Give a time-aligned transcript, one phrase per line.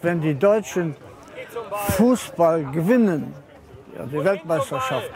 [0.00, 0.94] Wenn die Deutschen
[1.96, 3.34] Fußball gewinnen,
[3.96, 5.10] ja, die Weltmeisterschaft,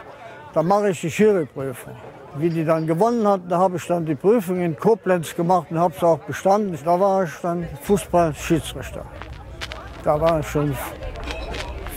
[0.53, 1.95] dann mache ich die Schiri-Prüfung.
[2.35, 5.79] Wie die dann gewonnen hat, da habe ich dann die Prüfung in Koblenz gemacht und
[5.79, 6.77] habe es auch bestanden.
[6.83, 9.05] Da war ich dann Fußball-Schiedsrichter.
[10.03, 10.75] Da war ich schon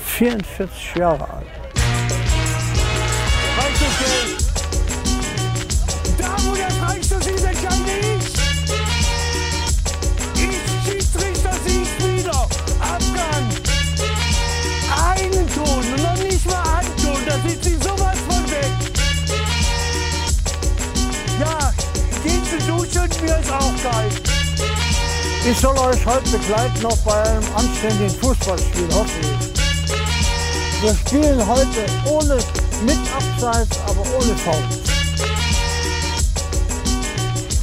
[0.04, 1.45] 44 Jahre alt.
[25.48, 30.82] Ich soll euch heute begleiten noch bei einem anständigen Fußballspiel, hoffe ich.
[30.82, 32.34] Wir spielen heute ohne
[32.84, 34.64] mit Abseits, aber ohne Foul.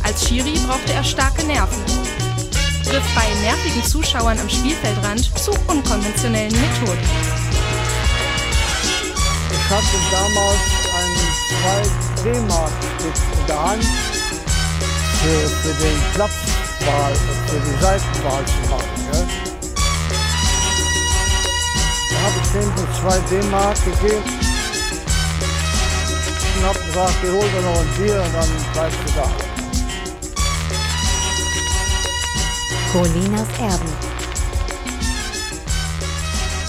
[0.01, 1.83] Als Schiri brauchte er starke Nerven.
[2.85, 7.07] Griff bei nervigen Zuschauern am Spielfeldrand zu unkonventionellen Methoden.
[9.51, 10.59] Ich hatte damals
[10.95, 13.83] einen 2 D-Mark-Stück in der Hand
[15.19, 16.13] für, für den
[16.83, 17.15] Platzwahl,
[17.47, 18.87] für die Seitenwahl zu machen.
[19.11, 19.27] Gell?
[22.09, 24.23] Da habe ich dem so 2 D-Mark gegeben
[26.57, 29.27] und habe gesagt, ich hol dir noch ein Bier und dann bleibst du da.
[32.91, 33.93] Colinas Erben.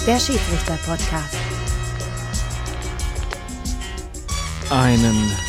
[0.07, 1.35] Der Schiedsrichter-Podcast.
[4.69, 5.44] Einen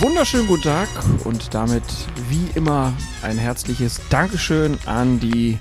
[0.00, 0.88] wunderschönen guten Tag
[1.24, 1.82] und damit
[2.28, 2.92] wie immer
[3.22, 5.58] ein herzliches Dankeschön an die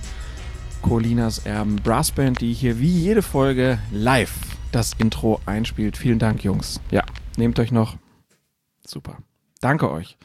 [0.82, 4.34] Colinas Erben Brassband, die hier wie jede Folge live
[4.72, 5.98] das Intro einspielt.
[5.98, 6.80] Vielen Dank, Jungs.
[6.92, 7.04] Ja,
[7.38, 7.98] nehmt euch noch.
[8.86, 9.18] Super.
[9.62, 10.18] Danke euch.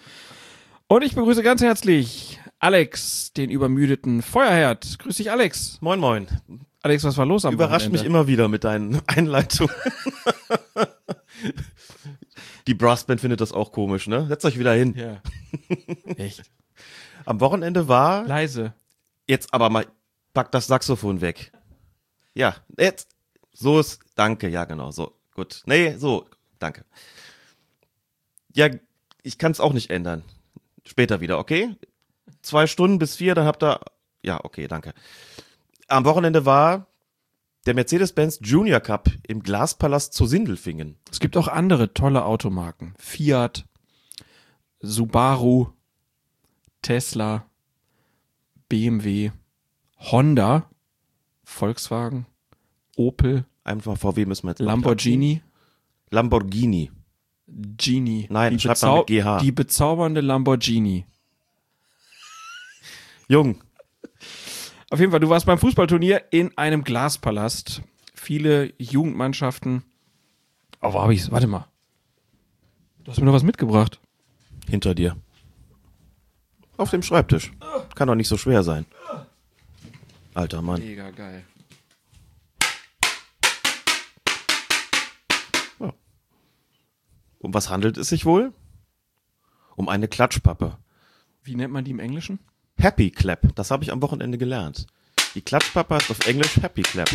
[0.87, 4.99] Und ich begrüße ganz herzlich Alex, den übermüdeten Feuerherd.
[4.99, 5.79] Grüß dich, Alex.
[5.81, 6.29] Moin, moin.
[6.83, 8.19] Alex, was war los am Überrascht mich Wochenende?
[8.19, 9.75] immer wieder mit deinen Einleitungen.
[12.67, 14.27] Die Brassband findet das auch komisch, ne?
[14.27, 14.95] Setzt euch wieder hin.
[14.97, 15.21] Ja.
[16.17, 16.43] Echt.
[17.27, 18.75] Am Wochenende war, Leise.
[19.27, 19.87] jetzt aber mal,
[20.33, 21.53] pack das Saxophon weg.
[22.35, 23.11] Ja, jetzt.
[23.53, 25.63] So ist, danke, ja genau, so, gut.
[25.67, 26.27] Nee, so,
[26.59, 26.85] danke.
[28.53, 28.69] Ja,
[29.23, 30.25] ich kann es auch nicht ändern.
[30.85, 31.77] Später wieder, okay?
[32.43, 33.81] Zwei Stunden bis vier, dann habt ihr,
[34.23, 34.93] ja, okay, danke.
[35.87, 36.87] Am Wochenende war
[37.67, 40.97] der Mercedes-Benz Junior Cup im Glaspalast zu Sindelfingen.
[41.11, 42.95] Es gibt auch andere tolle Automarken.
[42.99, 43.67] Fiat,
[44.81, 45.69] Subaru,
[46.83, 47.47] Tesla,
[48.69, 49.31] BMW,
[49.99, 50.69] Honda,
[51.45, 52.27] Volkswagen,
[52.97, 55.43] Opel, Einfach VW müssen wir jetzt mal Lamborghini.
[56.11, 56.93] Lamborghini.
[57.47, 58.27] Genie.
[58.31, 59.39] Nein, die, GH.
[59.41, 61.07] die bezaubernde Lamborghini.
[63.27, 63.63] Jung,
[64.95, 67.83] Auf jeden Fall, du warst beim Fußballturnier in einem Glaspalast.
[68.15, 69.83] Viele Jugendmannschaften.
[70.81, 71.33] Oh, wo hab ich's?
[71.33, 71.67] Warte mal.
[73.03, 74.01] Du hast mir noch was mitgebracht.
[74.69, 75.17] hinter dir.
[76.77, 77.51] Auf dem Schreibtisch.
[77.97, 78.87] Kann doch nicht so schwer sein.
[80.33, 80.81] Alter Mann.
[80.81, 81.45] Mega geil.
[87.41, 88.53] Um was handelt es sich wohl?
[89.75, 90.79] Um eine Klatschpappe.
[91.43, 92.39] Wie nennt man die im Englischen?
[92.79, 93.55] Happy Clap.
[93.55, 94.87] Das habe ich am Wochenende gelernt.
[95.35, 97.11] Die Klatschpappe heißt auf Englisch Happy Clap.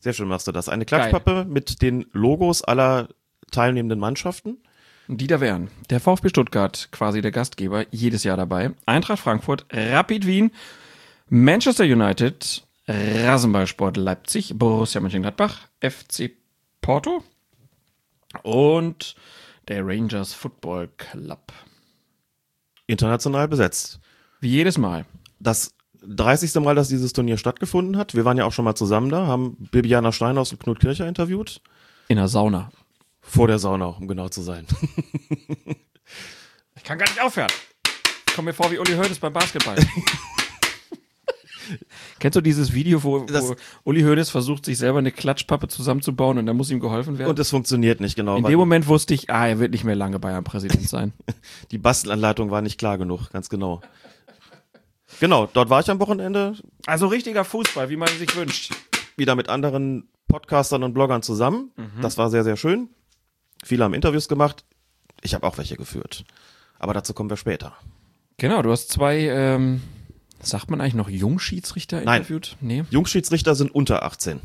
[0.00, 0.68] Sehr schön machst du das.
[0.68, 3.08] Eine Klatschpappe mit den Logos aller
[3.50, 4.58] teilnehmenden Mannschaften.
[5.08, 5.70] Die da wären.
[5.90, 8.72] Der VfB Stuttgart, quasi der Gastgeber, jedes Jahr dabei.
[8.86, 10.50] Eintracht Frankfurt, Rapid Wien,
[11.28, 16.32] Manchester United, Rasenballsport Leipzig, Borussia Mönchengladbach, FC
[16.80, 17.22] Porto
[18.42, 19.14] und
[19.68, 21.52] der Rangers Football Club.
[22.86, 24.00] International besetzt.
[24.40, 25.06] Wie jedes Mal.
[25.38, 26.54] Das 30.
[26.56, 28.14] Mal, dass dieses Turnier stattgefunden hat.
[28.14, 31.60] Wir waren ja auch schon mal zusammen da, haben Bibiana Steinhaus und Knut Kircher interviewt.
[32.08, 32.70] In der Sauna.
[33.20, 34.66] Vor der Sauna, um genau zu sein.
[36.76, 37.50] Ich kann gar nicht aufhören.
[38.28, 39.76] Ich komme mir vor wie Uli Hoeneß beim Basketball.
[42.18, 46.46] Kennst du dieses Video, wo, wo Uli Hoeneß versucht, sich selber eine Klatschpappe zusammenzubauen und
[46.46, 47.30] dann muss ihm geholfen werden?
[47.30, 48.36] Und es funktioniert nicht genau.
[48.36, 51.12] In dem Moment wusste ich, ah, er wird nicht mehr lange Bayern-Präsident sein.
[51.70, 53.80] Die Bastelanleitung war nicht klar genug, ganz genau.
[55.20, 56.54] Genau, dort war ich am Wochenende
[56.86, 58.74] Also richtiger Fußball, wie man sich wünscht.
[59.16, 61.70] wieder mit anderen Podcastern und Bloggern zusammen.
[62.02, 62.88] Das war sehr, sehr schön.
[63.64, 64.64] Viele haben Interviews gemacht.
[65.22, 66.24] Ich habe auch welche geführt.
[66.78, 67.72] Aber dazu kommen wir später.
[68.36, 69.80] Genau, du hast zwei, ähm,
[70.40, 72.18] sagt man eigentlich noch Jungschiedsrichter Nein.
[72.18, 72.56] interviewt?
[72.60, 72.84] Nee.
[72.90, 74.40] Jungschiedsrichter sind unter 18.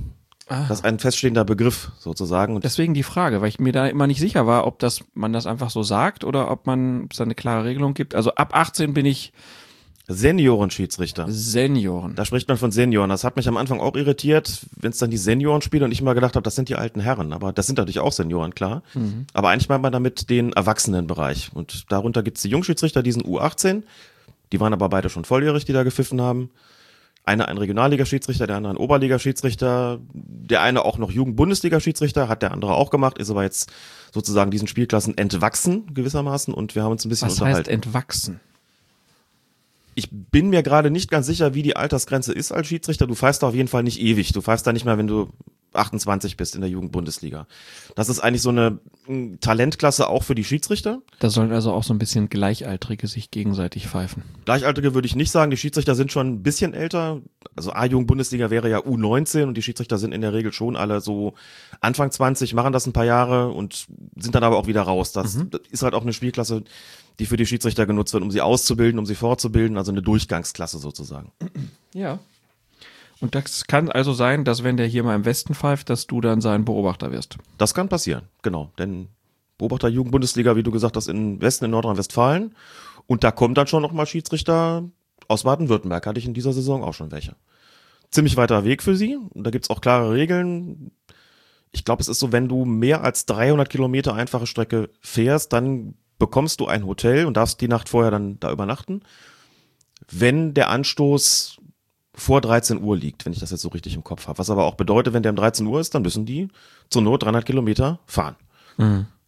[0.48, 2.56] Das ist ein feststehender Begriff sozusagen.
[2.56, 5.32] Und Deswegen die Frage, weil ich mir da immer nicht sicher war, ob das, man
[5.32, 8.16] das einfach so sagt oder ob man ob es da eine klare Regelung gibt.
[8.16, 9.32] Also ab 18 bin ich
[10.08, 11.26] Seniorenschiedsrichter.
[11.30, 12.16] Senioren.
[12.16, 13.10] Da spricht man von Senioren.
[13.10, 16.02] Das hat mich am Anfang auch irritiert, wenn es dann die Senioren spielen und ich
[16.02, 17.32] immer gedacht habe, das sind die alten Herren.
[17.32, 18.84] Aber das sind natürlich auch Senioren, klar.
[19.34, 21.52] Aber eigentlich meint man damit den Erwachsenenbereich.
[21.54, 23.84] Und darunter gibt's die Jungschiedsrichter, die sind U18.
[24.52, 26.50] Die waren aber beide schon volljährig, die da gepfiffen haben.
[27.24, 30.00] Einer ein Regionalliga-Schiedsrichter, der andere ein Oberliga-Schiedsrichter.
[30.14, 33.72] Der eine auch noch Jugend-Bundesliga-Schiedsrichter, hat der andere auch gemacht, ist aber jetzt
[34.12, 37.70] sozusagen diesen Spielklassen entwachsen gewissermaßen und wir haben uns ein bisschen Was heißt unterhalten.
[37.70, 38.40] entwachsen?
[39.94, 43.08] Ich bin mir gerade nicht ganz sicher, wie die Altersgrenze ist als Schiedsrichter.
[43.08, 44.32] Du pfeifst da auf jeden Fall nicht ewig.
[44.32, 45.30] Du pfeifst da nicht mehr, wenn du
[45.74, 47.48] 28 bist in der Jugendbundesliga.
[47.96, 51.02] Das ist eigentlich so eine mm, Talentklasse auch für die Schiedsrichter.
[51.20, 54.24] Da sollen also auch so ein bisschen Gleichaltrige sich gegenseitig pfeifen.
[54.46, 55.52] Gleichaltrige würde ich nicht sagen.
[55.52, 57.22] Die Schiedsrichter sind schon ein bisschen älter.
[57.56, 61.34] Also A-Jugend-Bundesliga wäre ja U19 und die Schiedsrichter sind in der Regel schon alle so
[61.80, 63.88] Anfang 20, machen das ein paar Jahre und
[64.18, 65.14] sind dann aber auch wieder raus.
[65.14, 66.64] Das, das ist halt auch eine Spielklasse,
[67.20, 69.78] die für die Schiedsrichter genutzt wird, um sie auszubilden, um sie fortzubilden.
[69.78, 71.32] Also eine Durchgangsklasse sozusagen.
[71.94, 72.20] Ja.
[73.22, 76.22] Und das kann also sein, dass wenn der hier mal im Westen pfeift, dass du
[76.22, 77.38] dann sein Beobachter wirst.
[77.58, 78.72] Das kann passieren, genau.
[78.80, 79.10] Denn
[79.60, 82.56] Beobachter Jugendbundesliga, wie du gesagt hast, im Westen in Nordrhein-Westfalen.
[83.06, 84.90] Und da kommt dann schon noch mal Schiedsrichter
[85.28, 86.08] aus Baden-Württemberg.
[86.08, 87.36] Hatte ich in dieser Saison auch schon welche.
[88.10, 89.18] Ziemlich weiter Weg für sie.
[89.18, 90.92] Und da gibt's auch klare Regeln.
[91.72, 95.94] Ich glaube, es ist so, wenn du mehr als 300 Kilometer einfache Strecke fährst, dann
[96.18, 99.04] bekommst du ein Hotel und darfst die Nacht vorher dann da übernachten.
[100.10, 101.61] Wenn der Anstoß
[102.14, 104.38] vor 13 Uhr liegt, wenn ich das jetzt so richtig im Kopf habe.
[104.40, 106.50] Was aber auch bedeutet, wenn der um 13 Uhr ist, dann müssen die
[106.90, 108.36] zur Not 300 Kilometer fahren.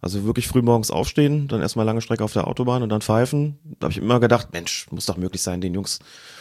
[0.01, 3.57] Also wirklich früh morgens aufstehen, dann erstmal lange Strecke auf der Autobahn und dann pfeifen.
[3.80, 6.00] Da habe ich immer gedacht, Mensch, muss doch möglich sein, den Jungs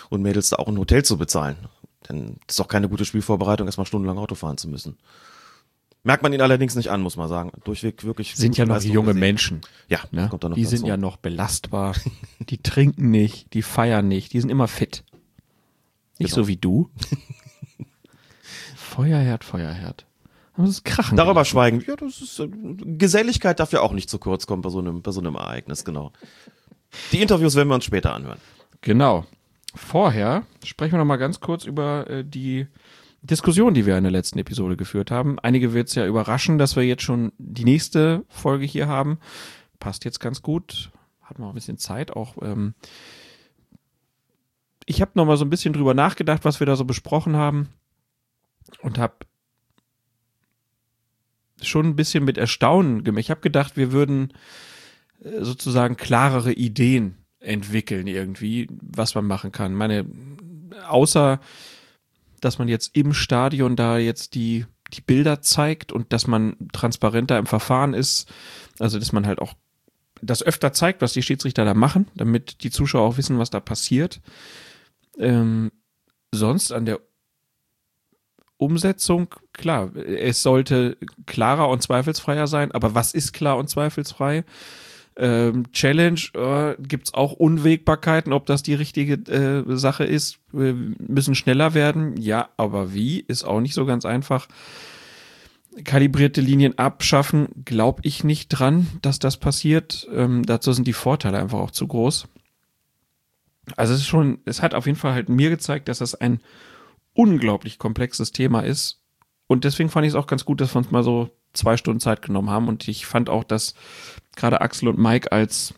[0.09, 1.57] und Mädels da auch ein Hotel zu bezahlen.
[2.09, 4.97] Denn das ist doch keine gute Spielvorbereitung, erstmal stundenlang Auto fahren zu müssen.
[6.05, 7.53] Merkt man ihnen allerdings nicht an, muss man sagen.
[7.63, 8.35] Durchweg wirklich.
[8.35, 9.21] Sind ja noch Leistung junge gesehen.
[9.21, 9.61] Menschen.
[9.89, 10.27] Ja, Ne?
[10.29, 10.77] kommt da noch die dazu.
[10.77, 11.95] sind ja noch belastbar.
[12.41, 15.05] die trinken nicht, die feiern nicht, die sind immer fit.
[16.19, 16.43] Nicht Genau.
[16.45, 16.91] so wie du.
[18.77, 20.07] Feuerherd, Feuerherd.
[20.55, 21.17] Aber das ist Krachen.
[21.17, 21.83] Darüber schweigen.
[21.87, 25.03] Ja, das ist äh, Geselligkeit darf ja auch nicht zu kurz kommen bei so einem,
[25.03, 26.13] bei so einem Ereignis, genau.
[27.11, 28.39] Die Interviews werden wir uns später anhören.
[28.83, 29.25] Genau.
[29.75, 32.67] Vorher sprechen wir noch mal ganz kurz über äh, die
[33.23, 35.39] Diskussion, die wir in der letzten Episode geführt haben.
[35.39, 39.19] Einige wird es ja überraschen, dass wir jetzt schon die nächste Folge hier haben.
[39.79, 40.91] Passt jetzt ganz gut.
[41.23, 42.15] Hat man auch ein bisschen Zeit.
[42.15, 42.75] Auch ähm,
[44.87, 47.69] ich habe noch mal so ein bisschen drüber nachgedacht, was wir da so besprochen haben
[48.81, 49.15] und habe
[51.61, 53.21] schon ein bisschen mit Erstaunen gemacht.
[53.21, 54.33] Ich habe gedacht, wir würden
[55.23, 59.75] äh, sozusagen klarere Ideen entwickeln irgendwie, was man machen kann.
[59.75, 60.07] Meine,
[60.89, 61.41] außer
[62.43, 67.39] dass man jetzt im Stadion da jetzt die, die Bilder zeigt und dass man transparenter
[67.39, 68.31] im Verfahren ist,
[68.79, 69.55] also dass man halt auch
[70.21, 73.61] das öfter zeigt, was die Schiedsrichter da machen, damit die Zuschauer auch wissen, was da
[73.61, 74.21] passiert.
[75.23, 75.71] Ähm,
[76.33, 77.01] sonst an der
[78.59, 80.97] Umsetzung, klar, es sollte
[81.27, 84.45] klarer und zweifelsfreier sein, aber was ist klar und zweifelsfrei?
[85.17, 90.39] Ähm, Challenge äh, gibt's auch Unwägbarkeiten, ob das die richtige äh, Sache ist.
[90.53, 94.49] Wir müssen schneller werden, ja, aber wie ist auch nicht so ganz einfach.
[95.85, 100.09] Kalibrierte Linien abschaffen, glaube ich nicht dran, dass das passiert.
[100.15, 102.27] Ähm, dazu sind die Vorteile einfach auch zu groß.
[103.77, 106.41] Also es ist schon, es hat auf jeden Fall halt mir gezeigt, dass das ein
[107.15, 109.01] unglaublich komplexes Thema ist.
[109.47, 112.01] Und deswegen fand ich es auch ganz gut, dass wir uns mal so zwei Stunden
[112.01, 112.69] Zeit genommen haben.
[112.69, 113.75] Und ich fand auch, dass
[114.35, 115.75] gerade Axel und Mike als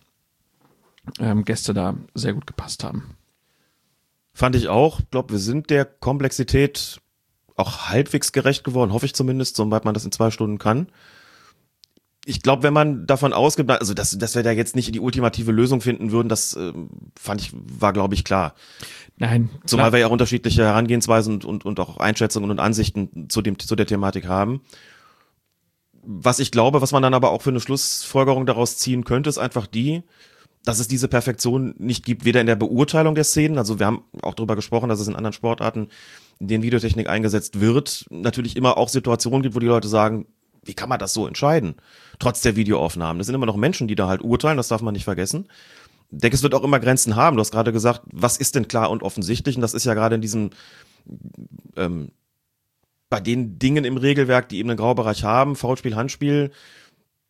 [1.19, 3.17] ähm, Gäste da sehr gut gepasst haben.
[4.33, 5.01] Fand ich auch.
[5.01, 7.01] Ich glaube, wir sind der Komplexität
[7.57, 10.89] auch halbwegs gerecht geworden, hoffe ich zumindest, soweit man das in zwei Stunden kann.
[12.27, 15.53] Ich glaube, wenn man davon ausgeht, also dass, dass wir da jetzt nicht die ultimative
[15.53, 16.89] Lösung finden würden, das ähm,
[17.19, 18.55] fand ich, war, glaube ich, klar.
[19.17, 19.93] Nein, Zumal klar.
[19.93, 23.77] wir ja auch unterschiedliche Herangehensweisen und, und, und auch Einschätzungen und Ansichten zu, dem, zu
[23.77, 24.63] der Thematik haben.
[26.03, 29.39] Was ich glaube, was man dann aber auch für eine Schlussfolgerung daraus ziehen könnte, ist
[29.39, 30.03] einfach die,
[30.65, 34.05] dass es diese Perfektion nicht gibt, weder in der Beurteilung der Szenen, also wir haben
[34.23, 35.89] auch darüber gesprochen, dass es in anderen Sportarten,
[36.41, 40.27] in denen Videotechnik eingesetzt wird, natürlich immer auch Situationen gibt, wo die Leute sagen,
[40.65, 41.75] wie kann man das so entscheiden?
[42.19, 43.19] Trotz der Videoaufnahmen.
[43.19, 45.49] Das sind immer noch Menschen, die da halt urteilen, das darf man nicht vergessen.
[46.11, 47.37] Ich denke, es wird auch immer Grenzen haben.
[47.37, 49.57] Du hast gerade gesagt, was ist denn klar und offensichtlich?
[49.57, 50.51] Und das ist ja gerade in diesem,
[51.77, 52.11] ähm,
[53.11, 56.51] bei den Dingen im Regelwerk, die eben einen Graubereich haben, Foulspiel, Handspiel,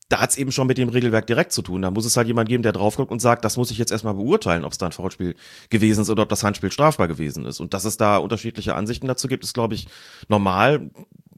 [0.09, 1.83] da hat's eben schon mit dem Regelwerk direkt zu tun.
[1.83, 3.91] Da muss es halt jemand geben, der drauf guckt und sagt, das muss ich jetzt
[3.91, 5.35] erstmal beurteilen, ob es da ein Foulspiel
[5.71, 7.61] gewesen ist oder ob das Handspiel strafbar gewesen ist.
[7.61, 9.89] Und dass es da unterschiedliche Ansichten dazu gibt, ist, glaube ich,
[10.29, 10.91] normal.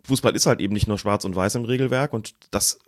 [0.07, 2.79] Fußball ist halt eben nicht nur schwarz und weiß im Regelwerk und das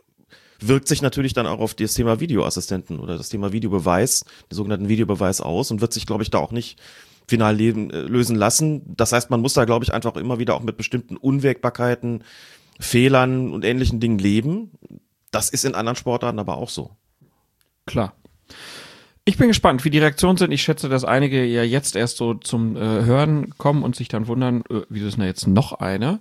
[0.60, 4.88] wirkt sich natürlich dann auch auf das Thema Videoassistenten oder das Thema Videobeweis, den sogenannten
[4.88, 6.80] Videobeweis aus und wird sich, glaube ich, da auch nicht
[7.28, 8.82] final leben, äh, lösen lassen.
[8.87, 12.25] Das heißt, man muss da, glaube ich, einfach immer wieder auch mit bestimmten Unwägbarkeiten,
[12.80, 14.72] Fehlern und ähnlichen Dingen leben.
[15.30, 16.90] Das ist in anderen Sportarten aber auch so.
[17.87, 18.14] Klar.
[19.25, 20.52] Ich bin gespannt, wie die Reaktionen sind.
[20.52, 24.26] Ich schätze, dass einige ja jetzt erst so zum äh, Hören kommen und sich dann
[24.26, 26.20] wundern, äh, wieso ist denn da jetzt noch einer?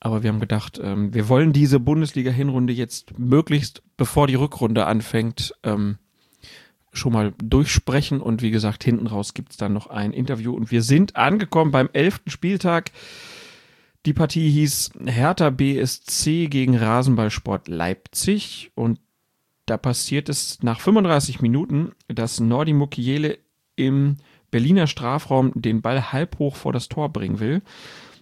[0.00, 5.54] Aber wir haben gedacht, ähm, wir wollen diese Bundesliga-Hinrunde jetzt möglichst, bevor die Rückrunde anfängt,
[5.62, 5.98] ähm,
[6.92, 8.20] schon mal durchsprechen.
[8.20, 10.54] Und wie gesagt, hinten raus gibt's dann noch ein Interview.
[10.54, 12.90] Und wir sind angekommen beim elften Spieltag.
[14.06, 18.72] Die Partie hieß Hertha BSC gegen Rasenballsport Leipzig.
[18.74, 18.98] Und
[19.66, 23.38] da passiert es nach 35 Minuten, dass Nordi Mukiele
[23.76, 24.16] im
[24.50, 27.62] Berliner Strafraum den Ball halb hoch vor das Tor bringen will.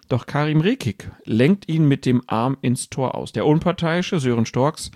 [0.08, 3.32] Doch Karim Rekik lenkt ihn mit dem Arm ins Tor aus.
[3.32, 4.90] Der unparteiische Sören Storks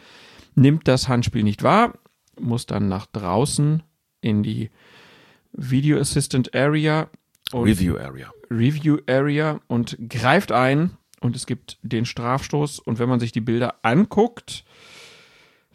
[0.54, 1.98] nimmt das Handspiel nicht wahr,
[2.40, 3.82] muss dann nach draußen
[4.20, 4.70] in die
[5.52, 7.10] Video Assistant Area
[7.52, 8.32] und Review Area.
[8.50, 13.40] Review Area und greift ein und es gibt den Strafstoß und wenn man sich die
[13.40, 14.64] Bilder anguckt,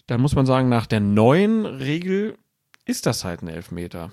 [0.08, 2.38] dann muss man sagen, nach der neuen Regel
[2.86, 4.12] ist das halt ein Elfmeter.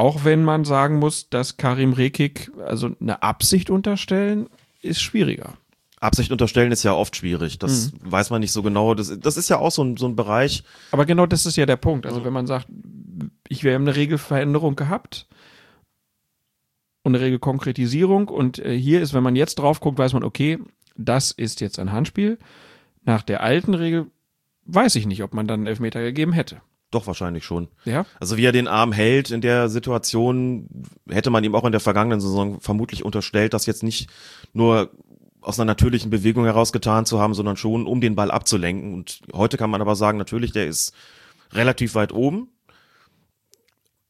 [0.00, 4.48] Auch wenn man sagen muss, dass Karim Rekik also eine Absicht unterstellen,
[4.80, 5.58] ist schwieriger.
[6.00, 7.58] Absicht unterstellen ist ja oft schwierig.
[7.58, 8.94] Das weiß man nicht so genau.
[8.94, 10.64] Das, das ist ja auch so ein, so ein Bereich.
[10.92, 12.06] Aber genau das ist ja der Punkt.
[12.06, 12.66] Also wenn man sagt,
[13.46, 15.26] ich wäre eine Regelveränderung gehabt
[17.02, 20.60] und eine Regelkonkretisierung und äh, hier ist, wenn man jetzt drauf guckt, weiß man, okay,
[20.96, 22.38] das ist jetzt ein Handspiel.
[23.04, 24.06] Nach der alten Regel
[24.64, 26.62] weiß ich nicht, ob man dann einen Elfmeter gegeben hätte.
[26.90, 27.68] Doch wahrscheinlich schon.
[27.84, 28.04] Ja?
[28.18, 30.68] Also wie er den Arm hält in der Situation,
[31.08, 34.10] hätte man ihm auch in der vergangenen Saison vermutlich unterstellt, das jetzt nicht
[34.52, 34.90] nur
[35.40, 38.92] aus einer natürlichen Bewegung heraus getan zu haben, sondern schon um den Ball abzulenken.
[38.94, 40.92] Und heute kann man aber sagen, natürlich, der ist
[41.52, 42.48] relativ weit oben.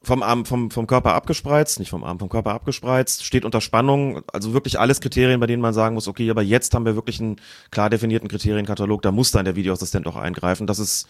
[0.02, 4.22] Vom Arm, vom, vom Körper abgespreizt, nicht vom Arm, vom Körper abgespreizt, steht unter Spannung,
[4.32, 7.20] also wirklich alles Kriterien, bei denen man sagen muss, okay, aber jetzt haben wir wirklich
[7.20, 7.36] einen
[7.70, 10.66] klar definierten Kriterienkatalog, da muss dann der Videoassistent auch eingreifen.
[10.66, 11.06] Das ist,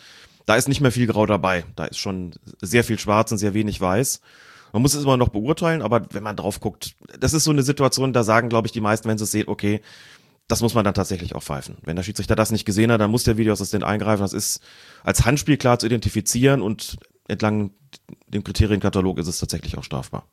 [0.50, 1.64] da ist nicht mehr viel Grau dabei.
[1.76, 4.21] Da ist schon sehr viel Schwarz und sehr wenig Weiß.
[4.73, 7.62] Man muss es immer noch beurteilen, aber wenn man drauf guckt, das ist so eine
[7.62, 9.80] Situation, da sagen, glaube ich, die meisten, wenn sie es sehen, okay,
[10.49, 11.76] das muss man dann tatsächlich auch pfeifen.
[11.85, 14.23] Wenn der Schiedsrichter das nicht gesehen hat, dann muss der Videoassistent eingreifen.
[14.23, 14.61] Das ist
[15.04, 16.97] als Handspiel klar zu identifizieren und
[17.28, 17.71] entlang
[18.26, 20.26] dem Kriterienkatalog ist es tatsächlich auch strafbar.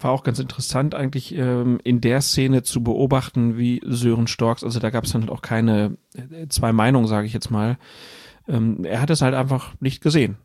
[0.00, 4.80] War auch ganz interessant eigentlich ähm, in der Szene zu beobachten, wie Sören Storks, also
[4.80, 7.78] da gab es dann halt auch keine äh, zwei Meinungen, sage ich jetzt mal.
[8.48, 10.36] Ähm, er hat es halt einfach nicht gesehen.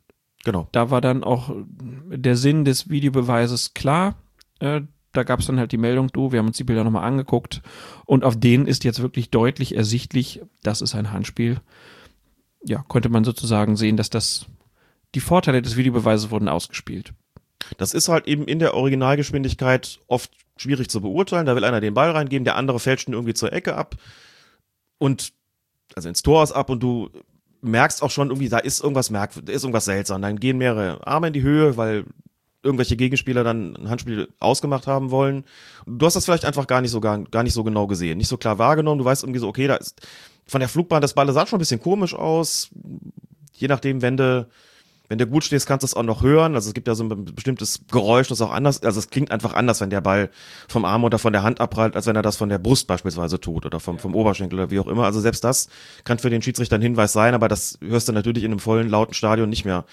[0.46, 0.68] Genau.
[0.72, 4.16] Da war dann auch der Sinn des Videobeweises klar.
[4.60, 7.04] Äh, da gab es dann halt die Meldung, du, wir haben uns die Bilder nochmal
[7.04, 7.62] angeguckt
[8.06, 11.60] und auf denen ist jetzt wirklich deutlich ersichtlich, das ist ein Handspiel.
[12.64, 14.46] Ja, konnte man sozusagen sehen, dass das
[15.16, 17.14] die Vorteile des Videobeweises wurden ausgespielt.
[17.78, 21.46] Das ist halt eben in der Originalgeschwindigkeit oft schwierig zu beurteilen.
[21.46, 23.96] Da will einer den Ball reingeben, der andere fälscht ihn irgendwie zur Ecke ab
[24.98, 25.34] und
[25.96, 27.10] also ins Tor ist ab und du
[27.62, 30.22] merkst auch schon irgendwie, da ist irgendwas merkwürdig, ist irgendwas seltsam.
[30.22, 32.06] Dann gehen mehrere Arme in die Höhe, weil
[32.64, 35.46] irgendwelche Gegenspieler dann ein Handspiel ausgemacht haben wollen.
[35.86, 38.28] Du hast das vielleicht einfach gar nicht so gar, gar nicht so genau gesehen, nicht
[38.28, 39.00] so klar wahrgenommen.
[39.00, 40.02] Du weißt irgendwie so, okay, da ist
[40.46, 42.70] von der Flugbahn das Ball sah schon ein bisschen komisch aus.
[43.54, 44.48] Je nachdem, wenn du
[45.10, 46.54] wenn du gut stehst, kannst du es auch noch hören.
[46.56, 49.54] Also es gibt ja so ein bestimmtes Geräusch, das auch anders, also es klingt einfach
[49.54, 50.30] anders, wenn der Ball
[50.68, 53.40] vom Arm oder von der Hand abprallt, als wenn er das von der Brust beispielsweise
[53.40, 55.06] tut oder vom, vom Oberschenkel oder wie auch immer.
[55.06, 55.68] Also selbst das
[56.04, 58.88] kann für den Schiedsrichter ein Hinweis sein, aber das hörst du natürlich in einem vollen,
[58.88, 59.84] lauten Stadion nicht mehr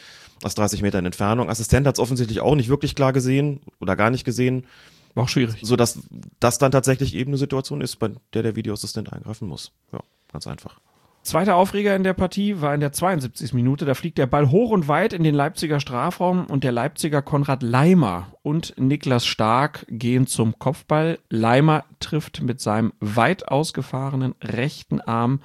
[0.42, 1.48] aus 30 Metern Entfernung.
[1.48, 4.66] Assistent hat es offensichtlich auch nicht wirklich klar gesehen oder gar nicht gesehen,
[5.14, 5.60] War auch schwierig.
[5.62, 5.98] so dass
[6.40, 9.72] das dann tatsächlich eben eine Situation ist, bei der der Videoassistent eingreifen muss.
[9.92, 10.78] Ja, ganz einfach.
[11.26, 13.52] Zweiter Aufreger in der Partie war in der 72.
[13.52, 13.84] Minute.
[13.84, 17.64] Da fliegt der Ball hoch und weit in den Leipziger Strafraum und der Leipziger Konrad
[17.64, 21.18] Leimer und Niklas Stark gehen zum Kopfball.
[21.28, 25.40] Leimer trifft mit seinem weit ausgefahrenen rechten Arm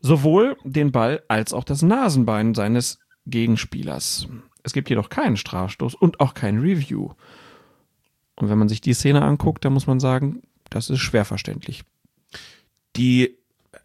[0.00, 4.26] sowohl den Ball als auch das Nasenbein seines Gegenspielers.
[4.64, 7.12] Es gibt jedoch keinen Strafstoß und auch kein Review.
[8.34, 11.84] Und wenn man sich die Szene anguckt, dann muss man sagen, das ist schwer verständlich.
[12.96, 13.37] Die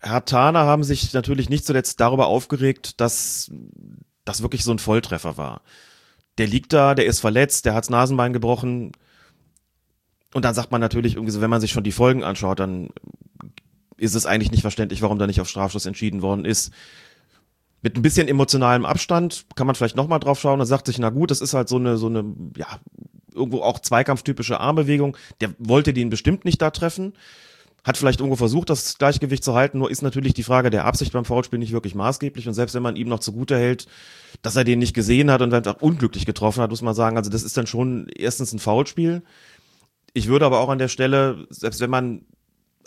[0.04, 3.52] Hertaner haben sich natürlich nicht zuletzt darüber aufgeregt, dass
[4.26, 5.62] das wirklich so ein Volltreffer war.
[6.38, 8.92] Der liegt da, der ist verletzt, der hat's Nasenbein gebrochen.
[10.34, 12.90] Und dann sagt man natürlich irgendwie so, wenn man sich schon die Folgen anschaut, dann
[13.98, 16.74] ist es eigentlich nicht verständlich, warum da nicht auf Strafschuss entschieden worden ist.
[17.82, 21.10] Mit ein bisschen emotionalem Abstand kann man vielleicht nochmal drauf schauen und sagt sich, na
[21.10, 22.24] gut, das ist halt so eine, so eine,
[22.58, 22.80] ja,
[23.34, 25.18] irgendwo auch zweikampftypische Armbewegung.
[25.42, 27.14] Der wollte den bestimmt nicht da treffen.
[27.84, 31.12] Hat vielleicht irgendwo versucht, das Gleichgewicht zu halten, nur ist natürlich die Frage der Absicht
[31.12, 33.88] beim Foulspiel nicht wirklich maßgeblich und selbst wenn man ihm noch zugute hält,
[34.42, 37.18] dass er den nicht gesehen hat und dann auch unglücklich getroffen hat, muss man sagen,
[37.18, 39.22] also das ist dann schon erstens ein Foulspiel.
[40.14, 42.26] Ich würde aber auch an der Stelle, selbst wenn man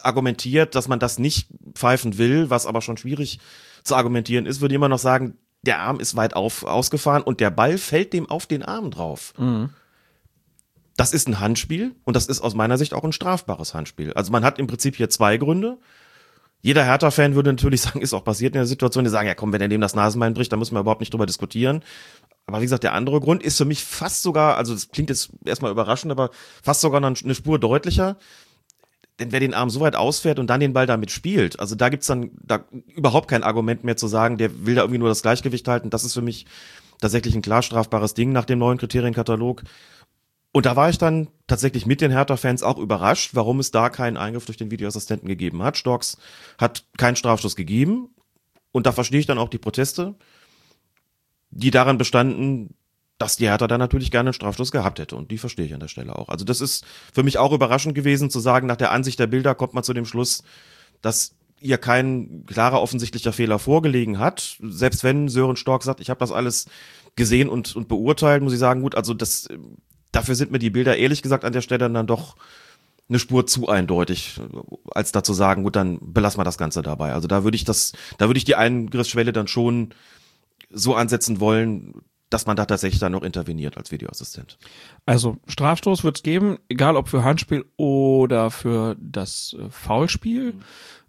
[0.00, 3.38] argumentiert, dass man das nicht pfeifen will, was aber schon schwierig
[3.82, 7.40] zu argumentieren ist, würde ich immer noch sagen, der Arm ist weit auf, ausgefahren und
[7.40, 9.34] der Ball fällt dem auf den Arm drauf.
[9.38, 9.70] Mhm.
[10.96, 14.12] Das ist ein Handspiel und das ist aus meiner Sicht auch ein strafbares Handspiel.
[14.14, 15.78] Also man hat im Prinzip hier zwei Gründe.
[16.62, 19.52] Jeder Hertha-Fan würde natürlich sagen, ist auch passiert in der Situation, die sagen, ja komm,
[19.52, 21.82] wenn er dem das Nasenbein bricht, dann müssen wir überhaupt nicht drüber diskutieren.
[22.46, 25.30] Aber wie gesagt, der andere Grund ist für mich fast sogar, also das klingt jetzt
[25.44, 26.30] erstmal überraschend, aber
[26.62, 28.16] fast sogar noch eine Spur deutlicher.
[29.18, 31.88] Denn wer den Arm so weit ausfährt und dann den Ball damit spielt, also da
[31.88, 35.22] gibt's dann da überhaupt kein Argument mehr zu sagen, der will da irgendwie nur das
[35.22, 35.88] Gleichgewicht halten.
[35.90, 36.46] Das ist für mich
[37.00, 39.62] tatsächlich ein klar strafbares Ding nach dem neuen Kriterienkatalog.
[40.52, 44.16] Und da war ich dann tatsächlich mit den Hertha-Fans auch überrascht, warum es da keinen
[44.16, 45.76] Eingriff durch den Videoassistenten gegeben hat.
[45.76, 46.16] Storks
[46.58, 48.08] hat keinen Strafstoß gegeben.
[48.72, 50.14] Und da verstehe ich dann auch die Proteste,
[51.50, 52.74] die daran bestanden,
[53.18, 55.16] dass die Hertha da natürlich gerne einen Strafstoß gehabt hätte.
[55.16, 56.28] Und die verstehe ich an der Stelle auch.
[56.28, 59.54] Also das ist für mich auch überraschend gewesen zu sagen, nach der Ansicht der Bilder
[59.54, 60.42] kommt man zu dem Schluss,
[61.00, 64.58] dass ihr kein klarer offensichtlicher Fehler vorgelegen hat.
[64.60, 66.66] Selbst wenn Sören Stork sagt, ich habe das alles
[67.14, 69.48] gesehen und, und beurteilt, muss ich sagen, gut, also das
[70.16, 72.36] dafür sind mir die Bilder ehrlich gesagt an der Stelle dann doch
[73.08, 74.40] eine Spur zu eindeutig,
[74.90, 77.12] als dazu sagen, gut, dann belassen wir das Ganze dabei.
[77.12, 79.90] Also da würde ich das, da würde ich die Eingriffsschwelle dann schon
[80.70, 81.94] so ansetzen wollen,
[82.30, 84.58] dass man da tatsächlich dann noch interveniert als Videoassistent.
[85.04, 90.54] Also Strafstoß wird es geben, egal ob für Handspiel oder für das äh, Foulspiel.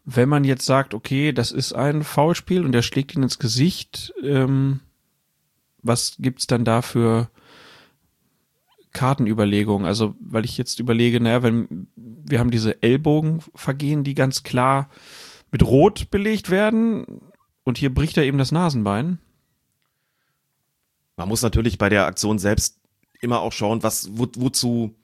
[0.05, 4.13] Wenn man jetzt sagt, okay, das ist ein Foulspiel und der schlägt ihn ins Gesicht,
[4.21, 4.81] ähm,
[5.81, 7.29] was gibt's dann da für
[8.97, 9.85] Kartenüberlegung.
[9.85, 14.89] Also, weil ich jetzt überlege, naja, wenn wir haben diese Ellbogenvergehen, die ganz klar
[15.51, 17.05] mit Rot belegt werden
[17.63, 19.19] und hier bricht er eben das Nasenbein.
[21.15, 22.79] Man muss natürlich bei der Aktion selbst
[23.21, 24.95] immer auch schauen, was, wo, wozu,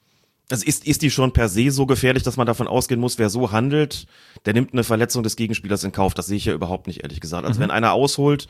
[0.49, 3.29] also ist, ist die schon per se so gefährlich, dass man davon ausgehen muss, wer
[3.29, 4.07] so handelt,
[4.45, 6.13] der nimmt eine Verletzung des Gegenspielers in Kauf.
[6.13, 7.45] Das sehe ich ja überhaupt nicht, ehrlich gesagt.
[7.45, 7.63] Also mhm.
[7.63, 8.47] wenn einer ausholt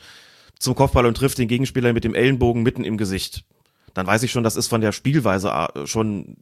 [0.58, 3.44] zum Kopfball und trifft den Gegenspieler mit dem Ellenbogen mitten im Gesicht,
[3.94, 6.36] dann weiß ich schon, das ist von der Spielweise äh, schon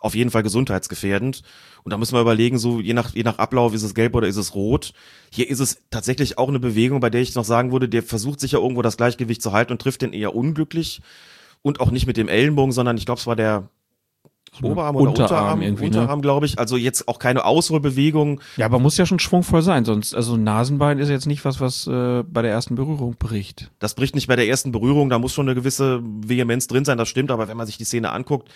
[0.00, 1.42] auf jeden Fall gesundheitsgefährdend.
[1.82, 4.28] Und da müssen wir überlegen, so je nach, je nach Ablauf ist es gelb oder
[4.28, 4.92] ist es rot.
[5.30, 8.40] Hier ist es tatsächlich auch eine Bewegung, bei der ich noch sagen würde, der versucht
[8.40, 11.00] sich ja irgendwo das Gleichgewicht zu halten und trifft den eher unglücklich.
[11.62, 13.68] Und auch nicht mit dem Ellenbogen, sondern ich glaube, es war der,
[14.62, 16.00] Oberarm oder Unterarm, Unterarm, irgendwie, ne?
[16.00, 16.22] Unterarm, ne?
[16.22, 16.58] glaube ich.
[16.58, 18.40] Also jetzt auch keine Ausholbewegung.
[18.56, 21.86] Ja, aber muss ja schon schwungvoll sein, sonst, also Nasenbein ist jetzt nicht was, was
[21.86, 23.70] äh, bei der ersten Berührung bricht.
[23.78, 26.98] Das bricht nicht bei der ersten Berührung, da muss schon eine gewisse Vehemenz drin sein,
[26.98, 28.48] das stimmt, aber wenn man sich die Szene anguckt,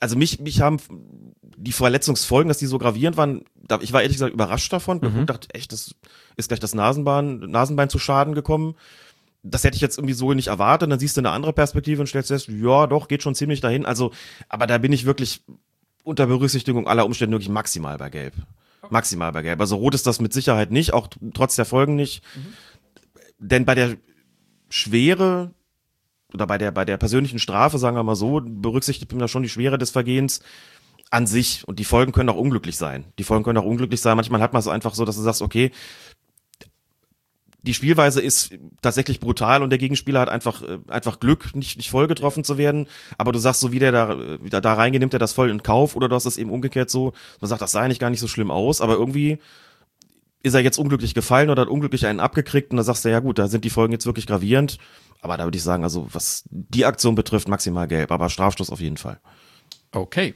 [0.00, 0.78] also mich, mich haben
[1.56, 5.20] die Verletzungsfolgen, dass die so gravierend waren, da, ich war ehrlich gesagt überrascht davon mhm.
[5.20, 5.94] und dachte, echt, das
[6.36, 8.76] ist gleich das Nasenbein, Nasenbein zu Schaden gekommen
[9.50, 10.90] das hätte ich jetzt irgendwie so nicht erwartet.
[10.90, 13.86] Dann siehst du eine andere Perspektive und stellst fest, ja, doch, geht schon ziemlich dahin.
[13.86, 14.12] Also,
[14.48, 15.42] aber da bin ich wirklich
[16.04, 18.34] unter Berücksichtigung aller Umstände wirklich maximal bei Gelb.
[18.90, 19.60] Maximal bei Gelb.
[19.60, 22.22] Also rot ist das mit Sicherheit nicht, auch trotz der Folgen nicht.
[22.34, 22.52] Mhm.
[23.38, 23.96] Denn bei der
[24.68, 25.52] Schwere
[26.32, 29.42] oder bei der, bei der persönlichen Strafe, sagen wir mal so, berücksichtigt man da schon
[29.42, 30.40] die Schwere des Vergehens
[31.10, 31.66] an sich.
[31.66, 33.04] Und die Folgen können auch unglücklich sein.
[33.18, 34.16] Die Folgen können auch unglücklich sein.
[34.16, 35.70] Manchmal hat man es einfach so, dass du sagst, okay,
[37.62, 41.90] die Spielweise ist tatsächlich brutal und der Gegenspieler hat einfach, äh, einfach Glück, nicht, nicht
[41.90, 42.86] voll getroffen zu werden.
[43.16, 45.62] Aber du sagst so, wie der da, wieder da reingeht, nimmt er das voll in
[45.62, 48.20] Kauf oder du hast es eben umgekehrt so, man sagt, das sah eigentlich gar nicht
[48.20, 49.38] so schlimm aus, aber irgendwie
[50.42, 53.18] ist er jetzt unglücklich gefallen oder hat unglücklich einen abgekriegt und da sagst du, ja
[53.18, 54.78] gut, da sind die Folgen jetzt wirklich gravierend.
[55.20, 58.80] Aber da würde ich sagen, also was die Aktion betrifft, maximal gelb, aber Strafstoß auf
[58.80, 59.18] jeden Fall.
[59.90, 60.34] Okay.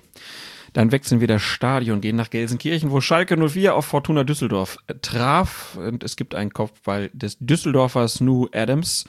[0.72, 5.76] Dann wechseln wir das Stadion, gehen nach Gelsenkirchen, wo Schalke 04 auf Fortuna Düsseldorf traf.
[5.76, 9.04] Und es gibt einen Kopfball des Düsseldorfers Nu Adams.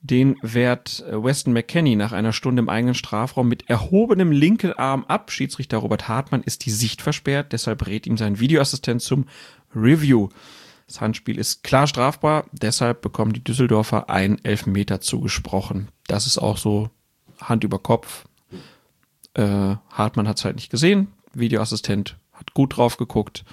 [0.00, 5.32] Den wehrt Weston McKenney nach einer Stunde im eigenen Strafraum mit erhobenem linken Arm ab.
[5.32, 9.26] Schiedsrichter Robert Hartmann ist die Sicht versperrt, deshalb rät ihm sein Videoassistent zum
[9.74, 10.28] Review.
[10.86, 15.88] Das Handspiel ist klar strafbar, deshalb bekommen die Düsseldorfer einen Elfmeter zugesprochen.
[16.06, 16.90] Das ist auch so
[17.40, 18.26] Hand über Kopf,
[19.36, 21.08] äh, Hartmann hat es halt nicht gesehen.
[21.34, 23.44] Videoassistent hat gut drauf geguckt.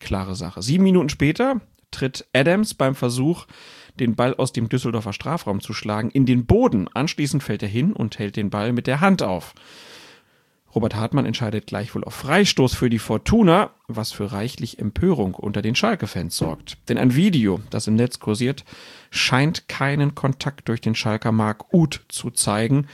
[0.00, 0.62] Klare Sache.
[0.62, 3.46] Sieben Minuten später tritt Adams beim Versuch,
[3.98, 6.88] den Ball aus dem Düsseldorfer Strafraum zu schlagen, in den Boden.
[6.92, 9.54] Anschließend fällt er hin und hält den Ball mit der Hand auf.
[10.74, 15.74] Robert Hartmann entscheidet gleichwohl auf Freistoß für die Fortuna, was für reichlich Empörung unter den
[15.74, 16.78] Schalke-Fans sorgt.
[16.88, 18.64] Denn ein Video, das im Netz kursiert,
[19.10, 22.86] scheint keinen Kontakt durch den Schalker Mark Uth zu zeigen,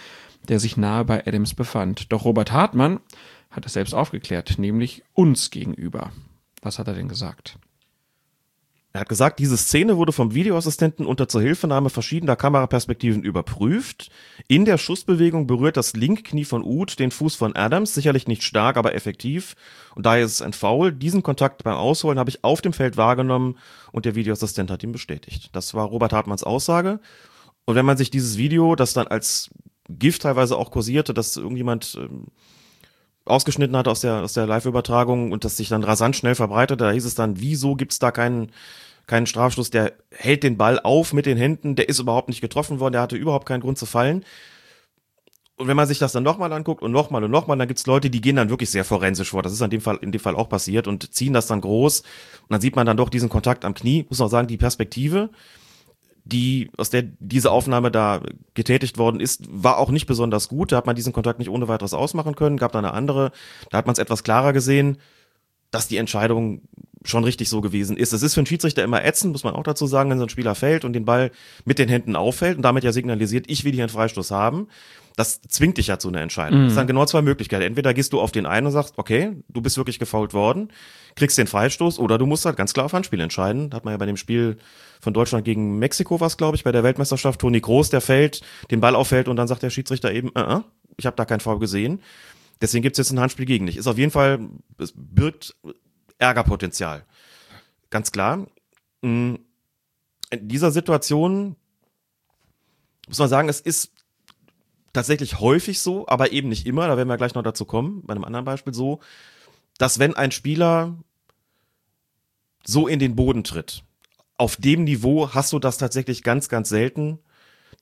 [0.48, 2.12] der sich nahe bei Adams befand.
[2.12, 3.00] Doch Robert Hartmann
[3.50, 6.12] hat es selbst aufgeklärt, nämlich uns gegenüber.
[6.62, 7.59] Was hat er denn gesagt?
[8.96, 14.11] Er hat gesagt, diese Szene wurde vom Videoassistenten unter Zuhilfenahme verschiedener Kameraperspektiven überprüft.
[14.48, 18.78] In der Schussbewegung berührt das Linkknie von Uth den Fuß von Adams, sicherlich nicht stark,
[18.78, 19.54] aber effektiv.
[19.94, 20.92] Und daher ist es ein Foul.
[20.92, 23.59] Diesen Kontakt beim Ausholen habe ich auf dem Feld wahrgenommen
[23.92, 25.50] und der Videoassistent hat ihn bestätigt.
[25.52, 26.98] Das war Robert Hartmanns Aussage.
[27.66, 29.50] Und wenn man sich dieses Video, das dann als
[29.88, 32.27] GIF teilweise auch kursierte, dass irgendjemand ähm,
[33.25, 36.90] ausgeschnitten hat aus der, aus der Live-Übertragung und das sich dann rasant schnell verbreitet, da
[36.90, 38.53] hieß es dann, wieso gibt's da keinen
[39.07, 42.81] keinen Strafschluss, der hält den Ball auf mit den Händen, der ist überhaupt nicht getroffen
[42.81, 44.25] worden, der hatte überhaupt keinen Grund zu fallen.
[45.59, 48.11] Und wenn man sich das dann nochmal anguckt und nochmal und nochmal, dann gibt's Leute,
[48.11, 49.42] die gehen dann wirklich sehr forensisch vor.
[49.42, 52.01] Das ist in dem Fall, in dem Fall auch passiert und ziehen das dann groß.
[52.01, 54.05] Und dann sieht man dann doch diesen Kontakt am Knie.
[54.11, 55.31] Muss auch sagen, die Perspektive,
[56.26, 58.20] die, aus der diese Aufnahme da
[58.54, 60.72] getätigt worden ist, war auch nicht besonders gut.
[60.72, 62.56] Da hat man diesen Kontakt nicht ohne weiteres ausmachen können.
[62.56, 63.30] Gab da eine andere,
[63.70, 64.98] da hat man es etwas klarer gesehen,
[65.70, 66.62] dass die Entscheidung
[67.04, 68.12] schon richtig so gewesen ist.
[68.12, 70.28] Es ist für einen Schiedsrichter immer ätzend, muss man auch dazu sagen, wenn so ein
[70.28, 71.30] Spieler fällt und den Ball
[71.64, 74.66] mit den Händen auffällt und damit ja signalisiert, ich will hier einen Freistoß haben.
[75.14, 76.58] Das zwingt dich ja zu einer Entscheidung.
[76.58, 76.64] Mhm.
[76.64, 77.62] Das sind dann genau zwei Möglichkeiten.
[77.62, 80.72] Entweder gehst du auf den einen und sagst, okay, du bist wirklich gefault worden,
[81.14, 83.70] kriegst den Freistoß, oder du musst halt ganz klar auf Handspiel entscheiden.
[83.70, 84.56] Da hat man ja bei dem Spiel
[85.06, 87.40] von Deutschland gegen Mexiko was, glaube ich, bei der Weltmeisterschaft.
[87.40, 88.40] Toni Groß, der fällt,
[88.72, 90.64] den Ball auffällt und dann sagt der Schiedsrichter eben, uh -uh,
[90.96, 92.02] ich habe da keinen Foul gesehen.
[92.60, 93.76] Deswegen gibt's jetzt ein Handspiel gegen dich.
[93.76, 94.40] Ist auf jeden Fall,
[94.78, 95.54] es birgt
[96.18, 97.04] Ärgerpotenzial.
[97.88, 98.48] Ganz klar.
[99.02, 99.36] Mm,
[100.30, 101.54] in dieser Situation
[103.06, 103.92] muss man sagen, es ist
[104.92, 108.12] tatsächlich häufig so, aber eben nicht immer, da werden wir gleich noch dazu kommen, bei
[108.12, 108.98] einem anderen Beispiel so,
[109.78, 110.96] dass wenn ein Spieler
[112.64, 113.84] so in den Boden tritt,
[114.38, 117.18] auf dem Niveau hast du das tatsächlich ganz, ganz selten,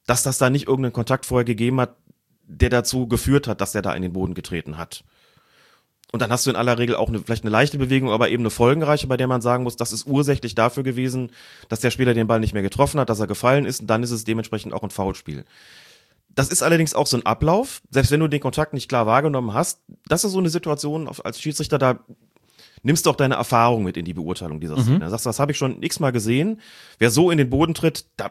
[0.06, 1.96] dass das da nicht irgendeinen Kontakt vorher gegeben hat,
[2.46, 5.04] der dazu geführt hat, dass er da in den Boden getreten hat.
[6.12, 8.42] Und dann hast du in aller Regel auch eine, vielleicht eine leichte Bewegung, aber eben
[8.42, 11.32] eine folgenreiche, bei der man sagen muss, das ist ursächlich dafür gewesen,
[11.68, 14.04] dass der Spieler den Ball nicht mehr getroffen hat, dass er gefallen ist und dann
[14.04, 15.44] ist es dementsprechend auch ein Foulspiel.
[16.28, 19.54] Das ist allerdings auch so ein Ablauf, selbst wenn du den Kontakt nicht klar wahrgenommen
[19.54, 21.98] hast, das ist so eine Situation als Schiedsrichter, da
[22.84, 24.96] nimmst du auch deine Erfahrung mit in die Beurteilung dieser Szene.
[24.96, 25.00] Mhm.
[25.00, 26.60] Da sagst du, das habe ich schon x-mal gesehen.
[26.98, 28.30] Wer so in den Boden tritt, da,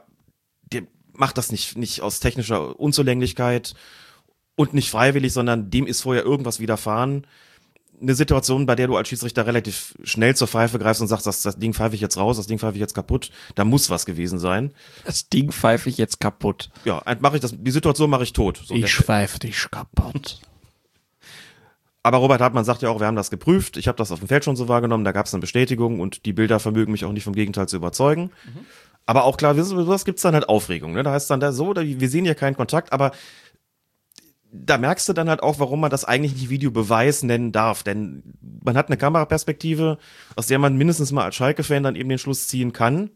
[0.72, 3.74] der macht das nicht, nicht aus technischer Unzulänglichkeit
[4.56, 7.28] und nicht freiwillig, sondern dem ist vorher irgendwas widerfahren
[8.04, 11.42] eine Situation, bei der du als Schiedsrichter relativ schnell zur Pfeife greifst und sagst, das,
[11.42, 14.06] das Ding pfeife ich jetzt raus, das Ding pfeife ich jetzt kaputt, da muss was
[14.06, 14.74] gewesen sein.
[15.06, 16.70] Das Ding pfeife ich jetzt kaputt.
[16.86, 18.62] Ja, mache ich das, die Situation mache ich tot.
[18.66, 20.39] So ich pfeife dich kaputt.
[22.04, 24.28] Aber Robert Hartmann sagt ja auch, wir haben das geprüft, ich habe das auf dem
[24.28, 27.13] Feld schon so wahrgenommen, da gab es eine Bestätigung und die Bilder vermögen mich auch
[27.13, 28.32] nicht vom Gegenteil zu überzeugen.
[28.46, 28.66] Mhm.
[29.06, 30.94] Aber auch klar, was gibt's dann halt Aufregung.
[30.94, 31.04] Ne?
[31.04, 33.12] Da heißt dann da so, wir sehen hier keinen Kontakt, aber
[34.52, 37.84] da merkst du dann halt auch, warum man das eigentlich nicht Videobeweis nennen darf.
[37.84, 38.22] Denn
[38.63, 39.98] man hat eine Kameraperspektive,
[40.36, 43.10] aus der man mindestens mal als Schalke-Fan dann eben den Schluss ziehen kann.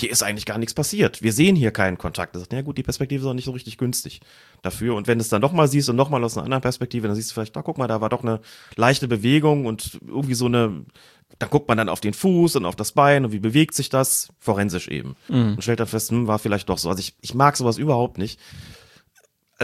[0.00, 1.22] Hier ist eigentlich gar nichts passiert.
[1.22, 2.34] Wir sehen hier keinen Kontakt.
[2.34, 4.20] Das sagt, ja gut, die Perspektive ist auch nicht so richtig günstig
[4.62, 4.96] dafür.
[4.96, 7.30] Und wenn du es dann nochmal siehst und nochmal aus einer anderen Perspektive, dann siehst
[7.30, 8.40] du vielleicht, da guck mal, da war doch eine
[8.74, 10.84] leichte Bewegung und irgendwie so eine,
[11.38, 13.88] dann guckt man dann auf den Fuß und auf das Bein und wie bewegt sich
[13.88, 15.14] das, forensisch eben.
[15.28, 15.54] Mhm.
[15.54, 16.88] Und stellt dann fest, hm, war vielleicht doch so.
[16.88, 18.40] Also ich, ich mag sowas überhaupt nicht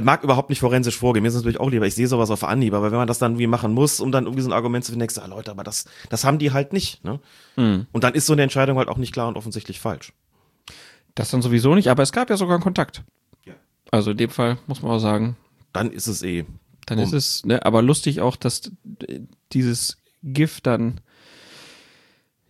[0.02, 1.22] mag überhaupt nicht forensisch vorgehen.
[1.22, 3.18] Mir ist es natürlich auch lieber, ich sehe sowas auf Anhieb, aber wenn man das
[3.18, 5.26] dann irgendwie machen muss, um dann irgendwie so ein Argument zu finden, denkst du, ah,
[5.26, 7.04] Leute, aber das, das haben die halt nicht.
[7.04, 7.20] Ne?
[7.56, 7.86] Mhm.
[7.92, 10.12] Und dann ist so eine Entscheidung halt auch nicht klar und offensichtlich falsch.
[11.14, 13.02] Das dann sowieso nicht, aber es gab ja sogar einen Kontakt.
[13.44, 13.54] Ja.
[13.90, 15.36] Also in dem Fall muss man auch sagen.
[15.72, 16.44] Dann ist es eh.
[16.86, 17.04] Dann um.
[17.04, 18.70] ist es, ne, aber lustig auch, dass
[19.52, 21.00] dieses Gift dann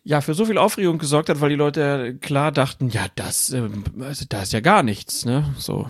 [0.05, 3.69] ja für so viel Aufregung gesorgt hat, weil die Leute klar dachten, ja, das, äh,
[4.01, 5.55] also da ist ja gar nichts, ne?
[5.59, 5.89] So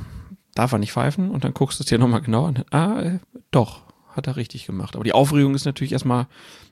[0.54, 2.64] darf er nicht pfeifen und dann guckst du es dir nochmal genau an.
[2.70, 3.18] Ah, äh,
[3.50, 4.94] doch, hat er richtig gemacht.
[4.94, 6.26] Aber die Aufregung ist natürlich erstmal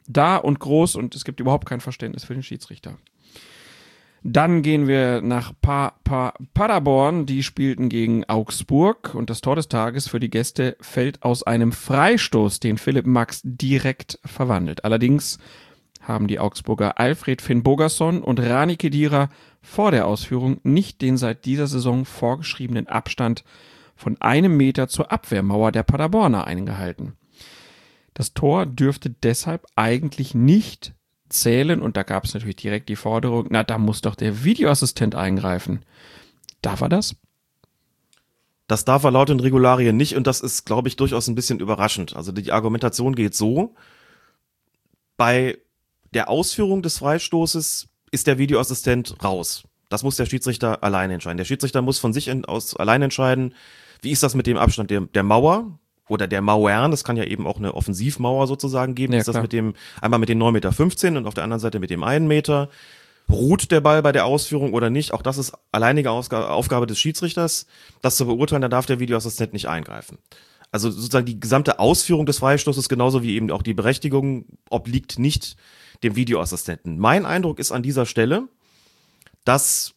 [0.07, 2.97] da und groß und es gibt überhaupt kein Verständnis für den Schiedsrichter.
[4.25, 7.25] Dann gehen wir nach pa pa Paderborn.
[7.25, 11.71] Die spielten gegen Augsburg und das Tor des Tages für die Gäste fällt aus einem
[11.71, 14.85] Freistoß, den Philipp Max direkt verwandelt.
[14.85, 15.39] Allerdings
[16.09, 19.29] haben die Augsburger Alfred Finn Bogerson und Rani Kedira
[19.61, 23.45] vor der Ausführung nicht den seit dieser Saison vorgeschriebenen Abstand
[23.95, 27.15] von einem Meter zur Abwehrmauer der Paderborner eingehalten.
[28.15, 30.95] Das Tor dürfte deshalb eigentlich nicht
[31.29, 35.15] zählen und da gab es natürlich direkt die Forderung, na, da muss doch der Videoassistent
[35.15, 35.85] eingreifen.
[36.63, 37.17] Darf er das?
[38.67, 41.61] Das darf er laut den Regularien nicht und das ist, glaube ich, durchaus ein bisschen
[41.61, 42.17] überraschend.
[42.17, 43.75] Also die Argumentation geht so,
[45.17, 45.59] bei
[46.15, 49.65] der Ausführung des Freistoßes ist der Videoassistent raus.
[49.89, 51.39] Das muss der Schiedsrichter allein entscheiden.
[51.39, 53.55] Der Schiedsrichter muss von sich aus allein entscheiden,
[54.03, 57.25] wie ist das mit dem Abstand der, der Mauer oder der Mauern, das kann ja
[57.25, 59.43] eben auch eine Offensivmauer sozusagen geben, Ja, ist das klar.
[59.43, 60.51] mit dem, einmal mit den 9,15
[61.11, 62.71] Meter und auf der anderen Seite mit dem einen Meter.
[63.31, 65.13] Ruht der Ball bei der Ausführung oder nicht?
[65.13, 67.67] Auch das ist alleinige Ausga Aufgabe des Schiedsrichters,
[68.01, 70.17] das zu beurteilen, da darf der Videoassistent nicht eingreifen.
[70.71, 75.57] Also sozusagen die gesamte Ausführung des Freistoßes, genauso wie eben auch die Berechtigung, obliegt nicht
[76.03, 76.99] dem Videoassistenten.
[76.99, 78.49] Mein Eindruck ist an dieser Stelle,
[79.45, 79.95] dass,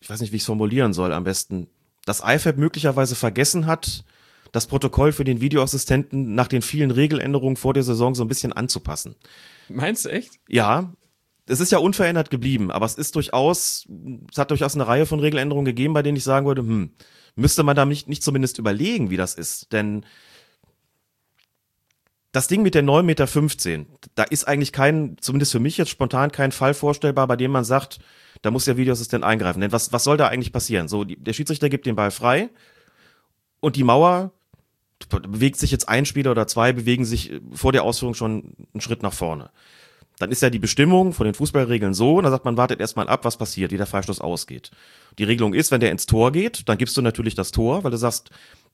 [0.00, 1.68] ich weiß nicht, wie ich es formulieren soll am besten,
[2.04, 4.04] das IFAB möglicherweise vergessen hat,
[4.52, 8.52] das Protokoll für den Videoassistenten nach den vielen Regeländerungen vor der Saison so ein bisschen
[8.52, 9.16] anzupassen.
[9.68, 10.38] Meinst du echt?
[10.48, 10.92] Ja,
[11.46, 13.86] es ist ja unverändert geblieben, aber es ist durchaus,
[14.30, 16.90] es hat durchaus eine Reihe von Regeländerungen gegeben, bei denen ich sagen würde, hm,
[17.34, 19.72] müsste man da nicht, nicht zumindest überlegen, wie das ist.
[19.72, 20.04] Denn
[22.36, 26.30] das Ding mit der 9,15 Meter, da ist eigentlich kein, zumindest für mich jetzt spontan
[26.30, 27.98] kein Fall vorstellbar, bei dem man sagt,
[28.42, 29.62] da muss der Videoassistent eingreifen.
[29.62, 30.86] Denn was, was soll da eigentlich passieren?
[30.86, 32.50] So, die, der Schiedsrichter gibt den Ball frei
[33.60, 34.32] und die Mauer
[35.08, 38.82] bewegt sich jetzt ein Spieler oder zwei, bewegen sich äh, vor der Ausführung schon einen
[38.82, 39.48] Schritt nach vorne.
[40.18, 43.08] Dann ist ja die Bestimmung von den Fußballregeln so, und da sagt man, wartet erstmal
[43.08, 44.72] ab, was passiert, wie der Freistoß ausgeht.
[45.18, 47.90] Die Regelung ist, wenn der ins Tor geht, dann gibst du natürlich das Tor, weil
[47.90, 48.28] du sagst,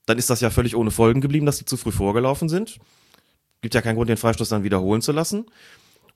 [0.07, 2.81] dann ist das ja völlig ohne Folgen geblieben, dass die zu früh vorgelaufen sind.
[3.63, 5.47] Gibt ja keinen Grund, den Freistoß dann wiederholen zu lassen.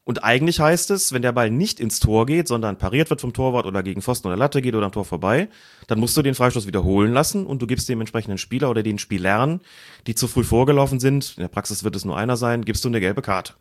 [0.04, 3.32] Und eigentlich heißt es, wenn der Ball nicht ins Tor geht, sondern pariert wird vom
[3.32, 5.48] Torwart oder gegen Pfosten oder Latte geht oder am Tor vorbei,
[5.88, 8.98] dann musst du den Freistoß wiederholen lassen und du gibst dem entsprechenden Spieler oder den
[8.98, 9.60] Spielern,
[10.06, 12.88] die zu früh vorgelaufen sind, in der Praxis wird es nur einer sein, gibst du
[12.88, 13.54] eine gelbe Karte.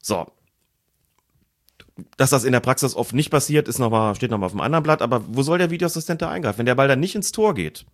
[0.00, 0.26] So.
[2.16, 4.60] Dass das in der Praxis oft nicht passiert, ist noch mal, steht nochmal auf dem
[4.60, 6.58] anderen Blatt, aber wo soll der Videoassistent da eingreifen?
[6.58, 7.84] Wenn der Ball dann nicht ins Tor geht,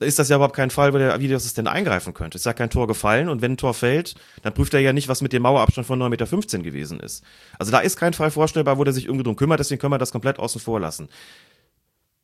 [0.00, 2.36] ist das ja überhaupt kein Fall, wo der Videoassistent eingreifen könnte.
[2.36, 5.08] Ist ja kein Tor gefallen und wenn ein Tor fällt, dann prüft er ja nicht,
[5.08, 7.24] was mit dem Mauerabstand von 9,15 Meter gewesen ist.
[7.58, 9.98] Also da ist kein Fall vorstellbar, wo der sich irgendwie drum kümmert, deswegen können wir
[9.98, 11.08] das komplett außen vor lassen.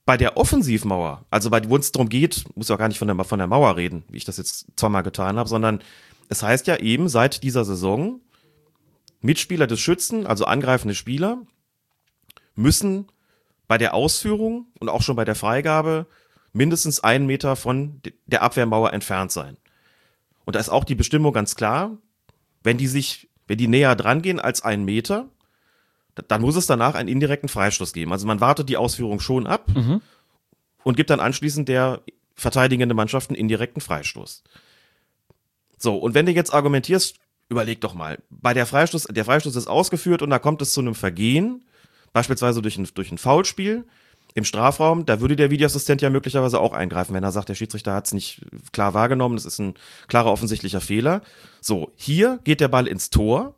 [0.06, 3.08] Bei der Offensivmauer, also bei wo es darum geht, muss ja auch gar nicht von
[3.08, 5.80] der, von der Mauer reden, wie ich das jetzt zweimal getan habe, sondern
[6.28, 8.20] es heißt ja eben seit dieser Saison,
[9.20, 11.38] Mitspieler des Schützen, also angreifende Spieler,
[12.54, 13.06] müssen
[13.66, 16.06] bei der Ausführung und auch schon bei der Freigabe
[16.54, 19.58] mindestens einen Meter von de- der Abwehrmauer entfernt sein.
[20.46, 21.98] Und da ist auch die Bestimmung ganz klar,
[22.62, 25.28] wenn die sich, wenn die näher dran gehen als einen Meter,
[26.14, 28.12] da- dann muss es danach einen indirekten Freistoß geben.
[28.12, 29.66] Also man wartet die Ausführung schon ab
[30.84, 32.00] und gibt dann anschließend der
[32.34, 34.44] verteidigende Mannschaft einen indirekten Freistoß.
[35.78, 37.16] So, und wenn du jetzt argumentierst,
[37.48, 40.80] überleg doch mal, bei der Freistoß, der Freistoß ist ausgeführt und da kommt es zu
[40.80, 41.64] einem Vergehen,
[42.12, 43.84] beispielsweise durch ein, durch ein Foulspiel
[44.34, 47.94] im Strafraum, da würde der Videoassistent ja möglicherweise auch eingreifen, wenn er sagt, der Schiedsrichter
[47.94, 49.74] hat es nicht klar wahrgenommen, das ist ein
[50.08, 51.22] klarer offensichtlicher Fehler.
[51.60, 53.54] So, hier geht der Ball ins Tor.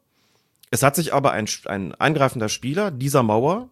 [0.70, 3.70] Es hat sich aber ein, ein eingreifender Spieler dieser Mauer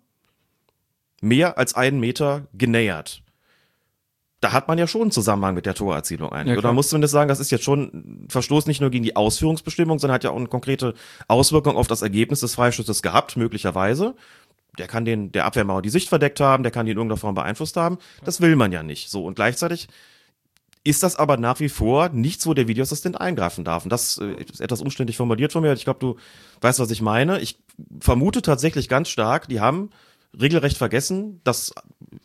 [1.20, 3.22] mehr als einen Meter genähert.
[4.40, 6.48] Da hat man ja schon einen Zusammenhang mit der Torerzielung eigentlich.
[6.48, 6.72] Ja, Oder klar.
[6.74, 10.14] muss zumindest sagen, das ist jetzt schon ein Verstoß nicht nur gegen die Ausführungsbestimmung, sondern
[10.14, 10.94] hat ja auch eine konkrete
[11.28, 14.14] Auswirkung auf das Ergebnis des Freischusses gehabt, möglicherweise.
[14.78, 17.34] Der kann den, der Abwehrmauer die Sicht verdeckt haben, der kann die in irgendeiner Form
[17.34, 17.98] beeinflusst haben.
[18.24, 19.10] Das will man ja nicht.
[19.10, 19.88] So, und gleichzeitig
[20.84, 23.84] ist das aber nach wie vor nichts, wo der Videoassistent eingreifen darf.
[23.84, 25.72] Und das äh, ist etwas umständlich formuliert von mir.
[25.72, 26.16] Ich glaube, du
[26.60, 27.40] weißt, was ich meine.
[27.40, 27.58] Ich
[28.00, 29.90] vermute tatsächlich ganz stark, die haben
[30.38, 31.72] regelrecht vergessen, das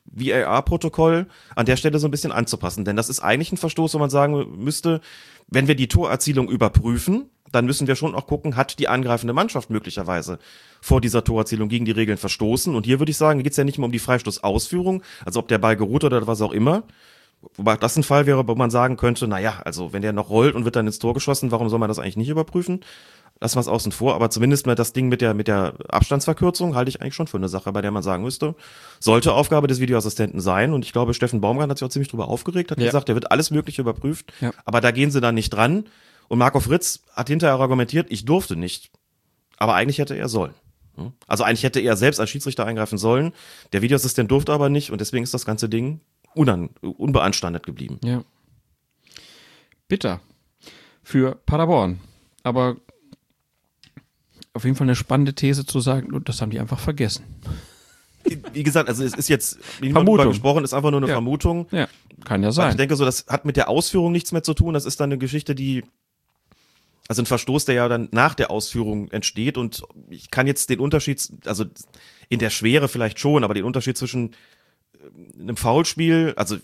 [0.06, 2.84] VAR-Protokoll an der Stelle so ein bisschen anzupassen.
[2.84, 5.00] Denn das ist eigentlich ein Verstoß, wo man sagen müsste,
[5.48, 9.70] wenn wir die Torerzielung überprüfen, dann müssen wir schon auch gucken, hat die angreifende Mannschaft
[9.70, 10.40] möglicherweise
[10.82, 12.76] vor dieser Torerzielung gegen die Regeln verstoßen.
[12.76, 15.48] Und hier würde ich sagen, geht es ja nicht mehr um die Freistoßausführung, also ob
[15.48, 16.84] der Ball geruht oder was auch immer.
[17.56, 20.56] Wobei das ein Fall wäre, wo man sagen könnte, naja, also wenn der noch rollt
[20.56, 22.82] und wird dann ins Tor geschossen, warum soll man das eigentlich nicht überprüfen?
[23.42, 26.76] Lassen wir es außen vor, aber zumindest mal das Ding mit der, mit der Abstandsverkürzung
[26.76, 28.56] halte ich eigentlich schon für eine Sache, bei der man sagen müsste,
[29.00, 30.74] sollte Aufgabe des Videoassistenten sein.
[30.74, 32.88] Und ich glaube, Steffen Baumgart hat sich auch ziemlich drüber aufgeregt, hat Ja.
[32.88, 34.52] gesagt, der wird alles Mögliche überprüft, Ja.
[34.66, 35.86] aber da gehen sie dann nicht dran.
[36.30, 38.92] Und Marco Fritz hat hinterher argumentiert, ich durfte nicht.
[39.58, 40.54] Aber eigentlich hätte er sollen.
[40.96, 41.12] Hm?
[41.28, 43.34] Also eigentlich hätte er selbst als Schiedsrichter eingreifen sollen.
[43.74, 46.00] Der Videoassistent durfte aber nicht und deswegen ist das ganze Ding
[46.36, 48.00] unbeanstandet geblieben.
[48.04, 48.24] Ja.
[49.88, 50.22] Bitter.
[51.04, 52.00] Für Paderborn.
[52.44, 52.78] Aber
[54.54, 57.24] auf jeden Fall eine spannende These zu sagen, das haben die einfach vergessen.
[58.54, 60.28] Wie gesagt, also es ist jetzt wie Vermutung.
[60.28, 61.16] gesprochen, ist einfach nur eine Ja.
[61.16, 61.68] Vermutung.
[61.72, 61.88] Ja,
[62.26, 62.78] kann ja Weil Ich sein.
[62.78, 64.74] denke so, das hat mit der Ausführung nichts mehr zu tun.
[64.74, 65.84] Das ist dann eine Geschichte, die
[67.10, 70.80] also ein Verstoß, der ja dann nach der Ausführung entsteht und ich kann jetzt den
[70.80, 71.66] Unterschied, also
[72.30, 74.32] in der Schwere vielleicht schon, aber den Unterschied zwischen
[74.94, 76.58] äh, einem Foulspiel, also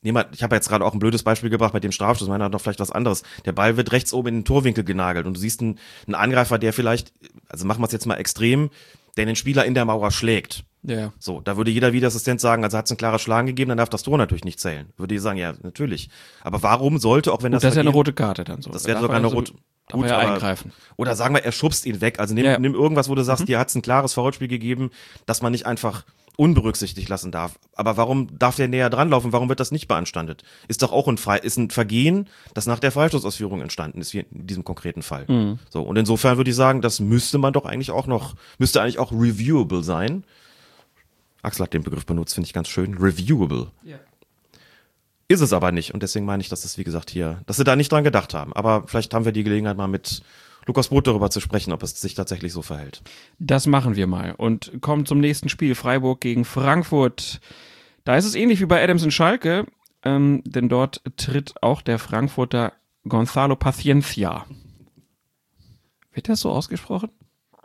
[0.00, 2.52] Jemand, ich habe jetzt gerade auch ein blödes Beispiel gebracht mit dem Strafstoß, meiner hat
[2.52, 3.24] noch vielleicht was anderes.
[3.44, 6.56] Der Ball wird rechts oben in den Torwinkel genagelt und du siehst einen, einen Angreifer,
[6.56, 7.12] der vielleicht,
[7.48, 8.70] also machen wir es jetzt mal extrem,
[9.18, 10.64] der den Spieler in der Mauer schlägt.
[10.82, 11.12] Ja.
[11.18, 13.90] So, da würde jeder Videoassistent sagen, also hat es ein klares Schlagen gegeben, dann darf
[13.90, 14.86] das Tor natürlich nicht zählen.
[14.96, 16.08] Würde ich sagen, ja, natürlich.
[16.42, 18.70] Aber warum sollte, auch wenn Das, das das ist ja eine rote Karte dann so.
[18.70, 19.52] Das Da wäre sogar eine so- rote.
[19.90, 20.72] Er ja eingreifen.
[20.96, 22.20] Oder sagen wir, er schubst ihn weg.
[22.20, 22.56] Also nimm, Ja.
[22.58, 22.62] Mhm.
[22.62, 24.90] nimm irgendwas, wo du sagst, dir hat es ein klares Foulspiel gegeben,
[25.26, 26.04] das man nicht einfach
[26.38, 27.58] unberücksichtigt lassen darf.
[27.74, 29.32] Aber warum darf der näher dran laufen?
[29.32, 30.44] Warum wird das nicht beanstandet?
[30.68, 34.20] Ist doch auch ein, Frei ist ein Vergehen, das nach der Freistoßausführung entstanden ist, wie
[34.20, 35.24] in diesem konkreten Fall.
[35.26, 35.58] Mhm.
[35.68, 39.00] So, und insofern würde ich sagen, das müsste man doch eigentlich auch noch, müsste eigentlich
[39.00, 40.22] auch reviewable sein.
[41.42, 42.94] Axel hat den Begriff benutzt, finde ich ganz schön.
[42.94, 43.72] Reviewable.
[45.26, 45.92] Ist es aber nicht.
[45.92, 48.32] Und deswegen meine ich, dass das, wie gesagt, hier, dass sie da nicht dran gedacht
[48.32, 48.52] haben.
[48.52, 50.22] Aber vielleicht haben wir die Gelegenheit, mal mit
[50.68, 53.02] Lukas Boot darüber zu sprechen, ob es sich tatsächlich so verhält.
[53.38, 55.74] Das machen wir mal und kommen zum nächsten Spiel.
[55.74, 57.40] Freiburg gegen Frankfurt.
[58.04, 59.66] Da ist es ähnlich wie bei Adams und Schalke,
[60.04, 62.74] ähm, denn dort tritt auch der Frankfurter
[63.08, 64.44] Gonzalo Paciencia.
[66.12, 67.08] Wird das so ausgesprochen?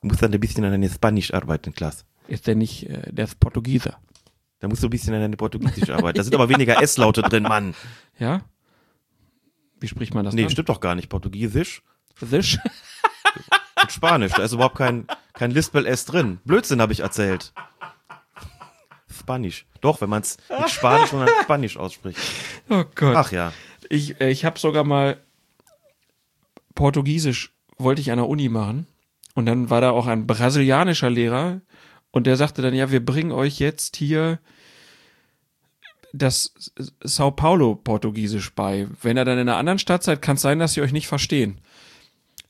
[0.02, 2.06] Du musst dann ein bisschen an deine Spanisch arbeiten, Klaas.
[2.30, 3.98] Ist der nicht, äh, der ist Portugieser.
[4.60, 6.16] Da musst du ein bisschen an deine Portugiesisch arbeiten.
[6.18, 7.74] Da sind aber weniger S-Laute drin, Mann.
[8.18, 8.46] Ja?
[9.82, 10.52] Wie spricht man das Nee, dann?
[10.52, 11.10] stimmt doch gar nicht.
[11.10, 11.82] Portugiesisch
[12.22, 12.60] Sisch?
[13.82, 14.34] Und Spanisch.
[14.34, 16.40] Da ist überhaupt kein, kein Lispel-S drin.
[16.46, 17.54] Blödsinn habe ich erzählt.
[19.12, 19.66] Spanisch.
[19.82, 22.20] Doch, wenn man es nicht Spanisch, sondern Spanisch ausspricht.
[22.70, 23.16] Oh Gott.
[23.16, 23.54] Ach ja.
[23.90, 25.18] Ich, äh, ich habe sogar mal
[26.76, 28.88] Portugiesisch wollte ich an der Uni machen
[29.36, 31.62] und dann war da auch ein brasilianischer Lehrer
[32.12, 34.40] und der sagte dann, ja, wir bringen euch jetzt hier
[36.14, 36.54] das
[37.04, 38.88] Sao Paulo Portugiesisch bei.
[39.02, 41.08] Wenn ihr dann in einer anderen Stadt seid, kann es sein, dass sie euch nicht
[41.08, 41.60] verstehen.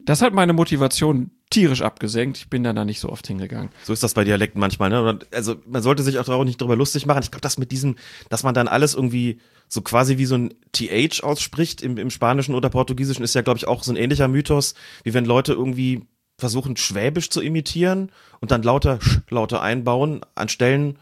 [0.05, 2.37] Das hat meine Motivation tierisch abgesenkt.
[2.37, 3.69] Ich bin dann da nicht so oft hingegangen.
[3.83, 5.19] So ist das bei Dialekten manchmal, ne?
[5.31, 7.21] Also man sollte sich auch auch nicht drüber lustig machen.
[7.23, 7.95] Ich glaube, das mit diesem,
[8.29, 12.55] dass man dann alles irgendwie so quasi wie so ein TH ausspricht im, im Spanischen
[12.55, 16.01] oder Portugiesischen, ist ja, glaube ich, auch so ein ähnlicher Mythos, wie wenn Leute irgendwie
[16.37, 20.97] versuchen, Schwäbisch zu imitieren und dann lauter Sch Laute einbauen an Stellen,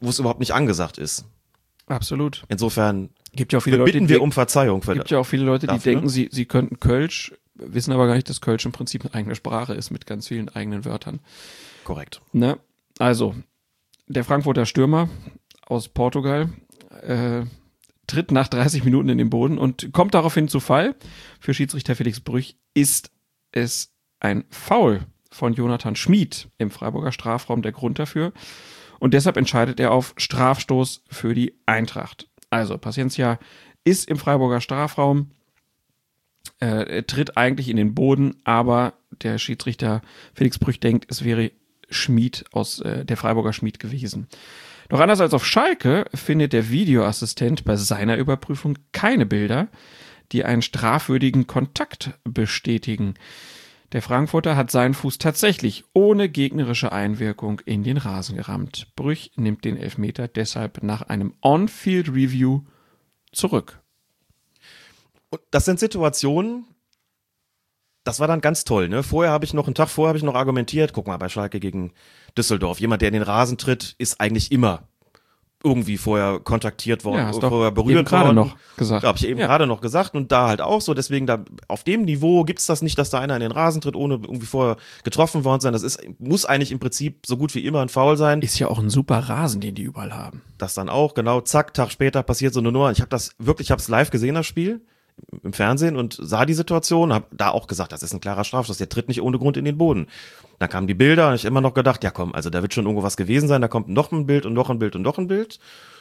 [0.00, 1.24] wo es überhaupt nicht angesagt ist.
[1.86, 2.44] Absolut.
[2.48, 5.44] Insofern Gibt ja auch viele Leute, bitten wir um Verzeihung für gibt ja auch viele
[5.44, 5.92] Leute, die dafür.
[5.92, 7.32] denken, sie, sie könnten Kölsch,
[7.66, 10.48] wissen aber gar nicht, dass Kölsch im Prinzip eine eigene Sprache ist mit ganz vielen
[10.48, 11.20] eigenen Wörtern.
[11.84, 12.20] Korrekt.
[12.32, 12.58] Ne?
[12.98, 13.34] Also,
[14.06, 15.08] der Frankfurter Stürmer
[15.66, 16.50] aus Portugal
[17.02, 17.42] äh,
[18.06, 20.94] tritt nach 30 Minuten in den Boden und kommt daraufhin zu Fall.
[21.40, 23.10] Für Schiedsrichter Felix Brüch ist
[23.52, 28.32] es ein Foul von Jonathan Schmid im Freiburger Strafraum der Grund dafür.
[28.98, 32.28] Und deshalb entscheidet er auf Strafstoß für die Eintracht.
[32.50, 33.38] Also, Paciencia
[33.84, 35.30] ist im Freiburger Strafraum,
[36.60, 40.02] äh, tritt eigentlich in den Boden, aber der Schiedsrichter
[40.34, 41.50] Felix Brüch denkt, es wäre
[41.90, 44.28] Schmied aus äh, der Freiburger Schmied gewesen.
[44.88, 49.68] Doch anders als auf Schalke findet der Videoassistent bei seiner Überprüfung keine Bilder,
[50.32, 53.14] die einen strafwürdigen Kontakt bestätigen.
[53.92, 58.88] Der Frankfurter hat seinen Fuß tatsächlich ohne gegnerische Einwirkung in den Rasen gerammt.
[58.96, 62.62] Brüch nimmt den Elfmeter deshalb nach einem On-Field-Review
[63.32, 63.81] zurück.
[65.32, 66.66] Und das sind Situationen,
[68.04, 69.02] das war dann ganz toll, ne?
[69.02, 71.58] Vorher habe ich noch, einen Tag vorher habe ich noch argumentiert, guck mal, bei Schalke
[71.58, 71.92] gegen
[72.36, 74.88] Düsseldorf, jemand, der in den Rasen tritt, ist eigentlich immer
[75.64, 78.34] irgendwie vorher kontaktiert worden, Ja, vorher berührt worden.
[78.34, 79.06] noch gesagt.
[79.06, 79.46] Habe ich eben Ja.
[79.46, 82.82] gerade noch gesagt und da halt auch so, deswegen da auf dem Niveau gibt's das
[82.82, 85.72] nicht, dass da einer in den Rasen tritt, ohne irgendwie vorher getroffen worden sein.
[85.72, 88.42] Das ist, muss eigentlich im Prinzip so gut wie immer ein Foul sein.
[88.42, 90.42] Ist ja auch ein super Rasen, den die überall haben.
[90.58, 92.90] das dann auch, genau, zack, Tag später passiert so eine Nummer.
[92.90, 94.80] Ich habe das wirklich, ich habe es live gesehen, das Spiel
[95.42, 98.78] im Fernsehen und sah die Situation, habe da auch gesagt, das ist ein klarer Strafstoß,
[98.78, 100.06] der tritt nicht ohne Grund in den Boden.
[100.58, 102.84] Dann kamen die Bilder und ich immer noch gedacht, ja komm, also da wird schon
[102.84, 105.18] irgendwo was gewesen sein, da kommt noch ein Bild und noch ein Bild und noch
[105.18, 105.58] ein Bild.
[105.58, 105.91] Und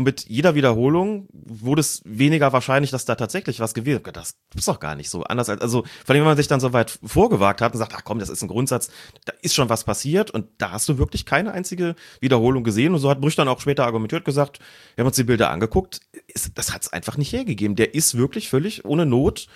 [0.00, 4.06] mit jeder Wiederholung wurde es weniger wahrscheinlich, dass da tatsächlich was gewesen ist.
[4.16, 5.22] Das ist doch gar nicht so.
[5.24, 7.94] Anders als, also, vor allem, wenn man sich dann so weit vorgewagt hat und sagt,
[7.94, 8.90] ach komm, das ist ein Grundsatz,
[9.24, 12.94] da ist schon was passiert und da hast du wirklich keine einzige Wiederholung gesehen.
[12.94, 14.58] Und so hat Brüch dann auch später argumentiert gesagt,
[14.94, 17.76] wir haben uns die Bilder angeguckt, ist, das hat es einfach nicht hergegeben.
[17.76, 19.48] Der ist wirklich völlig ohne Not,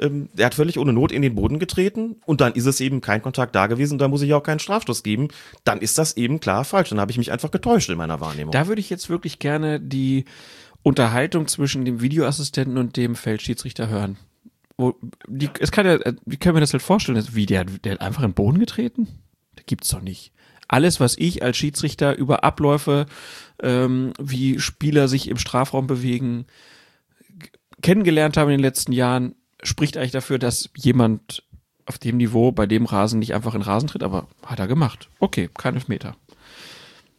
[0.00, 3.00] ähm, der hat völlig ohne Not in den Boden getreten und dann ist es eben
[3.00, 5.28] kein Kontakt da gewesen da muss ich auch keinen Strafstoß geben.
[5.64, 6.90] Dann ist das eben klar falsch.
[6.90, 8.52] Dann habe ich mich einfach getäuscht in meiner Wahrnehmung.
[8.52, 10.24] Da würde ich jetzt wirklich gerne die
[10.82, 14.16] Unterhaltung zwischen dem Videoassistenten und dem Feldschiedsrichter hören.
[14.76, 14.94] Wo,
[15.28, 17.16] die, es kann ja, äh, wie können wir das halt vorstellen?
[17.16, 19.08] Also Wie, der, der hat einfach in den Boden getreten?
[19.56, 20.32] Das gibt's doch nicht.
[20.68, 23.06] Alles, was ich als Schiedsrichter über Abläufe,
[23.62, 26.46] ähm, wie Spieler sich im Strafraum bewegen,
[27.82, 31.42] kennengelernt habe in den letzten Jahren, spricht eigentlich dafür, dass jemand
[31.86, 35.08] auf dem Niveau bei dem Rasen nicht einfach in Rasen tritt, aber hat er gemacht.
[35.18, 36.16] Okay, kein Elfmeter.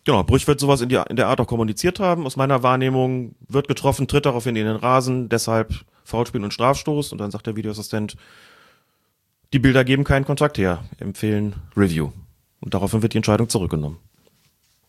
[0.04, 2.26] Genau, Brüch wird sowas in, die, in der Art auch kommuniziert haben.
[2.26, 5.74] Aus meiner Wahrnehmung wird getroffen, tritt daraufhin in den Rasen, deshalb
[6.04, 7.12] Foulspiel und Strafstoß.
[7.12, 8.18] Und dann sagt der Videoassistent,
[9.54, 12.12] die Bilder geben keinen Kontakt her, empfehlen Review.
[12.62, 13.98] Und daraufhin wird die Entscheidung zurückgenommen.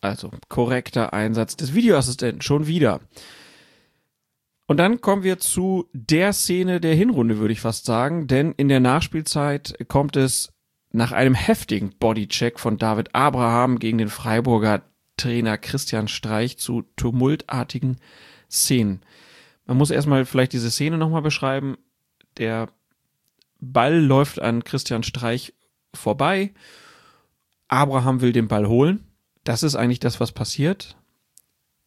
[0.01, 2.99] Also korrekter Einsatz des Videoassistenten schon wieder.
[4.65, 8.69] Und dann kommen wir zu der Szene der Hinrunde, würde ich fast sagen, denn in
[8.69, 10.53] der Nachspielzeit kommt es
[10.91, 14.83] nach einem heftigen Bodycheck von David Abraham gegen den Freiburger
[15.17, 17.97] Trainer Christian Streich zu tumultartigen
[18.49, 19.01] Szenen.
[19.65, 21.77] Man muss erstmal vielleicht diese Szene nochmal beschreiben.
[22.37, 22.69] Der
[23.59, 25.53] Ball läuft an Christian Streich
[25.93, 26.53] vorbei.
[27.67, 29.07] Abraham will den Ball holen.
[29.43, 30.95] Das ist eigentlich das, was passiert.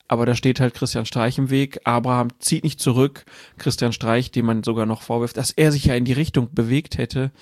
[0.09, 1.81] Aber da steht halt Christian Streich im Weg.
[1.85, 3.25] Abraham zieht nicht zurück.
[3.59, 6.99] Christian Streich, dem man sogar noch vorwirft, dass er sich ja in die Richtung bewegt
[6.99, 7.33] hätte,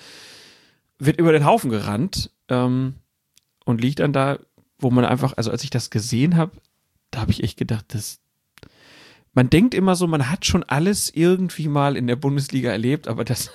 [0.99, 2.95] wird über den Haufen gerannt ähm,
[3.65, 4.39] und liegt dann da,
[4.79, 6.53] wo man einfach, also als ich das gesehen habe,
[7.11, 8.21] da habe ich echt gedacht, das,
[9.33, 13.25] man denkt immer so, man hat schon alles irgendwie mal in der Bundesliga erlebt, aber
[13.25, 13.51] das,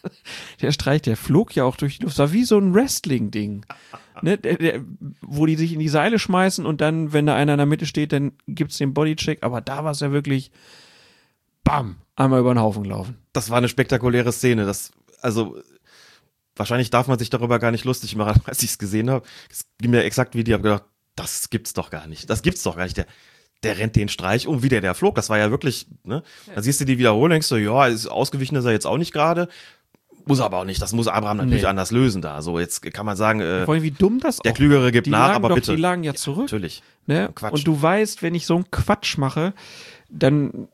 [0.60, 2.18] der Streich, der flog ja auch durch die Luft.
[2.18, 3.64] War wie so ein Wrestling-Ding.
[4.24, 4.80] Ne, der, der,
[5.20, 7.84] wo die sich in die Seile schmeißen und dann, wenn da einer in der Mitte
[7.84, 9.42] steht, dann gibt's den Bodycheck.
[9.42, 10.50] Aber da war es ja wirklich,
[11.62, 13.18] bam, einmal über den Haufen gelaufen.
[13.34, 14.64] Das war eine spektakuläre Szene.
[14.64, 15.58] Das, also,
[16.56, 19.26] wahrscheinlich darf man sich darüber gar nicht lustig machen, als ich es gesehen habe.
[19.50, 20.84] Es ging mir exakt wie die, habe gedacht,
[21.16, 22.30] das gibt's doch gar nicht.
[22.30, 22.96] Das gibt's doch gar nicht.
[22.96, 23.06] Der,
[23.62, 25.16] der rennt den Streich um, wie der, der flog.
[25.16, 26.22] Das war ja wirklich, ne?
[26.54, 29.12] Da siehst du die wiederholen, denkst du, ja, ist ausgewichen ist er jetzt auch nicht
[29.12, 29.48] gerade.
[30.26, 30.80] Muss aber auch nicht.
[30.80, 31.68] Das muss Abraham natürlich Nee.
[31.68, 32.40] anders lösen da.
[32.40, 35.34] So, jetzt kann man sagen, äh, allem, wie dumm das der Klügere gibt die nach,
[35.34, 35.76] aber doch, bitte.
[35.76, 36.44] Die lagen ja zurück.
[36.44, 36.82] Natürlich.
[37.06, 37.30] Ne?
[37.34, 37.52] Quatsch.
[37.52, 39.52] Und du weißt, wenn ich so einen Quatsch mache,
[40.08, 40.68] dann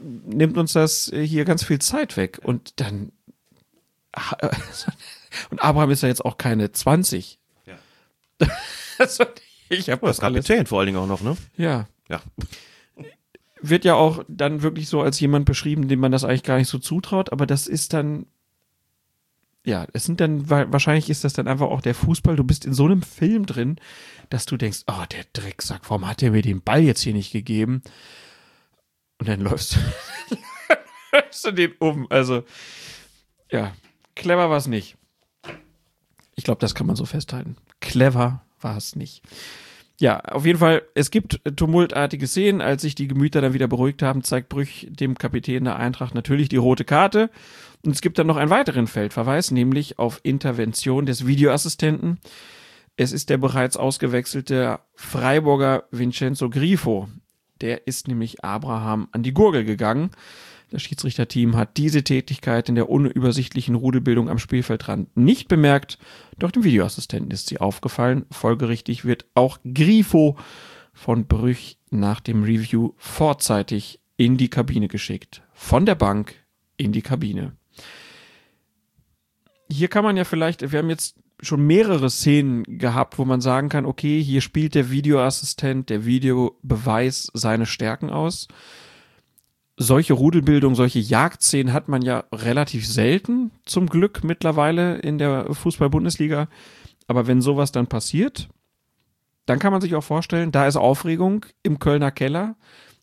[0.00, 2.40] nimmt uns das äh, hier ganz viel Zeit weg.
[2.42, 3.12] Und dann.
[5.50, 7.38] Und Abraham ist ja jetzt auch keine 20.
[7.66, 7.74] Ja.
[8.98, 9.24] also,
[9.68, 10.46] ich habe Das alles.
[10.46, 11.36] Kapitän vor allen Dingen auch noch, ne?
[11.56, 11.86] Ja.
[12.08, 12.22] Ja.
[13.60, 16.68] Wird ja auch dann wirklich so als jemand beschrieben, dem man das eigentlich gar nicht
[16.68, 18.26] so zutraut, aber das ist dann.
[19.68, 22.36] Ja, es sind dann, wa- wahrscheinlich ist das dann einfach auch der Fußball.
[22.36, 23.76] Du bist in so einem Film drin,
[24.30, 27.32] dass du denkst, oh, der Drecksack, warum hat der mir den Ball jetzt hier nicht
[27.32, 27.82] gegeben?
[29.18, 30.36] Und dann läufst du,
[31.12, 32.06] läufst du den um.
[32.08, 32.44] Also,
[33.52, 33.72] ja,
[34.16, 34.96] clever war es nicht.
[36.34, 37.56] Ich glaube, das kann man so festhalten.
[37.80, 39.22] Clever war es nicht.
[40.00, 42.62] Ja, auf jeden Fall, es gibt tumultartige Szenen.
[42.62, 46.48] Als sich die Gemüter dann wieder beruhigt haben, zeigt Brüch dem Kapitän der Eintracht natürlich
[46.48, 47.28] die rote Karte.
[47.88, 52.18] Und es gibt dann noch einen weiteren Feldverweis, nämlich auf Intervention des Videoassistenten.
[52.96, 57.08] Es ist der bereits ausgewechselte Freiburger Vincenzo Grifo.
[57.62, 60.10] Der ist nämlich Abraham an die Gurgel gegangen.
[60.70, 65.98] Das Schiedsrichterteam hat diese Tätigkeit in der unübersichtlichen Rudelbildung am Spielfeldrand nicht bemerkt,
[66.38, 68.26] doch dem Videoassistenten ist sie aufgefallen.
[68.30, 70.36] Folgerichtig wird auch Grifo
[70.92, 75.40] von Brüch nach dem Review vorzeitig in die Kabine geschickt.
[75.54, 76.34] Von der Bank
[76.76, 77.57] in die Kabine.
[79.70, 83.68] Hier kann man ja vielleicht, wir haben jetzt schon mehrere Szenen gehabt, wo man sagen
[83.68, 88.48] kann, okay, hier spielt der Videoassistent, der Videobeweis seine Stärken aus.
[89.76, 96.48] Solche Rudelbildung, solche Jagdszenen hat man ja relativ selten, zum Glück mittlerweile in der Fußball-Bundesliga.
[97.06, 98.48] Aber wenn sowas dann passiert,
[99.46, 102.56] dann kann man sich auch vorstellen, da ist Aufregung im Kölner Keller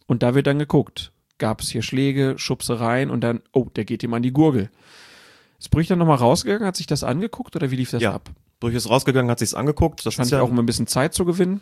[0.06, 1.14] und da wird dann geguckt.
[1.38, 4.70] Gab es hier Schläge, Schubsereien und dann, oh, der geht ihm an die Gurgel.
[5.60, 8.14] Ist Brüch dann nochmal rausgegangen, hat sich das angeguckt oder wie lief das Ja.
[8.14, 8.30] ab?
[8.60, 10.06] Brüch ist rausgegangen, hat sich's angeguckt.
[10.06, 11.62] Das Fand ist ich ja auch um ein bisschen Zeit zu gewinnen.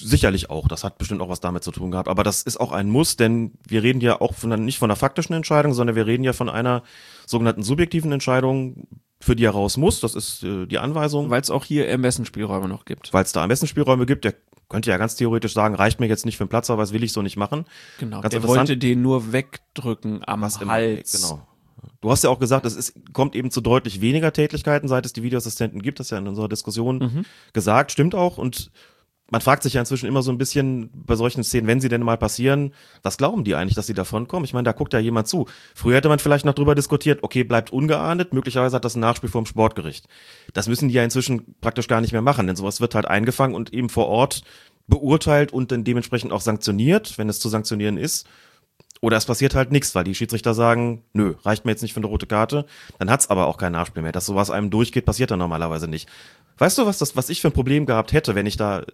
[0.00, 0.66] sicherlich auch.
[0.68, 2.08] Das hat bestimmt auch was damit zu tun gehabt.
[2.08, 4.96] Aber das ist auch ein Muss, denn wir reden ja auch von, nicht von einer
[4.96, 6.82] faktischen Entscheidung, sondern wir reden ja von einer
[7.26, 8.88] sogenannten subjektiven Entscheidung,
[9.20, 10.00] für die er raus muss.
[10.00, 11.30] Das ist äh, die Anweisung.
[11.30, 13.12] Weil es auch hier Ermessensspielräume noch gibt.
[13.12, 14.34] Weil es da am besten Spielräume gibt, der
[14.68, 17.04] könnte ja ganz theoretisch sagen, reicht mir jetzt nicht für den Platz, aber das will
[17.04, 17.64] ich so nicht machen.
[18.00, 18.20] Genau.
[18.20, 20.58] Ganz der wollte den nur wegdrücken am Was.
[20.60, 21.12] Hals.
[21.12, 21.46] Genau.
[22.06, 25.12] Du hast ja auch gesagt, es ist, kommt eben zu deutlich weniger Tätigkeiten, seit es
[25.12, 25.98] die Videoassistenten gibt.
[25.98, 27.24] Das ist ja in unserer Diskussion Mhm.
[27.52, 28.38] gesagt, stimmt auch.
[28.38, 28.70] Und
[29.28, 32.04] man fragt sich ja inzwischen immer so ein bisschen bei solchen Szenen, wenn sie denn
[32.04, 34.44] mal passieren, was glauben die eigentlich, dass sie davon kommen?
[34.44, 35.46] Ich meine, da guckt ja jemand zu.
[35.74, 39.28] Früher hätte man vielleicht noch drüber diskutiert, okay, bleibt ungeahndet, möglicherweise hat das ein Nachspiel
[39.28, 40.06] vom Sportgericht.
[40.54, 43.56] Das müssen die ja inzwischen praktisch gar nicht mehr machen, denn sowas wird halt eingefangen
[43.56, 44.42] und eben vor Ort
[44.86, 48.28] beurteilt und dann dementsprechend auch sanktioniert, wenn es zu sanktionieren ist.
[49.00, 52.00] Oder es passiert halt nichts, weil die Schiedsrichter sagen, nö, reicht mir jetzt nicht für
[52.00, 52.66] eine rote Karte.
[52.98, 54.12] Dann hat's aber auch kein Nachspiel mehr.
[54.12, 56.08] Dass sowas einem durchgeht, passiert dann normalerweise nicht.
[56.58, 58.84] Weißt du, was das, was ich für ein Problem gehabt hätte, wenn ich da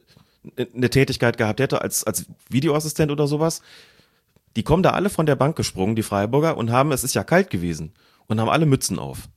[0.75, 3.63] eine Tätigkeit gehabt hätte als, als Videoassistent oder sowas?
[4.57, 7.25] Die kommen da alle von der Bank gesprungen, die Freiburger, und haben, es ist ja
[7.25, 7.93] kalt gewesen,
[8.27, 9.29] und haben alle Mützen auf.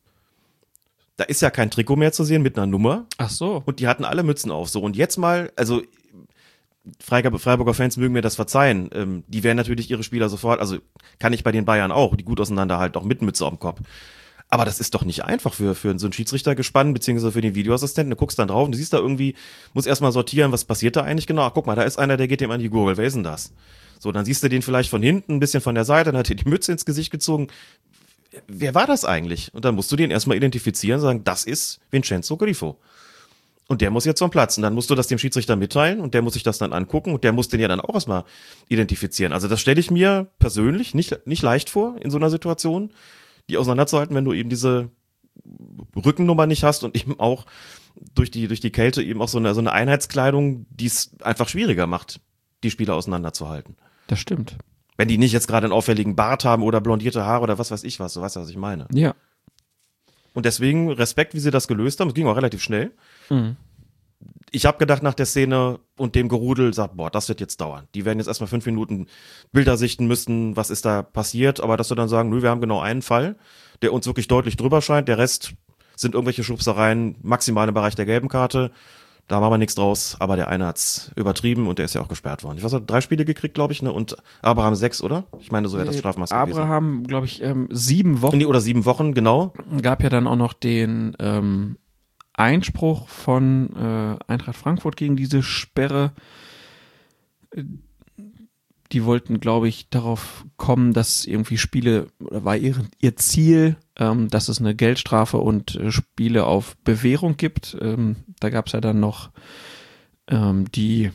[1.15, 3.05] Da ist ja kein Trikot mehr zu sehen mit einer Nummer.
[3.17, 3.63] Ach so.
[3.65, 4.69] Und die hatten alle Mützen auf.
[4.69, 5.81] So, und jetzt mal, also
[6.99, 8.89] Freiburger, Fans mögen mir das verzeihen.
[8.93, 10.77] Ähm, die werden natürlich ihre Spieler sofort, also
[11.19, 13.81] kann ich bei den Bayern auch, die gut auseinander halt, auch mit Mütze dem Kopf.
[14.49, 17.55] Aber das ist doch nicht einfach für, für so einen Schiedsrichter gespannt, beziehungsweise für den
[17.55, 18.11] Videoassistenten.
[18.11, 19.35] Du guckst dann drauf und du siehst da irgendwie,
[19.73, 21.41] muss erstmal sortieren, was passiert da eigentlich genau.
[21.43, 22.97] Ach, guck mal, da ist einer, der geht dem an die Gurgel.
[22.97, 23.53] Wer ist denn das?
[23.99, 26.29] So, dann siehst du den vielleicht von hinten, ein bisschen von der Seite, dann hat
[26.29, 27.47] er die Mütze ins Gesicht gezogen.
[28.47, 29.53] Wer war das eigentlich?
[29.53, 32.77] Und dann musst du den erstmal identifizieren, sagen, das ist Vincenzo Grifo.
[33.67, 34.57] Und der muss jetzt zum Platz.
[34.57, 37.13] Und dann musst du das dem Schiedsrichter mitteilen und der muss sich das dann angucken
[37.13, 38.23] und der muss den ja dann auch erstmal
[38.67, 39.33] identifizieren.
[39.33, 42.91] Also das stelle ich mir persönlich nicht, nicht leicht vor in so einer Situation,
[43.49, 44.89] die auseinanderzuhalten, wenn du eben diese
[45.95, 47.45] Rückennummer nicht hast und eben auch
[48.13, 51.49] durch die, durch die Kälte eben auch so eine, so eine Einheitskleidung, die es einfach
[51.49, 52.19] schwieriger macht,
[52.63, 53.77] die Spieler auseinanderzuhalten.
[54.07, 54.57] Das stimmt.
[54.97, 57.83] Wenn die nicht jetzt gerade einen auffälligen Bart haben oder blondierte Haare oder was weiß
[57.83, 58.87] ich was, du weißt ja, was ich meine.
[58.93, 59.15] Ja.
[60.33, 62.09] Und deswegen Respekt, wie sie das gelöst haben.
[62.09, 62.91] Es ging auch relativ schnell.
[63.29, 63.57] Mhm.
[64.51, 67.87] Ich habe gedacht, nach der Szene und dem Gerudel, sagt, boah, das wird jetzt dauern.
[67.93, 69.07] Die werden jetzt erstmal fünf Minuten
[69.51, 71.59] Bilder sichten müssen, was ist da passiert.
[71.59, 73.35] Aber dass wir dann sagen, nö, wir haben genau einen Fall,
[73.81, 75.07] der uns wirklich deutlich drüber scheint.
[75.07, 75.53] Der Rest
[75.97, 78.71] sind irgendwelche Schubsereien, maximal im Bereich der gelben Karte.
[79.27, 82.07] Da machen wir nichts draus, aber der eine hat's übertrieben und der ist ja auch
[82.07, 82.57] gesperrt worden.
[82.59, 83.91] Ich weiß, er hat drei Spiele gekriegt, glaube ich, ne?
[83.91, 85.23] Und Abraham sechs, oder?
[85.39, 86.59] Ich meine, so wäre das Strafmaß gewesen.
[86.59, 88.37] Abraham, glaube ich, ähm, sieben Wochen.
[88.37, 89.53] Nee, oder sieben Wochen, genau.
[89.81, 91.77] Gab ja dann auch noch den ähm,
[92.37, 96.11] Einspruch von äh, Eintracht Frankfurt gegen diese Sperre.
[98.91, 104.27] Die wollten, glaube ich, darauf kommen, dass irgendwie Spiele, oder war ihr, ihr Ziel, ähm,
[104.29, 107.77] dass es eine Geldstrafe und äh, Spiele auf Bewährung gibt.
[107.81, 109.31] Ähm, da gab es ja dann noch
[110.27, 111.11] ähm, die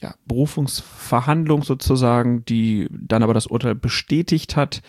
[0.00, 4.82] ja, Berufungsverhandlung sozusagen, die dann aber das Urteil bestätigt hat.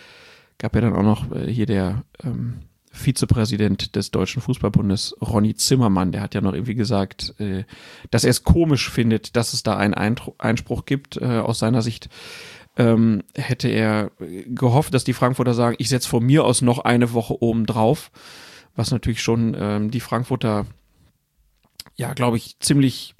[0.57, 2.61] Gab ja dann auch noch äh, hier der ähm,
[2.95, 7.65] Vizepräsident des Deutschen Fußballbundes, Ronny Zimmermann, der hat ja noch irgendwie gesagt, äh,
[8.09, 11.17] dass er es komisch findet, dass es da einen Einspruch gibt.
[11.17, 12.09] Äh, aus seiner Sicht
[12.77, 14.11] ähm, hätte er
[14.47, 18.11] gehofft, dass die Frankfurter sagen, ich setze von mir aus noch eine Woche oben drauf,
[18.75, 20.65] was natürlich schon ähm, die Frankfurter,
[21.95, 23.15] ja, glaube ich, ziemlich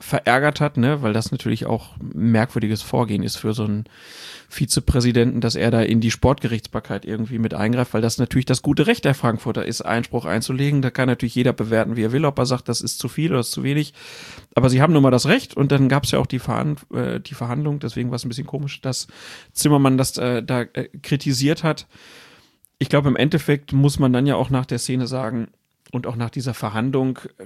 [0.00, 3.84] verärgert hat, ne, weil das natürlich auch merkwürdiges Vorgehen ist für so einen
[4.48, 8.86] Vizepräsidenten, dass er da in die Sportgerichtsbarkeit irgendwie mit eingreift, weil das natürlich das gute
[8.86, 10.80] Recht der Frankfurter ist, Einspruch einzulegen.
[10.80, 13.30] Da kann natürlich jeder bewerten, wie er will, ob er sagt, das ist zu viel
[13.30, 13.92] oder ist zu wenig.
[14.54, 16.80] Aber sie haben nun mal das Recht und dann gab es ja auch die, Verhand
[16.92, 19.06] äh, die Verhandlung, deswegen war es ein bisschen komisch, dass
[19.52, 21.86] Zimmermann das äh, da äh, kritisiert hat.
[22.78, 25.48] Ich glaube, im Endeffekt muss man dann ja auch nach der Szene sagen
[25.92, 27.44] und auch nach dieser Verhandlung, äh,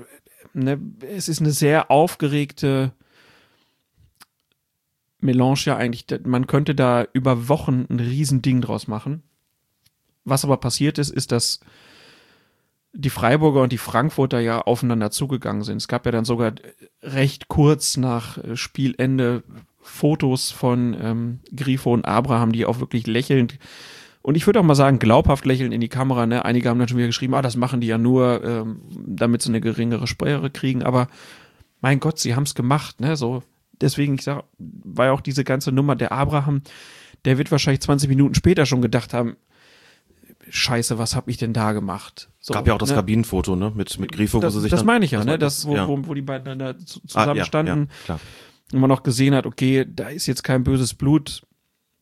[0.55, 2.93] ne, es ist eine sehr aufgeregte
[5.21, 9.23] Melange ja eigentlich, man könnte da über Wochen ein Riesending draus machen.
[10.25, 11.61] Was aber passiert ist, ist, dass
[12.93, 15.79] die Freiburger und die Frankfurter ja aufeinander zugegangen sind.
[15.79, 16.53] Es gab ja dann sogar
[17.03, 19.43] recht kurz nach Spielende
[19.81, 23.59] Fotos von ähm, Grifo und Abraham, die auch wirklich lächelnd
[24.27, 26.25] und ich würde auch mal sagen, glaubhaft lächeln in die Kamera.
[26.27, 26.45] Ne?
[26.47, 29.51] Einige haben dann schon wieder geschrieben, ah, das machen die ja nur, ähm, damit sie
[29.51, 30.83] eine geringere Sperre kriegen.
[30.83, 31.09] Aber
[31.83, 33.01] mein Gott, sie haben es gemacht.
[33.03, 33.17] Ne?
[33.17, 33.43] So,
[33.83, 36.63] deswegen, ich sag, war ja auch diese ganze Nummer der Abraham,
[37.27, 39.37] der wird wahrscheinlich 20 Minuten später schon gedacht haben,
[40.49, 42.31] Scheiße, was habe ich denn da gemacht?
[42.41, 42.97] So, Gab ja auch das ne?
[42.97, 45.27] Kabinenfoto, ne, mit, mit Grifo, das, wo sie sich Das dann, meine ich ja, das
[45.27, 45.89] ne, das, wo, ja.
[45.89, 47.89] wo, wo die beiden da zu- zusammen Ah, ja, standen.
[47.91, 48.21] Ja, klar.
[48.73, 51.43] und man noch gesehen hat, okay, da ist jetzt kein böses Blut,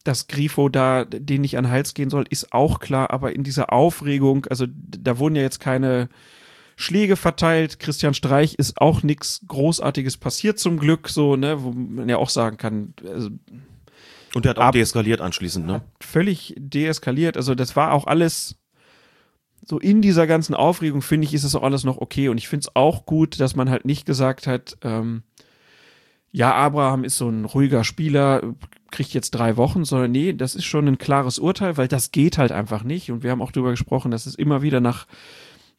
[0.05, 3.45] dass Grifo da den nicht an den Hals gehen soll, ist auch klar, aber in
[3.45, 6.09] dieser Aufregung, also da wurden ja jetzt keine
[6.77, 12.09] Schläge verteilt, Christian Streich ist auch nichts Großartiges passiert zum Glück, so, ne, wo man
[12.09, 13.29] ja auch sagen kann, also
[14.35, 15.83] Und der hat auch Ab- deeskaliert anschließend, ne?
[16.01, 18.57] völlig deeskaliert, also das war auch alles
[19.65, 22.29] so in dieser ganzen Aufregung, finde ich, ist es auch alles noch okay.
[22.29, 25.23] Und ich finde es auch gut, dass man halt nicht gesagt hat, ähm,
[26.33, 28.43] ja, Abraham ist so ein ruhiger Spieler,
[28.93, 32.39] kriegt jetzt drei Wochen, sondern nee, das ist schon ein klares Urteil, weil das geht
[32.39, 33.11] halt einfach nicht.
[33.11, 35.07] Und wir haben auch darüber gesprochen, dass es immer wieder nach,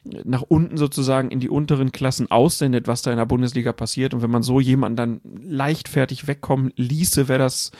[0.02, 4.12] nach unten sozusagen in die unteren Klassen aussendet, was da in der Bundesliga passiert.
[4.12, 7.72] Und wenn man so jemanden dann leichtfertig wegkommen ließe, wäre das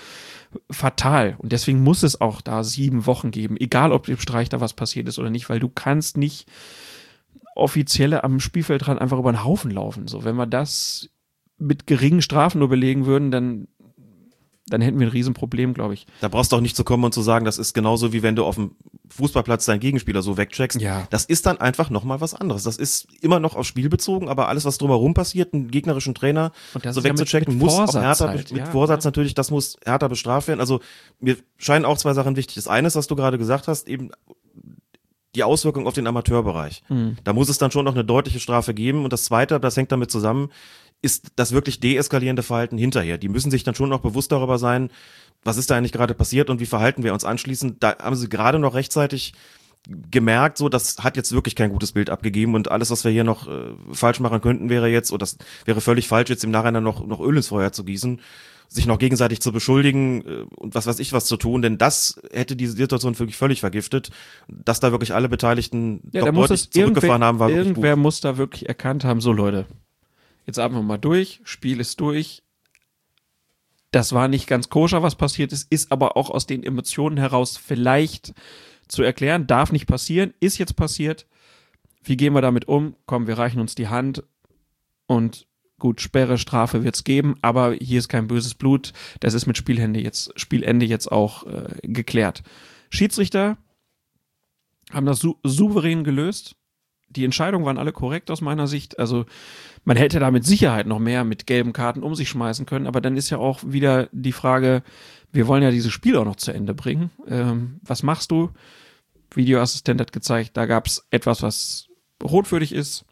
[0.70, 1.36] fatal.
[1.38, 4.72] Und deswegen muss es auch da sieben Wochen geben, egal ob dem Streich da was
[4.72, 6.48] passiert ist oder nicht, weil du kannst nicht
[7.54, 10.08] Offizielle am Spielfeldrand einfach über den Haufen laufen.
[10.08, 11.10] So, wenn wir das
[11.58, 13.68] mit geringen Strafen nur belegen würden, dann,
[14.66, 16.06] dann hätten wir ein Riesenproblem, glaube ich.
[16.20, 18.34] Da brauchst du auch nicht zu kommen und zu sagen, das ist genauso wie wenn
[18.34, 18.72] du auf dem
[19.10, 20.80] Fußballplatz deinen Gegenspieler so wegcheckst.
[20.80, 21.06] Ja.
[21.10, 22.62] Das ist dann einfach nochmal was anderes.
[22.62, 26.52] Das ist immer noch aufs Spiel bezogen, aber alles, was drumherum passiert, einen gegnerischen Trainer
[26.72, 29.08] so ist ja mit- wegzuchecken, mit muss auch härter, halt, mit ja, Vorsatz ja.
[29.08, 30.60] natürlich, das muss härter bestraft werden.
[30.60, 30.80] Also
[31.20, 32.54] mir scheinen auch zwei Sachen wichtig.
[32.54, 34.10] Das eine ist, was du gerade gesagt hast, eben
[35.34, 36.84] die Auswirkung auf den Amateurbereich.
[36.88, 37.16] Mhm.
[37.24, 39.04] Da muss es dann schon noch eine deutliche Strafe geben.
[39.04, 40.50] Und das Zweite, das hängt damit zusammen,
[41.04, 43.18] ist das wirklich deeskalierende Verhalten hinterher.
[43.18, 44.90] Die müssen sich dann schon noch bewusst darüber sein,
[45.44, 47.82] was ist da eigentlich gerade passiert und wie verhalten wir uns anschließend.
[47.82, 49.34] Da haben sie gerade noch rechtzeitig
[50.10, 53.24] gemerkt, so, das hat jetzt wirklich kein gutes Bild abgegeben und alles, was wir hier
[53.24, 55.36] noch äh, falsch machen könnten, wäre jetzt, oder das
[55.66, 58.18] wäre völlig falsch, jetzt im Nachhinein noch, noch Öl ins Feuer zu gießen,
[58.68, 62.18] sich noch gegenseitig zu beschuldigen äh, und was weiß ich was zu tun, denn das
[62.32, 64.08] hätte diese Situation wirklich völlig vergiftet.
[64.48, 68.38] Dass da wirklich alle Beteiligten Ja, doch deutlich zurückgefahren haben, war wirklich irgendwer muss da
[68.38, 69.66] wirklich erkannt haben, so Leute,
[70.46, 72.42] jetzt atmen wir mal durch, Spiel ist durch.
[73.90, 77.56] Das war nicht ganz koscher, was passiert ist, ist aber auch aus den Emotionen heraus
[77.56, 78.34] vielleicht
[78.88, 81.26] zu erklären, darf nicht passieren, ist jetzt passiert.
[82.02, 82.96] Wie gehen wir damit um?
[83.06, 84.24] Komm, wir reichen uns die Hand
[85.06, 85.46] und
[85.78, 88.92] gut, Sperre, Strafe wird's geben, aber hier ist kein böses Blut.
[89.20, 92.42] Das ist mit Spielende jetzt, Spielende jetzt auch äh, geklärt.
[92.90, 93.58] Schiedsrichter
[94.92, 96.56] haben das sou souverän gelöst.
[97.16, 98.98] Die Entscheidungen waren alle korrekt aus meiner Sicht.
[98.98, 99.26] Also
[99.84, 103.00] man hätte da mit Sicherheit noch mehr mit gelben Karten um sich schmeißen können, aber
[103.00, 104.82] dann ist ja auch wieder die Frage,
[105.32, 107.10] wir wollen ja dieses Spiel auch noch zu Ende bringen.
[107.26, 108.50] Ähm, was machst du?
[109.34, 111.88] Videoassistent hat gezeigt, da gab es etwas, was
[112.22, 113.04] rotwürdig ist.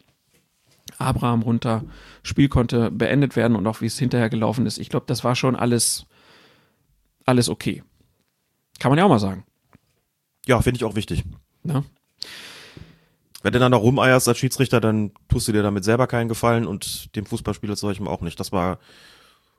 [0.98, 1.84] Abraham runter,
[2.22, 4.78] Spiel konnte beendet werden und auch wie es hinterher gelaufen ist.
[4.78, 6.06] Ich glaube, das war schon alles,
[7.24, 7.82] alles okay.
[8.78, 9.44] Kann man ja auch mal sagen.
[10.46, 11.24] Ja, finde ich auch wichtig.
[11.62, 11.84] Ne?
[13.42, 16.66] Wenn du dann noch rumeierst als Schiedsrichter, dann tust du dir damit selber keinen Gefallen
[16.66, 18.38] und dem Fußballspieler zu solchem auch nicht.
[18.38, 18.78] Das war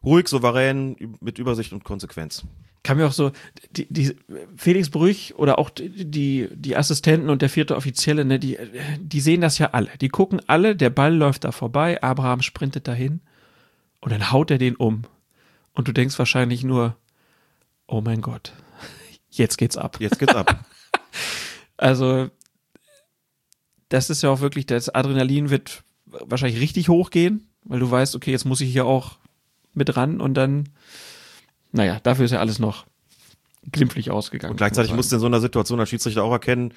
[0.03, 2.45] ruhig, souverän, mit Übersicht und Konsequenz.
[2.84, 3.31] Kann mir auch so,
[3.71, 4.15] die, die
[4.57, 8.57] Felix Brüch oder auch die, die, die Assistenten und der vierte Offizielle, ne, die,
[8.99, 9.89] die sehen das ja alle.
[10.01, 13.21] Die gucken alle, der Ball läuft da vorbei, Abraham sprintet dahin
[14.01, 15.03] und dann haut er den um.
[15.71, 16.97] Und du denkst wahrscheinlich nur,
[17.88, 18.53] oh mein Gott,
[19.29, 19.97] jetzt geht's ab.
[19.99, 20.63] Jetzt geht's ab.
[21.75, 22.29] Also,
[23.94, 28.32] das ist ja auch wirklich, das Adrenalin wird wahrscheinlich richtig hochgehen, weil du weißt, okay,
[28.32, 29.18] jetzt muss ich hier auch
[29.76, 30.70] mit ran und dann,
[31.72, 32.88] naja, dafür ist ja alles noch
[33.72, 34.54] glimpflich ausgegangen.
[34.54, 36.74] Und gleichzeitig muss musst du in so einer Situation als Schiedsrichter auch erkennen,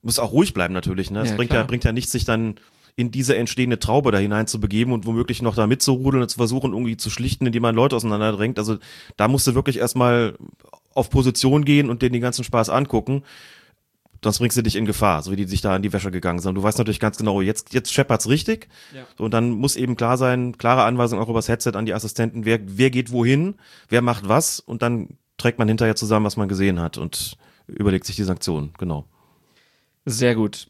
[0.00, 1.10] muss auch ruhig bleiben natürlich.
[1.10, 1.20] Ne?
[1.20, 1.62] Es Ja, bringt, klar.
[1.62, 2.54] ja, bringt ja nichts, sich dann
[2.96, 6.36] in diese entstehende Traube da hinein zu begeben und womöglich noch da mitzurudeln und zu
[6.38, 8.58] versuchen, irgendwie zu schlichten, indem man Leute auseinanderdrängt.
[8.58, 8.78] Also
[9.18, 10.38] da musst du wirklich erstmal
[10.94, 13.22] auf Position gehen und dir den ganzen Spaß angucken.
[14.24, 16.38] Sonst bringst du dich in Gefahr, so wie die sich da in die Wäsche gegangen
[16.38, 16.54] sind.
[16.54, 18.68] Du weißt natürlich ganz genau, jetzt, jetzt scheppert's richtig.
[18.94, 19.04] Ja.
[19.18, 22.46] So, und dann muss eben klar sein, klare Anweisung auch übers Headset an die Assistenten,
[22.46, 23.56] wer, wer geht wohin,
[23.90, 28.06] wer macht was und dann trägt man hinterher zusammen, was man gesehen hat und überlegt
[28.06, 29.04] sich die Sanktionen, genau.
[30.06, 30.68] Sehr gut.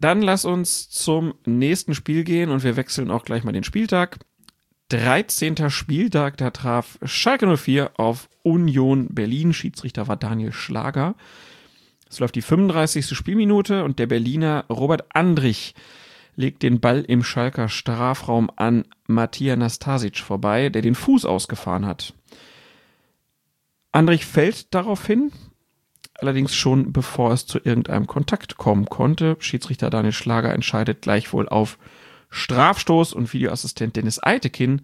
[0.00, 4.20] Dann lass uns zum nächsten Spiel gehen und wir wechseln auch gleich mal den Spieltag.
[4.88, 5.68] 13.
[5.68, 9.52] Spieltag, da traf Schalke 04 auf Union Berlin.
[9.52, 11.14] Schiedsrichter war Daniel Schlager.
[12.10, 13.16] Es läuft die 35.
[13.16, 15.74] Spielminute und der Berliner Robert Andrich
[16.34, 22.14] legt den Ball im Schalker Strafraum an Matthias Nastasic vorbei, der den Fuß ausgefahren hat.
[23.92, 25.30] Andrich fällt daraufhin,
[26.14, 29.36] allerdings schon bevor es zu irgendeinem Kontakt kommen konnte.
[29.38, 31.78] Schiedsrichter Daniel Schlager entscheidet gleichwohl auf
[32.30, 34.82] Strafstoß und Videoassistent Dennis Eitekin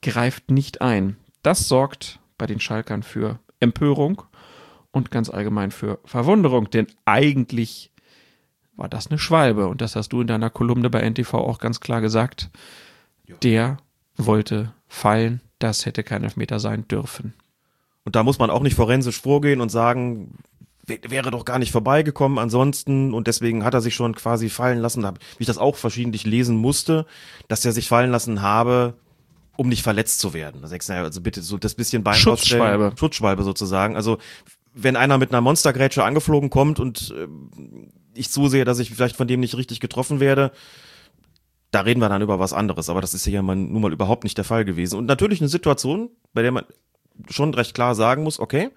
[0.00, 1.16] greift nicht ein.
[1.42, 4.22] Das sorgt bei den Schalkern für Empörung
[4.92, 7.90] und ganz allgemein für Verwunderung, denn eigentlich
[8.76, 11.80] war das eine Schwalbe und das hast du in deiner Kolumne bei NTV auch ganz
[11.80, 12.50] klar gesagt.
[13.42, 13.78] Der
[14.16, 17.34] wollte fallen, das hätte kein Elfmeter sein dürfen.
[18.04, 20.38] Und da muss man auch nicht forensisch vorgehen und sagen,
[20.86, 25.02] wäre doch gar nicht vorbeigekommen ansonsten und deswegen hat er sich schon quasi fallen lassen,
[25.02, 27.04] wie ich das auch verschiedentlich lesen musste,
[27.48, 28.94] dass er sich fallen lassen habe,
[29.56, 30.64] um nicht verletzt zu werden.
[30.64, 32.94] Also bitte so das bisschen Bein Schutzschwalbe.
[32.96, 33.96] Schutzschwalbe sozusagen.
[33.96, 34.18] Also
[34.80, 39.26] wenn einer mit einer Monstergrätsche angeflogen kommt und ähm, ich zusehe, dass ich vielleicht von
[39.26, 40.52] dem nicht richtig getroffen werde,
[41.72, 42.88] da reden wir dann über was anderes.
[42.88, 44.96] Aber das ist hier mal, nun mal überhaupt nicht der Fall gewesen.
[44.96, 46.64] Und natürlich eine Situation, bei der man
[47.28, 48.70] schon recht klar sagen muss, okay,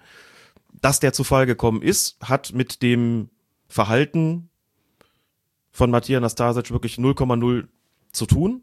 [0.80, 3.30] dass der zu Fall gekommen ist, hat mit dem
[3.68, 4.50] Verhalten
[5.70, 7.68] von Matthias Nastasic wirklich 0,0
[8.10, 8.62] zu tun.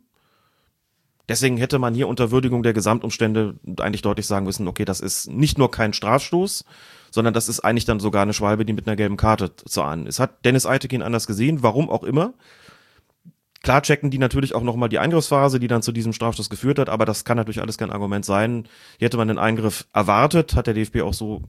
[1.30, 5.30] Deswegen hätte man hier unter Würdigung der Gesamtumstände eigentlich deutlich sagen müssen, okay, das ist
[5.30, 6.66] nicht nur kein Strafstoß,
[7.12, 10.06] sondern das ist eigentlich dann sogar eine Schwalbe, die mit einer gelben Karte zu ahnen
[10.08, 10.20] ist.
[10.20, 12.34] Hat Dennis Eitekin anders gesehen, warum auch immer.
[13.62, 16.88] Klar checken die natürlich auch nochmal die Eingriffsphase, die dann zu diesem Strafstoß geführt hat,
[16.88, 18.68] aber das kann natürlich alles kein Argument sein.
[18.98, 21.42] Hier hätte man den Eingriff erwartet, hat der DFB auch so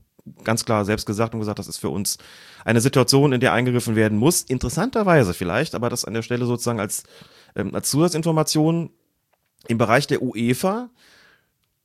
[0.43, 2.17] ganz klar selbst gesagt und gesagt, das ist für uns
[2.65, 4.41] eine Situation, in der eingegriffen werden muss.
[4.41, 7.03] Interessanterweise vielleicht, aber das an der Stelle sozusagen als,
[7.55, 8.91] ähm, als Zusatzinformation
[9.67, 10.89] im Bereich der UEFA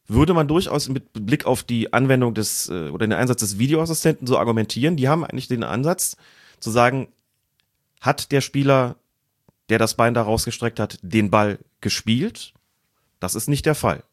[0.09, 4.27] würde man durchaus mit Blick auf die Anwendung des äh, oder den Einsatz des Videoassistenten
[4.27, 4.97] so argumentieren.
[4.97, 6.17] Die haben eigentlich den Ansatz
[6.61, 7.09] zu sagen,
[8.01, 8.97] hat der Spieler,
[9.69, 12.53] der das Bein da rausgestreckt hat, den Ball gespielt?
[13.21, 14.05] Das ist nicht der Fall.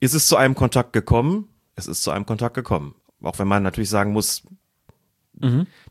[0.00, 1.48] Ist es zu einem Kontakt gekommen?
[1.74, 2.94] Es ist zu einem Kontakt gekommen.
[3.22, 4.42] Auch wenn man natürlich sagen muss,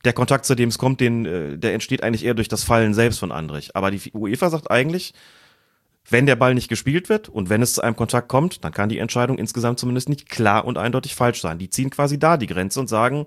[0.03, 2.93] Der Kontakt, zu dem es kommt, den, äh, der entsteht eigentlich eher durch das Fallen
[2.93, 3.76] selbst von Andrich.
[3.76, 5.13] Aber die UEFA sagt eigentlich,
[6.10, 8.89] wenn der Ball nicht gespielt wird und wenn es zu einem Kontakt kommt, dann kann
[8.89, 11.58] die Entscheidung insgesamt zumindest nicht klar und eindeutig falsch sein.
[11.58, 13.26] Die ziehen quasi da die Grenze und sagen,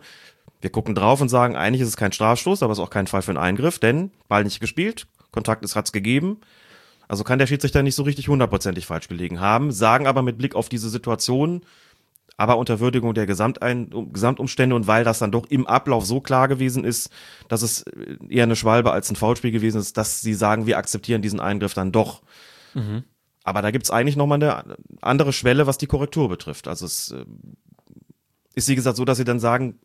[0.61, 3.07] wir gucken drauf und sagen, eigentlich ist es kein Strafstoß, aber es ist auch kein
[3.07, 6.39] Fall für einen Eingriff, denn Ball nicht gespielt, Kontakt ist hat's gegeben.
[7.09, 10.55] Also kann der Schiedsrichter nicht so richtig hundertprozentig falsch gelegen haben, sagen aber mit Blick
[10.55, 11.63] auf diese Situation,
[12.37, 16.49] aber unter Würdigung der Gesamtein Gesamtumstände und weil das dann doch im Ablauf so klar
[16.49, 17.11] gewesen ist,
[17.49, 17.85] dass es
[18.29, 21.75] eher eine Schwalbe als ein Foulspiel gewesen ist, dass sie sagen, wir akzeptieren diesen Eingriff
[21.75, 22.23] dann doch.
[23.43, 26.69] Aber da gibt's eigentlich nochmal eine andere Schwelle, was die Korrektur betrifft.
[26.69, 27.25] Also es äh,
[28.55, 29.79] ist, wie gesagt, so, dass sie dann sagen,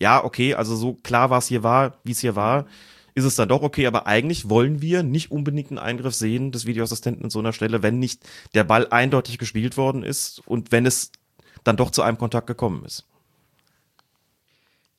[0.00, 2.66] ja, okay, also so klar war es hier war, wie es hier war,
[3.14, 6.66] ist es dann doch okay, aber eigentlich wollen wir nicht unbedingt einen Eingriff sehen des
[6.66, 10.84] Videoassistenten an so einer Stelle, wenn nicht der Ball eindeutig gespielt worden ist und wenn
[10.84, 11.12] es
[11.62, 13.06] dann doch zu einem Kontakt gekommen ist.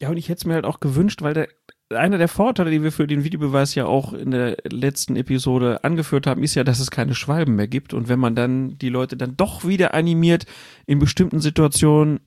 [0.01, 1.49] Ja, und ich hätte es mir halt auch gewünscht, weil der,
[1.89, 6.25] einer der Vorteile, die wir für den Videobeweis ja auch in der letzten Episode angeführt
[6.25, 7.93] haben, ist ja, dass es keine Schwalben mehr gibt.
[7.93, 10.45] Und wenn man dann die Leute dann doch wieder animiert,
[10.87, 12.21] in bestimmten Situationen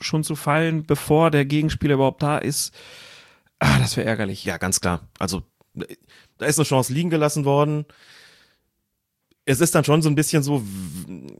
[0.00, 2.74] schon zu fallen, bevor der Gegenspieler überhaupt da ist,
[3.58, 4.44] ah, das wäre ärgerlich.
[4.44, 5.08] Ja, ganz klar.
[5.18, 5.42] Also
[5.74, 7.84] da ist eine Chance liegen gelassen worden.
[9.50, 10.62] Es ist dann schon so ein bisschen so,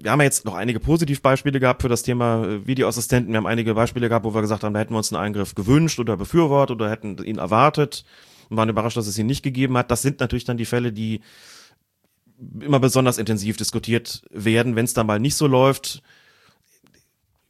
[0.00, 3.30] wir haben ja jetzt noch einige Positivbeispiele gehabt für das Thema äh, Videoassistenten.
[3.34, 5.54] Wir haben einige Beispiele gehabt, wo wir gesagt haben, da hätten wir uns einen Eingriff
[5.54, 8.06] gewünscht oder befürwortet oder hätten ihn erwartet
[8.48, 9.90] und waren überrascht, dass es ihn nicht gegeben hat.
[9.90, 11.20] Das sind natürlich dann die Fälle, die
[12.60, 16.02] immer besonders intensiv diskutiert werden, wenn es dann mal nicht so läuft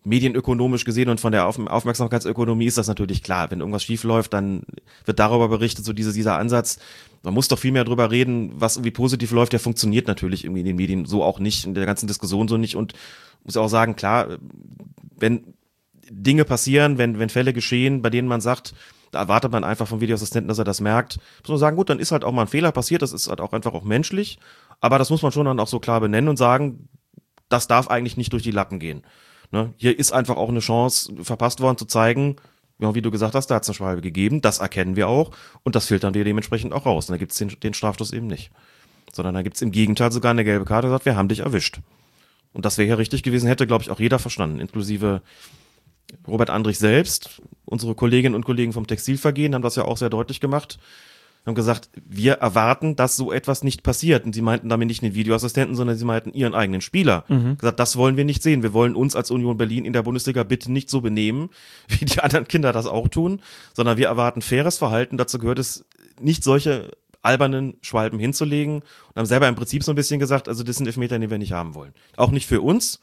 [0.08, 3.50] medienökonomisch gesehen und von der Auf Aufmerksamkeitsökonomie ist das natürlich klar.
[3.50, 4.62] Wenn irgendwas schief läuft, dann
[5.04, 6.78] wird darüber berichtet, so diese, dieser Ansatz.
[7.22, 10.60] Man muss doch viel mehr drüber reden, was irgendwie positiv läuft, der funktioniert natürlich irgendwie
[10.60, 12.94] in den Medien so auch nicht, in der ganzen Diskussion so nicht und
[13.44, 14.38] muss auch sagen, klar,
[15.16, 15.54] wenn
[16.10, 18.74] Dinge passieren, wenn, wenn Fälle geschehen, bei denen man sagt,
[19.10, 21.98] da erwartet man einfach vom Videoassistenten, dass er das merkt, muss man sagen, gut, dann
[21.98, 24.38] ist halt auch mal ein Fehler passiert, das ist halt auch einfach auch menschlich,
[24.80, 26.88] aber das muss man schon dann auch so klar benennen und sagen,
[27.48, 29.02] das darf eigentlich nicht durch die Lappen gehen.
[29.50, 29.72] Ne?
[29.76, 32.36] Hier ist einfach auch eine Chance verpasst worden zu zeigen,
[32.80, 35.32] ja, wie du gesagt hast, da hat es eine Schwalbe gegeben, das erkennen wir auch
[35.64, 37.08] und das filtern wir dementsprechend auch raus.
[37.08, 38.50] Und da gibt es den, den Strafstoß eben nicht.
[39.12, 41.80] Sondern da gibt es im Gegenteil sogar eine gelbe Karte, sagt, wir haben dich erwischt.
[42.52, 45.22] Und das wäre ja richtig gewesen, hätte, glaube ich, auch jeder verstanden, inklusive
[46.26, 47.42] Robert Andrich selbst.
[47.64, 50.78] Unsere Kolleginnen und Kollegen vom Textilvergehen haben das ja auch sehr deutlich gemacht
[51.46, 54.24] haben gesagt, wir erwarten, dass so etwas nicht passiert.
[54.24, 57.24] Und sie meinten damit nicht den Videoassistenten, sondern sie meinten ihren eigenen Spieler.
[57.28, 57.56] Mhm.
[57.56, 58.62] Gesagt, das wollen wir nicht sehen.
[58.62, 61.50] Wir wollen uns als Union Berlin in der Bundesliga bitte nicht so benehmen,
[61.88, 63.40] wie die anderen Kinder das auch tun,
[63.74, 65.16] sondern wir erwarten faires Verhalten.
[65.16, 65.84] Dazu gehört es,
[66.20, 66.90] nicht solche
[67.22, 70.86] albernen Schwalben hinzulegen und haben selber im Prinzip so ein bisschen gesagt, also das sind
[70.86, 71.92] Elfmeter, die wir nicht haben wollen.
[72.16, 73.00] Auch nicht für uns.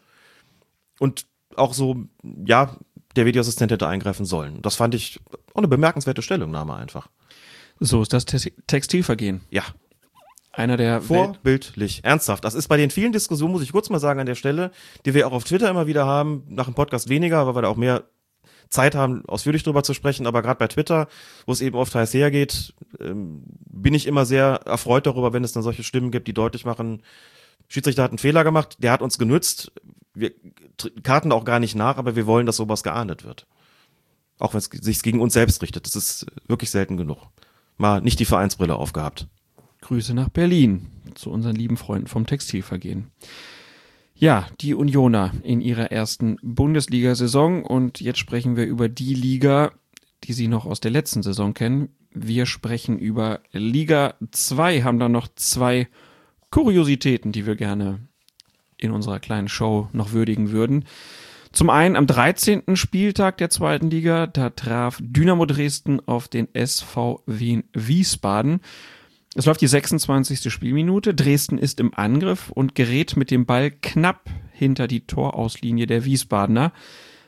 [0.99, 1.25] Und
[1.55, 2.05] auch so,
[2.45, 2.77] ja,
[3.15, 4.61] der Videoassistent hätte eingreifen sollen.
[4.61, 5.19] Das fand ich
[5.53, 7.09] auch eine bemerkenswerte Stellungnahme einfach.
[7.79, 9.41] So ist das Te Textilvergehen.
[9.49, 9.63] Ja.
[10.51, 12.45] Einer der Vorbildlich, ernsthaft.
[12.45, 14.71] Das ist bei den vielen Diskussionen, muss ich kurz mal sagen an der Stelle,
[15.05, 17.67] die wir auch auf Twitter immer wieder haben, nach dem Podcast weniger, weil wir da
[17.67, 18.05] auch mehr
[18.69, 21.07] Zeit haben, ausführlich drüber zu sprechen, aber gerade bei Twitter,
[21.45, 25.51] wo es eben oft heiß hergeht, ähm, bin ich immer sehr erfreut darüber, wenn es
[25.51, 27.03] dann solche Stimmen gibt, die deutlich machen,
[27.67, 29.73] Schiedsrichter hat einen Fehler gemacht, der hat uns genützt,
[30.13, 30.31] wir
[31.03, 33.45] karten auch gar nicht nach, aber wir wollen, dass sowas geahndet wird.
[34.39, 35.85] Auch wenn es sich gegen uns selbst richtet.
[35.85, 37.27] Das ist wirklich selten genug
[37.77, 39.27] mal nicht die Vereinsbrille aufgehabt.
[39.81, 43.11] Grüße nach Berlin zu unseren lieben Freunden vom Textilvergehen.
[44.15, 49.73] Ja, die Unioner in ihrer ersten Bundesliga-Saison und jetzt sprechen wir über die Liga,
[50.23, 51.89] die Sie noch aus der letzten Saison kennen.
[52.11, 55.89] Wir sprechen über Liga 2, haben da noch zwei
[56.49, 58.07] Kuriositäten, die wir gerne
[58.77, 60.85] in unserer kleinen Show noch würdigen würden.
[61.55, 62.75] Zum einen am 13.
[62.75, 68.59] Spieltag der zweiten Liga, da traf Dynamo Dresden auf den SV Wien Wiesbaden.
[69.35, 70.51] Es läuft die 26.
[70.51, 71.13] Spielminute.
[71.13, 76.73] Dresden ist im Angriff und gerät mit dem Ball knapp hinter die Torauslinie der Wiesbadener,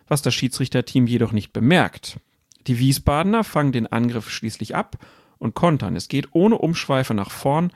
[0.10, 2.20] was das Schiedsrichterteam jedoch nicht bemerkt.
[2.68, 4.98] Die Wiesbadener fangen den Angriff schließlich ab
[5.38, 5.96] und kontern.
[5.96, 7.72] Es geht ohne Umschweife nach vorn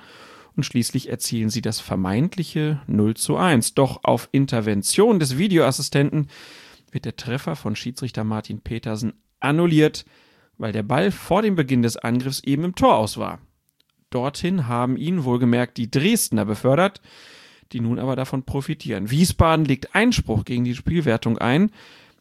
[0.56, 3.74] und schließlich erzielen sie das vermeintliche 0 zu 1.
[3.74, 6.28] Doch auf Intervention des Videoassistenten
[6.92, 10.06] wird der Treffer von Schiedsrichter Martin Petersen annulliert,
[10.58, 13.40] weil der Ball vor dem Beginn des Angriffs eben im Tor aus war.
[14.10, 17.02] Dorthin haben ihn wohlgemerkt die Dresdner befördert,
[17.72, 19.10] die nun aber davon profitieren.
[19.10, 21.72] Wiesbaden legt Einspruch gegen die Spielwertung ein,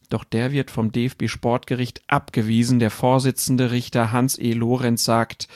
[0.09, 2.79] doch der wird vom DFB Sportgericht abgewiesen.
[2.79, 4.53] Der Vorsitzende Richter Hans E.
[4.53, 5.47] Lorenz sagt,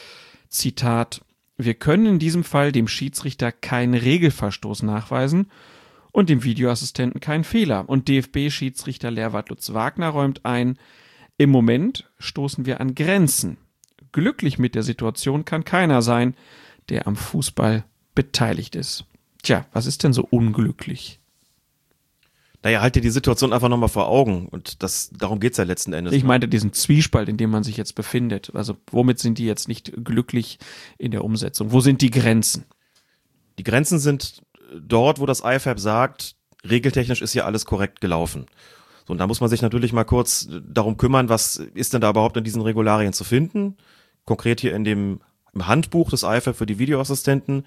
[0.50, 1.22] Zitat,
[1.58, 5.48] wir können in diesem Fall dem Schiedsrichter keinen Regelverstoß nachweisen
[6.12, 7.88] und dem Videoassistenten keinen Fehler.
[7.88, 10.78] Und DFB-Schiedsrichter Lehrwart Lutz Wagner räumt ein,
[11.38, 13.58] Im Moment stoßen wir an Grenzen.
[14.14, 16.36] Glücklich mit der Situation kann keiner sein,
[16.88, 17.84] der am Fußball
[18.16, 19.06] beteiligt ist.
[19.44, 21.20] Tja, was ist denn so unglücklich?
[22.66, 24.48] Naja, halt dir die Situation einfach nochmal vor Augen.
[24.48, 26.14] Und das, darum geht's ja letzten Endes.
[26.14, 28.56] Ich meinte diesen Zwiespalt, in dem man sich jetzt befindet.
[28.56, 30.58] Also womit sind die jetzt nicht glücklich
[30.98, 31.72] in der Umsetzung?
[31.72, 32.66] Wo sind die Grenzen?
[33.60, 34.42] Die Grenzen sind
[34.76, 36.38] dort, wo das IFAB sagt,
[36.68, 38.48] regeltechnisch ist hier alles korrekt gelaufen.
[39.06, 42.10] So, und da muss man sich natürlich mal kurz darum kümmern, was ist denn da
[42.10, 43.78] überhaupt in diesen Regularien zu finden?
[44.26, 45.20] Konkret hier in dem
[45.54, 47.64] im Handbuch des IFAB für die Videoassistenten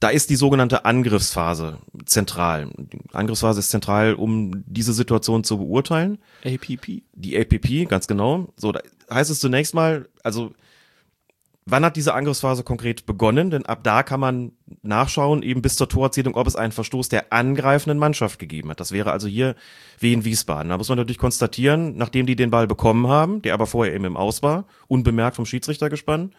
[0.00, 2.70] da ist die sogenannte Angriffsphase zentral.
[2.76, 6.18] Die Angriffsphase ist zentral, um diese Situation zu beurteilen.
[6.44, 7.02] APP.
[7.14, 8.52] Die APP, ganz genau.
[8.56, 8.80] So, da
[9.10, 10.52] heißt es zunächst mal, also
[11.64, 13.50] wann hat diese Angriffsphase konkret begonnen?
[13.50, 17.32] Denn ab da kann man nachschauen, eben bis zur Torerzielung, ob es einen Verstoß der
[17.32, 18.80] angreifenden Mannschaft gegeben hat.
[18.80, 19.54] Das wäre also hier
[19.98, 20.68] wie in Wiesbaden.
[20.68, 24.04] Da muss man natürlich konstatieren, nachdem die den Ball bekommen haben, der aber vorher eben
[24.04, 26.34] im Aus war, unbemerkt vom Schiedsrichter gespannt,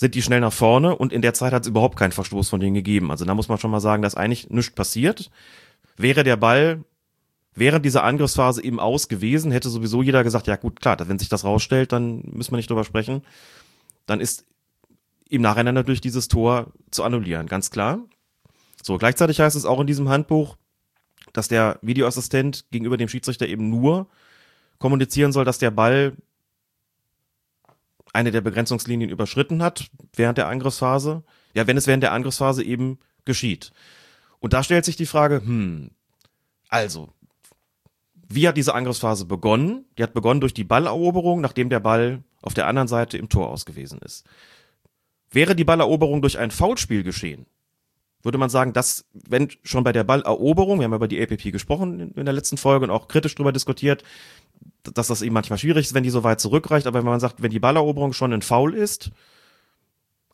[0.00, 2.58] sind die schnell nach vorne und in der Zeit hat es überhaupt keinen Verstoß von
[2.58, 3.10] denen gegeben.
[3.10, 5.30] Also da muss man schon mal sagen, dass eigentlich nichts passiert.
[5.98, 6.82] Wäre der Ball
[7.54, 11.28] während dieser Angriffsphase eben aus gewesen, hätte sowieso jeder gesagt, ja gut, klar, wenn sich
[11.28, 13.20] das rausstellt, dann müssen wir nicht drüber sprechen.
[14.06, 14.46] Dann ist
[15.28, 17.98] im Nachhinein natürlich dieses Tor zu annullieren, ganz klar.
[18.82, 20.56] So, gleichzeitig heißt es auch in diesem Handbuch,
[21.34, 24.06] dass der Videoassistent gegenüber dem Schiedsrichter eben nur
[24.78, 26.14] kommunizieren soll, dass der Ball
[28.12, 31.22] eine der Begrenzungslinien überschritten hat während der Angriffsphase.
[31.54, 33.72] Ja, wenn es während der Angriffsphase eben geschieht.
[34.38, 35.90] Und da stellt sich die Frage, hm,
[36.68, 37.12] also,
[38.28, 39.86] wie hat diese Angriffsphase begonnen?
[39.98, 43.48] Die hat begonnen durch die Balleroberung, nachdem der Ball auf der anderen Seite im Tor
[43.48, 44.24] ausgewiesen ist.
[45.30, 47.46] Wäre die Balleroberung durch ein Foulspiel geschehen,
[48.22, 52.12] würde man sagen, dass, wenn schon bei der Balleroberung, wir haben über die APP gesprochen
[52.14, 54.02] in der letzten Folge und auch kritisch darüber diskutiert,
[54.82, 57.42] dass das eben manchmal schwierig ist, wenn die so weit zurückreicht, aber wenn man sagt,
[57.42, 59.10] wenn die Balleroberung schon ein Foul ist,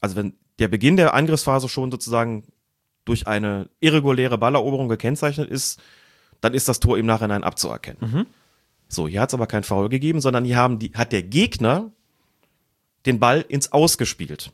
[0.01, 2.45] also wenn der Beginn der Angriffsphase schon sozusagen
[3.05, 5.81] durch eine irreguläre Balleroberung gekennzeichnet ist,
[6.41, 7.99] dann ist das Tor im Nachhinein abzuerkennen.
[8.01, 8.27] Mhm.
[8.89, 11.91] So, hier hat es aber kein Foul gegeben, sondern hier haben die, hat der Gegner
[13.05, 14.53] den Ball ins Ausgespielt.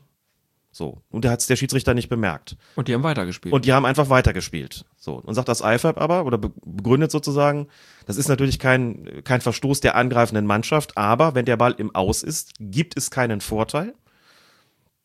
[0.73, 1.03] So.
[1.11, 2.57] Und der hat es der Schiedsrichter nicht bemerkt.
[2.75, 3.53] Und die haben weitergespielt.
[3.53, 4.85] Und die haben einfach weitergespielt.
[4.97, 5.13] So.
[5.13, 7.67] Und sagt das IFAB aber, oder begründet sozusagen,
[8.07, 12.23] das ist natürlich kein, kein Verstoß der angreifenden Mannschaft, aber wenn der Ball im Aus
[12.23, 13.93] ist, gibt es keinen Vorteil.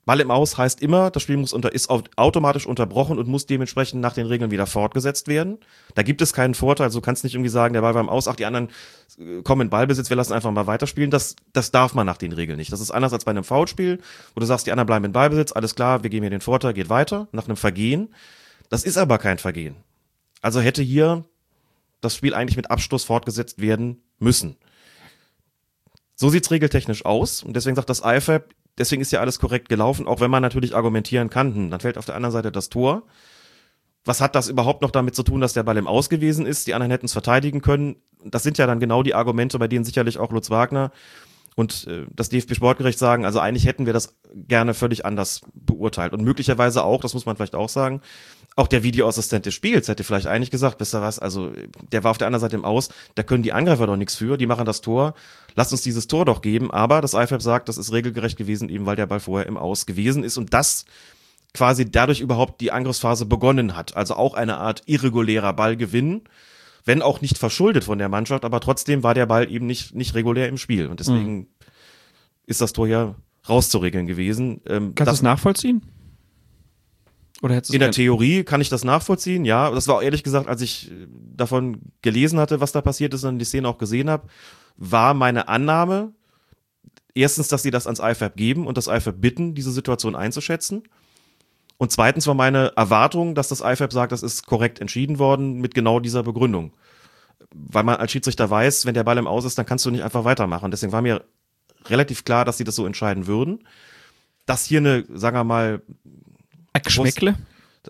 [0.08, 4.00] Ball im Aus heißt immer, das Spiel muss unter, ist automatisch unterbrochen und muss dementsprechend
[4.00, 5.58] nach den Regeln wieder fortgesetzt werden.
[5.94, 6.88] Da gibt es keinen Vorteil.
[6.88, 8.70] Du kannst nicht irgendwie sagen, der Ball war im Aus, ach, die anderen
[9.18, 11.10] äh, kommen in Ballbesitz, wir lassen einfach mal weiterspielen.
[11.10, 12.72] Das, das darf man nach den Regeln nicht.
[12.72, 14.00] Das ist anders als bei einem Foulspiel,
[14.34, 16.72] wo du sagst, die anderen bleiben in Ballbesitz, alles klar, wir geben hier den Vorteil,
[16.72, 18.08] geht weiter, nach einem Vergehen.
[18.70, 19.76] Das ist aber kein Vergehen.
[20.40, 21.26] Also hätte hier
[22.00, 24.56] das Spiel eigentlich mit Abschluss fortgesetzt werden müssen.
[26.14, 30.06] So sieht's regeltechnisch aus und deswegen sagt das IFAB, Deswegen ist ja alles korrekt gelaufen,
[30.06, 33.02] auch wenn man natürlich argumentieren kann, hm, dann fällt auf der anderen Seite das Tor.
[34.04, 36.66] Was hat das überhaupt noch damit zu tun, dass der Ball im Aus gewesen ist?
[36.66, 37.96] Die anderen hätten es verteidigen können.
[38.24, 40.92] Das sind ja dann genau die Argumente, bei denen sicherlich auch Lutz Wagner
[41.58, 46.12] und äh, das DFB Sportgericht sagen, also eigentlich hätten wir das gerne völlig anders beurteilt.
[46.12, 48.00] Und möglicherweise auch, das muss man vielleicht auch sagen,
[48.58, 51.52] auch der Videoassistent des Spiels hätte vielleicht eigentlich gesagt, wisst ihr was, also
[51.92, 54.36] der war auf der anderen Seite im Aus, da können die Angreifer doch nichts für,
[54.36, 55.14] die machen das Tor,
[55.54, 58.84] lasst uns dieses Tor doch geben, aber das IFAB sagt, das ist regelgerecht gewesen, eben
[58.84, 60.86] weil der Ball vorher im Aus gewesen ist und das
[61.54, 63.96] quasi dadurch überhaupt die Angriffsphase begonnen hat.
[63.96, 66.22] Also auch eine Art irregulärer Ballgewinn,
[66.84, 70.16] wenn auch nicht verschuldet von der Mannschaft, aber trotzdem war der Ball eben nicht, nicht
[70.16, 71.46] regulär im Spiel und deswegen mhm.
[72.46, 73.14] ist das Tor ja
[73.48, 74.62] rauszuregeln gewesen.
[74.66, 75.82] Ähm, Kannst du es nachvollziehen?
[77.74, 79.70] In der Theorie kann ich das nachvollziehen, ja.
[79.70, 83.24] Das war auch ehrlich gesagt, als ich äh, davon gelesen hatte, was da passiert ist
[83.24, 84.28] und die Szene auch gesehen habe,
[84.76, 86.12] war meine Annahme,
[87.14, 90.82] erstens, dass sie das ans IFAB geben und das IFAB bitten, diese Situation einzuschätzen.
[91.76, 95.74] Und zweitens war meine Erwartung, dass das IFAB sagt, das ist korrekt entschieden worden mit
[95.74, 96.72] genau dieser Begründung.
[97.54, 100.02] Weil man als Schiedsrichter weiß, wenn der Ball im Aus ist, dann kannst du nicht
[100.02, 100.72] einfach weitermachen.
[100.72, 101.24] Deswegen war mir
[101.86, 103.60] relativ klar, dass sie das so entscheiden würden.
[104.44, 105.82] Dass hier eine, sagen wir mal,
[106.80, 107.34] Geschmäckle?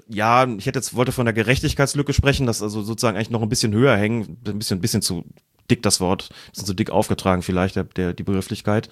[0.08, 3.48] Ja, ich hätte jetzt wollte von der Gerechtigkeitslücke sprechen, das also sozusagen eigentlich noch ein
[3.48, 5.24] bisschen höher hängen, ein bisschen, ein bisschen zu
[5.70, 8.88] dick das Wort, ein bisschen zu dick aufgetragen vielleicht der, der die Begrifflichkeit.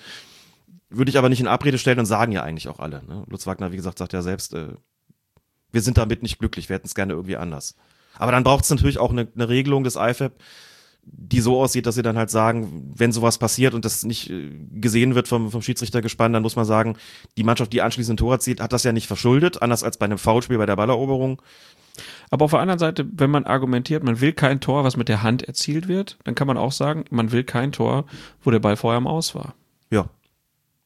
[0.89, 3.03] Würde ich aber nicht in Abrede stellen und sagen ja eigentlich auch alle.
[3.07, 3.25] Ne?
[3.29, 4.69] Lutz Wagner, wie gesagt, sagt ja selbst, äh,
[5.73, 7.77] wir sind damit nicht glücklich, wir hätten es gerne irgendwie anders.
[8.15, 10.33] Aber dann braucht es natürlich auch eine, eine Regelung des IFAB,
[11.09, 14.51] die so aussieht, dass sie dann halt sagen, wenn sowas passiert und das nicht äh,
[14.73, 16.97] gesehen wird vom, vom Schiedsrichter gespannt, dann muss man sagen,
[17.37, 20.05] die Mannschaft, die anschließend ein Tor zieht, hat das ja nicht verschuldet, anders als bei
[20.05, 21.41] einem Foulspiel bei der Balleroberung.
[22.31, 25.23] Aber auf der anderen Seite, wenn man argumentiert, man will kein Tor, was mit der
[25.23, 28.05] Hand erzielt wird, dann kann man auch sagen, man will kein Tor,
[28.43, 29.55] wo der Ball vorher am Aus war.
[29.91, 30.11] Ja.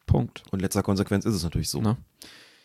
[0.06, 0.42] Punkt.
[0.50, 1.80] Und letzter Konsequenz ist es natürlich so.
[1.80, 1.96] Na?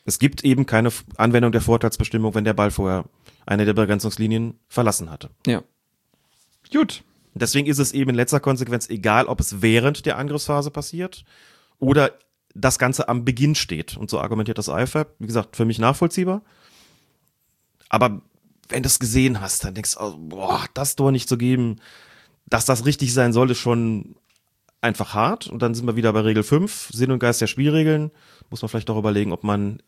[0.03, 3.05] Es gibt eben keine Anwendung der Vorteilsbestimmung, wenn der Ball vorher
[3.45, 5.29] eine der Begrenzungslinien verlassen hatte.
[5.47, 5.63] Ja.
[6.71, 7.03] Gut.
[7.35, 11.25] Deswegen ist es eben in letzter Konsequenz egal, ob es während der Angriffsphase passiert
[11.79, 12.13] oder
[12.55, 13.97] das Ganze am Beginn steht.
[13.97, 15.09] Und so argumentiert das IFAB.
[15.19, 16.41] Wie gesagt, für mich nachvollziehbar.
[17.89, 18.21] Aber
[18.69, 21.75] wenn du es gesehen hast, dann denkst du, oh, boah, das Tor nicht zu geben,
[22.47, 24.15] dass das richtig sein soll, ist schon
[24.79, 25.47] einfach hart.
[25.47, 28.11] Und dann sind wir wieder bei Regel 5, Sinn und Geist der Spielregeln.
[28.49, 29.81] Muss man vielleicht auch überlegen, ob man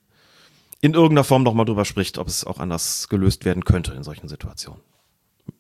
[0.82, 4.04] in irgendeiner Form noch mal drüber spricht, ob es auch anders gelöst werden könnte in
[4.04, 4.82] solchen Situationen.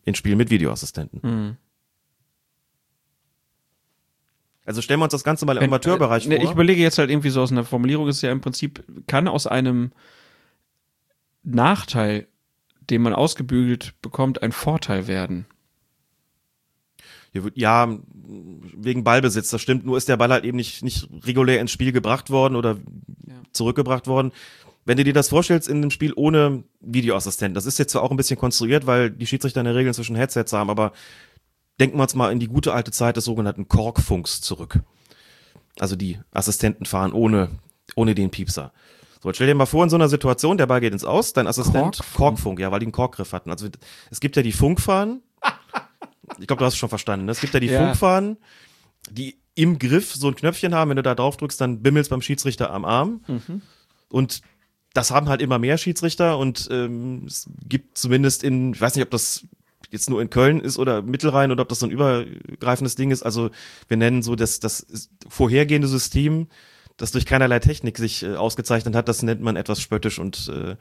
[0.03, 1.57] In Spielen mit Videoassistenten.
[4.67, 6.45] Also stellen wir uns das Ganze mal im Wenn- Amateurbereich äh, ne, vor.
[6.45, 9.47] Ich überlege jetzt halt irgendwie so aus einer Formulierung, ist ja im Prinzip, kann aus
[9.47, 9.91] einem
[11.43, 12.27] Nachteil,
[12.89, 15.45] den man ausgebügelt bekommt, ein Vorteil werden.
[17.53, 19.85] Ja, wegen Ballbesitz, das stimmt.
[19.85, 22.77] Nur ist der Ball halt eben nicht, nicht regulär ins Spiel gebracht worden oder
[23.53, 24.31] zurückgebracht worden.
[24.85, 28.11] Wenn du dir das vorstellst in einem Spiel ohne Videoassistenten, das ist jetzt zwar auch
[28.11, 30.93] ein bisschen konstruiert, weil die Schiedsrichter in der Regel inzwischen Headsets haben, aber
[31.79, 34.79] denken wir uns mal in die gute alte Zeit des sogenannten Korkfunks zurück.
[35.79, 37.49] Also die Assistenten fahren ohne,
[37.95, 38.73] ohne den Piepser.
[39.21, 41.33] So, jetzt stell dir mal vor, in so einer Situation, der Ball geht ins Aus,
[41.33, 42.15] dein Assistent, Korkfunk?
[42.15, 43.51] Korkfunk, ja, weil die einen Korkgriff hatten.
[43.51, 43.67] Also
[44.09, 45.21] es gibt ja die Funkfahnen,
[46.39, 47.25] ich glaube, du hast es schon verstanden.
[47.25, 47.31] ne?
[47.31, 47.83] Es gibt ja die Ja.
[47.85, 48.37] Funkfahnen,
[49.11, 50.89] die im Griff so ein Knöpfchen haben.
[50.89, 53.21] Wenn du da drauf drückst, dann bimmelst beim Schiedsrichter am Arm.
[54.09, 54.41] Und
[54.93, 59.03] das haben halt immer mehr Schiedsrichter und ähm, es gibt zumindest in, ich weiß nicht,
[59.03, 59.45] ob das
[59.91, 63.23] jetzt nur in Köln ist oder Mittelrhein oder ob das so ein übergreifendes Ding ist.
[63.23, 63.49] Also
[63.87, 64.85] wir nennen so das, das
[65.27, 66.47] vorhergehende System,
[66.97, 70.75] das durch keinerlei Technik sich äh, ausgezeichnet hat, das nennt man etwas spöttisch und äh,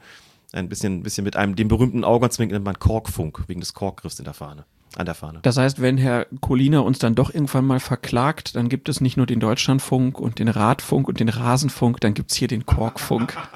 [0.53, 4.25] ein bisschen, bisschen mit einem, dem berühmten Augenzwink nennt man Korkfunk, wegen des Korkgriffs in
[4.25, 5.39] der Fahne, an der Fahne.
[5.43, 9.17] Das heißt, wenn Herr Koliner uns dann doch irgendwann mal verklagt, dann gibt es nicht
[9.17, 13.37] nur den Deutschlandfunk und den Radfunk und den Rasenfunk, dann gibt's hier den Korkfunk.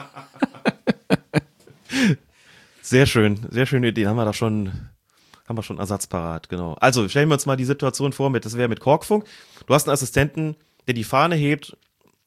[2.82, 4.10] Sehr schön, sehr schöne Ideen.
[4.10, 4.72] Haben wir da schon,
[5.52, 6.74] haben wir schon Ersatz parat, genau.
[6.80, 9.26] Also stellen wir uns mal die Situation vor mit, das wäre mit Korkfunk.
[9.68, 10.56] Du hast einen Assistenten,
[10.88, 11.78] der die Fahne hebt,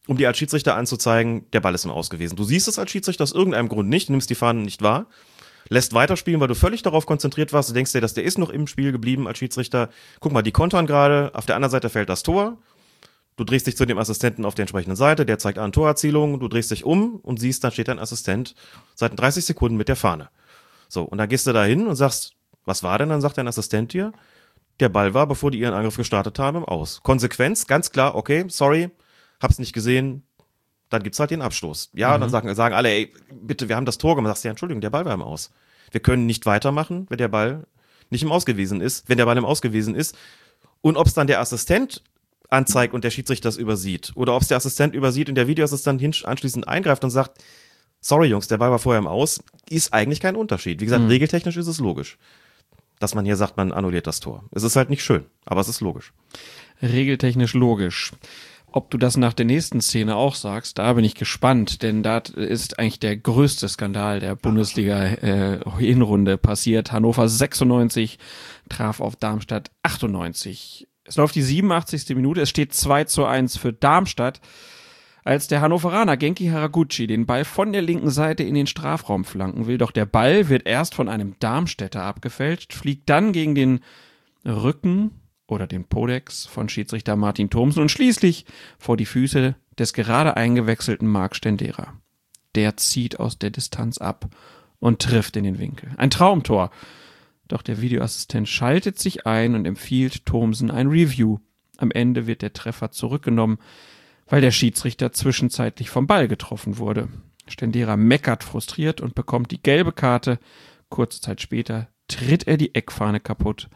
[0.06, 2.36] um dir als Schiedsrichter anzuzeigen, der Ball ist im Aus gewesen.
[2.36, 5.06] Du siehst es als Schiedsrichter aus irgendeinem Grund nicht, nimmst die Fahne nicht wahr,
[5.70, 7.70] lässt weiterspielen, weil du völlig darauf konzentriert warst.
[7.70, 9.88] Du denkst dir, dass der ist noch im Spiel geblieben als Schiedsrichter.
[10.20, 12.58] Guck mal, die kontern gerade, auf der anderen Seite fällt das Tor.
[13.36, 16.46] Du drehst dich zu dem Assistenten auf der entsprechenden Seite, der zeigt an Torerzielung, du
[16.46, 18.54] drehst dich um und siehst, dann steht dein Assistent
[18.94, 20.28] seit 30 Sekunden mit der Fahne.
[20.88, 22.34] So, und dann gehst du da hin und sagst,
[22.64, 23.08] was war denn?
[23.08, 24.12] Dann sagt dein Assistent dir,
[24.80, 27.00] der Ball war, bevor die ihren Angriff gestartet haben, im Aus.
[27.02, 28.90] Konsequenz, ganz klar, okay, sorry,
[29.40, 30.22] hab's nicht gesehen,
[30.90, 31.90] dann gibt's halt den Abstoß.
[31.94, 34.30] Ja, und dann sagen, sagen alle, ey, bitte, wir haben das Tor gemacht.
[34.30, 35.50] Sagst du, ja, Entschuldigung, der Ball war im Aus.
[35.90, 37.66] Wir können nicht weitermachen, wenn der Ball
[38.10, 40.16] nicht im Aus gewesen ist, wenn der Ball im Aus gewesen ist.
[40.80, 42.02] Und ob's dann der Assistent
[42.50, 46.68] anzeigt und der Schiedsrichter das übersieht, oder ob's der Assistent übersieht und der Videoassistent anschließend
[46.68, 47.42] eingreift und sagt,
[48.00, 50.80] sorry Jungs, der Ball war vorher im Aus, ist eigentlich kein Unterschied.
[50.80, 52.18] Wie gesagt, regeltechnisch ist es logisch,
[53.04, 54.44] dass man hier sagt, man annulliert das Tor.
[54.50, 56.14] Es ist halt nicht schön, aber es ist logisch.
[56.80, 58.12] Regeltechnisch logisch.
[58.72, 62.22] Ob du das nach der nächsten Szene auch sagst, da bin ich gespannt, denn da
[62.34, 66.92] ist eigentlich der größte Skandal der Bundesliga-Hinrunde passiert.
[66.92, 68.18] Hannover 96
[68.70, 70.88] traf auf Darmstadt 98.
[71.04, 72.16] Es läuft die 87.
[72.16, 74.40] Minute, es steht 2 zu 1 für Darmstadt,
[75.24, 79.66] als der Hannoveraner Genki Haraguchi den Ball von der linken Seite in den Strafraum flanken
[79.66, 79.78] will.
[79.78, 83.80] Doch der Ball wird erst von einem Darmstädter abgefälscht, fliegt dann gegen den
[84.44, 88.44] Rücken oder den Podex von Schiedsrichter Martin Thomsen und schließlich
[88.78, 91.94] vor die Füße des gerade eingewechselten Marc Stendera.
[92.54, 94.28] Der zieht aus der Distanz ab
[94.78, 95.90] und trifft in den Winkel.
[95.96, 96.70] Ein Traumtor.
[97.48, 101.38] Doch der Videoassistent schaltet sich ein und empfiehlt Thomsen ein Review.
[101.78, 103.58] Am Ende wird der Treffer zurückgenommen,
[104.26, 107.08] weil der Schiedsrichter zwischenzeitlich vom Ball getroffen wurde.
[107.46, 110.38] Stendera meckert frustriert und bekommt die gelbe Karte.
[110.88, 113.68] Kurze Zeit später tritt er die Eckfahne kaputt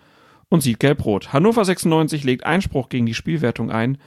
[0.49, 1.33] und sieht gelb-rot.
[1.33, 3.99] Hannover 96 legt Einspruch gegen die Spielwertung ein.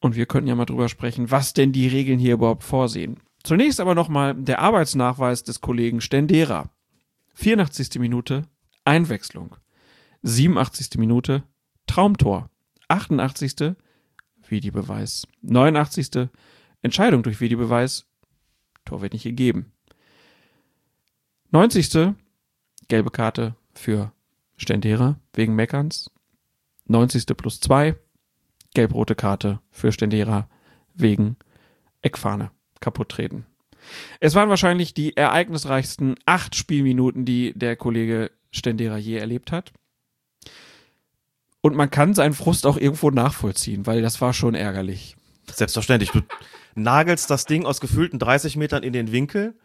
[0.00, 3.20] Und wir könnten ja mal drüber sprechen, was denn die Regeln hier überhaupt vorsehen.
[3.42, 6.70] Zunächst aber nochmal der Arbeitsnachweis des Kollegen Stendera.
[7.34, 7.98] 84.
[7.98, 8.44] Minute
[8.84, 9.56] Einwechslung.
[10.22, 10.98] 87.
[10.98, 11.44] Minute
[11.86, 12.50] Traumtor.
[12.88, 13.76] 88.
[14.50, 15.26] Videobeweis.
[15.42, 16.28] 89.
[16.82, 18.06] Entscheidung durch Videobeweis.
[18.84, 19.72] Tor wird nicht gegeben.
[21.50, 22.14] 90.
[22.88, 24.12] Gelbe Karte für
[24.56, 26.10] Stendera wegen Meckerns.
[26.86, 27.26] 90.
[27.36, 27.96] plus 2.
[28.74, 30.48] Gelb-rote Karte für Stendera
[30.94, 31.36] wegen
[32.02, 33.46] Eckfahne kaputt treten.
[34.20, 39.72] Es waren wahrscheinlich die ereignisreichsten acht Spielminuten, die der Kollege Stendera je erlebt hat.
[41.66, 45.16] Und man kann seinen Frust auch irgendwo nachvollziehen, weil das war schon ärgerlich.
[45.52, 46.12] Selbstverständlich.
[46.12, 46.22] Du
[46.76, 49.56] nagelst das Ding aus gefühlten 30 Metern in den Winkel,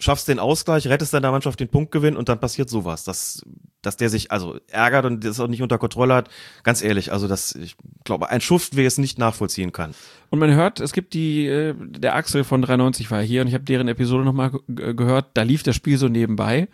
[0.00, 3.04] schaffst den Ausgleich, rettest deiner Mannschaft den Punktgewinn und dann passiert sowas.
[3.04, 3.42] Dass,
[3.82, 6.30] dass der sich also ärgert und das auch nicht unter Kontrolle hat.
[6.62, 9.94] Ganz ehrlich, also das, ich glaube, ein Schuft, wer es nicht nachvollziehen kann.
[10.30, 13.54] Und man hört, es gibt die, äh, der Axel von 93 war hier und ich
[13.54, 16.68] habe deren Episode nochmal gehört, da lief das Spiel so nebenbei.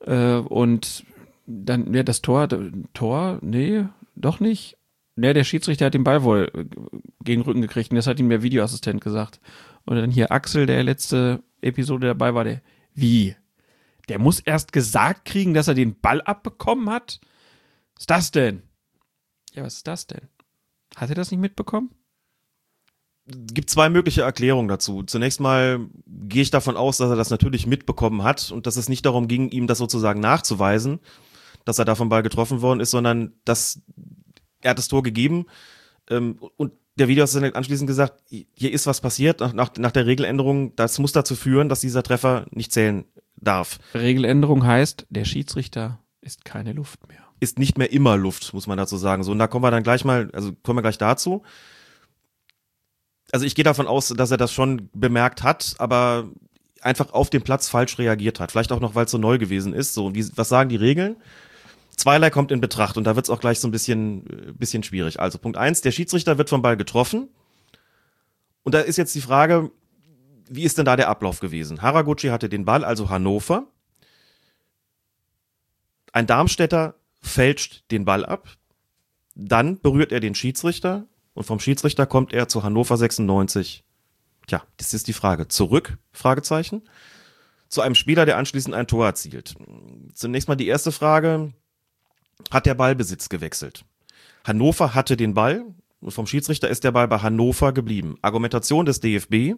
[0.00, 1.04] Äh, und
[1.48, 2.48] dann, ja, das Tor,
[2.92, 4.76] Tor, nee, doch nicht.
[5.16, 6.64] Nee, der Schiedsrichter hat den Ball wohl äh,
[7.24, 9.40] gegen den Rücken gekriegt und das hat ihm der Videoassistent gesagt.
[9.84, 12.60] Und dann hier Axel, der letzte Episode dabei war, der,
[12.94, 13.34] wie?
[14.08, 17.20] Der muss erst gesagt kriegen, dass er den Ball abbekommen hat?
[17.94, 18.62] Was ist das denn?
[19.54, 20.28] Ja, was ist das denn?
[20.96, 21.90] Hat er das nicht mitbekommen?
[23.28, 25.02] gibt zwei mögliche Erklärungen dazu.
[25.02, 28.88] Zunächst mal gehe ich davon aus, dass er das natürlich mitbekommen hat und dass es
[28.88, 31.00] nicht darum ging, ihm das sozusagen nachzuweisen,
[31.68, 33.82] dass er da vom Ball getroffen worden ist, sondern dass
[34.62, 35.46] er hat das Tor gegeben
[36.10, 40.74] ähm, und der Videoassistent anschließend gesagt, hier ist was passiert nach, nach, nach der Regeländerung,
[40.74, 43.04] das muss dazu führen, dass dieser Treffer nicht zählen
[43.36, 43.78] darf.
[43.94, 47.20] Regeländerung heißt, der Schiedsrichter ist keine Luft mehr.
[47.38, 49.22] Ist nicht mehr immer Luft, muss man dazu sagen.
[49.22, 51.42] So, und da kommen wir dann gleich mal, also kommen wir gleich dazu.
[53.30, 56.30] Also ich gehe davon aus, dass er das schon bemerkt hat, aber
[56.80, 58.50] einfach auf dem Platz falsch reagiert hat.
[58.50, 59.94] Vielleicht auch noch, weil es so neu gewesen ist.
[59.94, 61.16] So, wie, was sagen die Regeln?
[61.98, 64.82] Zweierlei kommt in Betracht und da wird es auch gleich so ein bisschen, äh, bisschen
[64.82, 65.20] schwierig.
[65.20, 67.28] Also Punkt eins, der Schiedsrichter wird vom Ball getroffen.
[68.62, 69.70] Und da ist jetzt die Frage,
[70.48, 71.82] wie ist denn da der Ablauf gewesen?
[71.82, 73.66] Haraguchi hatte den Ball, also Hannover.
[76.12, 78.48] Ein Darmstädter fälscht den Ball ab.
[79.34, 83.84] Dann berührt er den Schiedsrichter und vom Schiedsrichter kommt er zu Hannover 96.
[84.46, 85.48] Tja, das ist die Frage.
[85.48, 85.98] Zurück?
[86.12, 86.82] Fragezeichen.
[87.68, 89.56] Zu einem Spieler, der anschließend ein Tor erzielt.
[90.14, 91.52] Zunächst mal die erste Frage
[92.50, 93.84] hat der Ballbesitz gewechselt.
[94.44, 95.64] Hannover hatte den Ball
[96.06, 98.18] vom Schiedsrichter ist der Ball bei Hannover geblieben.
[98.22, 99.56] Argumentation des DFB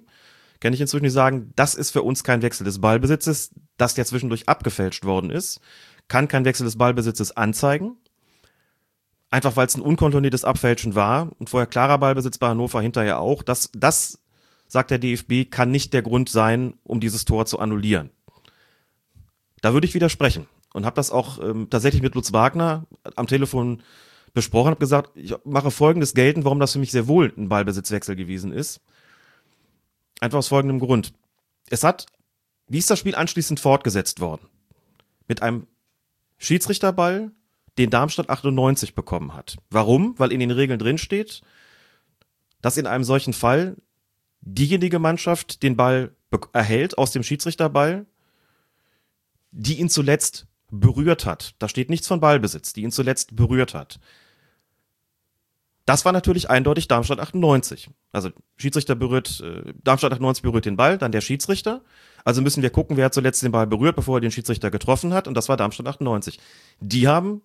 [0.58, 4.48] kann ich inzwischen sagen, das ist für uns kein Wechsel des Ballbesitzes, dass der zwischendurch
[4.48, 5.60] abgefälscht worden ist,
[6.08, 7.96] kann kein Wechsel des Ballbesitzes anzeigen.
[9.30, 13.42] Einfach weil es ein unkontrolliertes Abfälschen war und vorher klarer Ballbesitz bei Hannover hinterher auch.
[13.42, 14.18] Das, das,
[14.66, 18.10] sagt der DFB, kann nicht der Grund sein, um dieses Tor zu annullieren.
[19.62, 23.82] Da würde ich widersprechen und habe das auch ähm, tatsächlich mit Lutz Wagner am Telefon
[24.32, 28.16] besprochen, habe gesagt, ich mache folgendes geltend, warum das für mich sehr wohl ein Ballbesitzwechsel
[28.16, 28.80] gewesen ist.
[30.20, 31.12] Einfach aus folgendem Grund.
[31.68, 32.06] Es hat,
[32.68, 34.46] wie ist das Spiel anschließend fortgesetzt worden?
[35.26, 35.66] Mit einem
[36.38, 37.32] Schiedsrichterball,
[37.78, 39.56] den Darmstadt 98 bekommen hat.
[39.70, 40.18] Warum?
[40.18, 41.40] Weil in den Regeln drin steht,
[42.60, 43.76] dass in einem solchen Fall
[44.42, 46.14] diejenige Mannschaft den Ball
[46.52, 48.06] erhält aus dem Schiedsrichterball,
[49.50, 51.54] die ihn zuletzt berührt hat.
[51.58, 54.00] Da steht nichts von Ballbesitz, die ihn zuletzt berührt hat.
[55.86, 57.90] Das war natürlich eindeutig Darmstadt 98.
[58.12, 61.82] Also Schiedsrichter berührt, äh, Darmstadt 98 berührt den Ball, dann der Schiedsrichter.
[62.24, 65.12] Also müssen wir gucken, wer hat zuletzt den Ball berührt, bevor er den Schiedsrichter getroffen
[65.14, 65.26] hat.
[65.26, 66.38] Und das war Darmstadt 98.
[66.80, 67.42] Die haben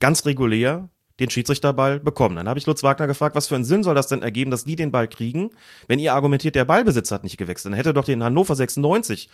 [0.00, 0.88] ganz regulär
[1.20, 2.36] den Schiedsrichterball bekommen.
[2.36, 4.64] Dann habe ich Lutz Wagner gefragt, was für einen Sinn soll das denn ergeben, dass
[4.64, 5.50] die den Ball kriegen,
[5.86, 7.72] wenn ihr argumentiert, der Ballbesitz hat nicht gewechselt.
[7.72, 9.28] Dann hätte doch den Hannover 96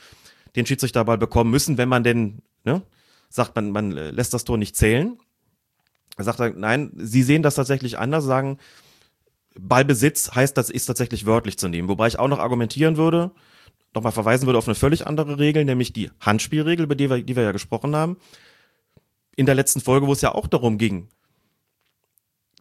[0.57, 2.83] den Schiedsrichterball bekommen müssen, wenn man denn, ne,
[3.29, 5.19] sagt man, man lässt das Tor nicht zählen.
[6.17, 8.59] Er sagt er, nein, sie sehen das tatsächlich anders, sagen,
[9.59, 11.89] Ballbesitz heißt, das ist tatsächlich wörtlich zu nehmen.
[11.89, 13.31] Wobei ich auch noch argumentieren würde,
[13.95, 17.37] nochmal verweisen würde auf eine völlig andere Regel, nämlich die Handspielregel, über die wir, die
[17.37, 18.17] wir ja gesprochen haben.
[19.35, 21.09] In der letzten Folge, wo es ja auch darum ging,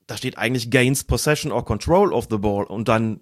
[0.07, 3.21] da steht eigentlich gains possession or control of the ball und dann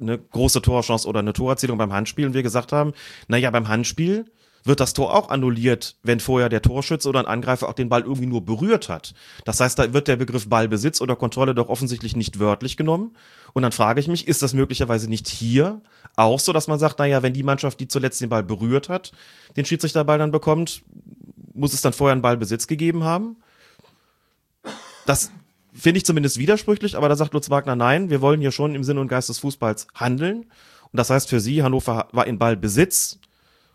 [0.00, 2.92] eine große Torchance oder eine Torerzielung beim Handspiel und wir gesagt haben,
[3.28, 4.26] naja, beim Handspiel
[4.68, 8.02] wird das Tor auch annulliert, wenn vorher der Torschütze oder ein Angreifer auch den Ball
[8.02, 9.14] irgendwie nur berührt hat.
[9.44, 13.16] Das heißt, da wird der Begriff Ballbesitz oder Kontrolle doch offensichtlich nicht wörtlich genommen.
[13.54, 15.80] Und dann frage ich mich, ist das möglicherweise nicht hier
[16.16, 19.12] auch so, dass man sagt, naja, wenn die Mannschaft, die zuletzt den Ball berührt hat,
[19.56, 20.82] den Schiedsrichterball dann bekommt,
[21.54, 23.36] muss es dann vorher einen Ballbesitz gegeben haben?
[25.06, 25.32] Das
[25.72, 28.84] finde ich zumindest widersprüchlich, aber da sagt Lutz Wagner, nein, wir wollen hier schon im
[28.84, 30.40] Sinne und Geist des Fußballs handeln.
[30.90, 33.18] Und das heißt für sie, Hannover war in Ballbesitz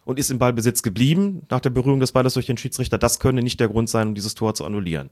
[0.05, 2.97] und ist im Ballbesitz geblieben nach der Berührung des Balles durch den Schiedsrichter.
[2.97, 5.09] Das könne nicht der Grund sein, um dieses Tor zu annullieren.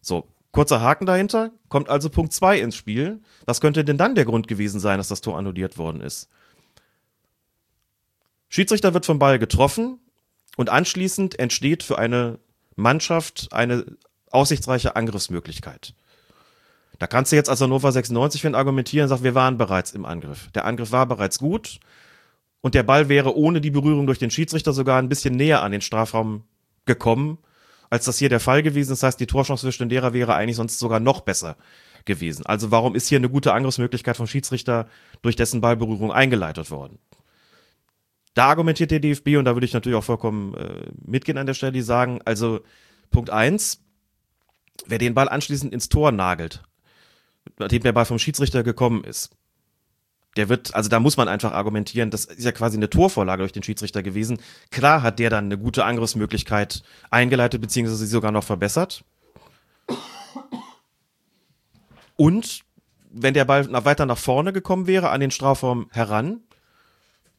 [0.00, 3.20] So, kurzer Haken dahinter, kommt also Punkt zwei ins Spiel.
[3.46, 6.28] Was könnte denn dann der Grund gewesen sein, dass das Tor annulliert worden ist?
[8.48, 9.98] Schiedsrichter wird vom Ball getroffen
[10.56, 12.38] und anschließend entsteht für eine
[12.76, 13.86] Mannschaft eine
[14.30, 15.94] aussichtsreiche Angriffsmöglichkeit.
[16.98, 20.04] Da kannst du jetzt als Hannover 96 Fan argumentieren und sagen, wir waren bereits im
[20.04, 20.50] Angriff.
[20.52, 21.80] Der Angriff war bereits gut
[22.62, 25.72] und der Ball wäre ohne die Berührung durch den Schiedsrichter sogar ein bisschen näher an
[25.72, 26.44] den Strafraum
[26.86, 27.38] gekommen,
[27.90, 28.90] als das hier der Fall gewesen.
[28.90, 31.56] Das heißt, die Torchance für Stendera wäre eigentlich sonst sogar noch besser
[32.04, 32.46] gewesen.
[32.46, 34.88] Also warum ist hier eine gute Angriffsmöglichkeit vom Schiedsrichter
[35.20, 36.98] durch dessen Ballberührung eingeleitet worden?
[38.34, 41.54] Da argumentiert der DFB und da würde ich natürlich auch vollkommen äh, mitgehen an der
[41.54, 42.60] Stelle, die sagen, also
[43.10, 43.82] Punkt eins,
[44.86, 46.62] wer den Ball anschließend ins Tor nagelt,
[47.58, 49.36] nachdem der Ball vom Schiedsrichter gekommen ist,
[50.36, 53.52] der wird, also da muss man einfach argumentieren, das ist ja quasi eine Torvorlage durch
[53.52, 54.38] den Schiedsrichter gewesen.
[54.70, 59.04] Klar hat der dann eine gute Angriffsmöglichkeit eingeleitet, beziehungsweise sie sogar noch verbessert.
[62.16, 62.62] Und
[63.10, 66.40] wenn der Ball weiter nach vorne gekommen wäre, an den Strafraum heran,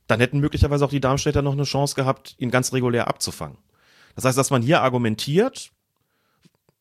[0.07, 3.57] dann hätten möglicherweise auch die Darmstädter noch eine Chance gehabt, ihn ganz regulär abzufangen.
[4.15, 5.71] Das heißt, dass man hier argumentiert,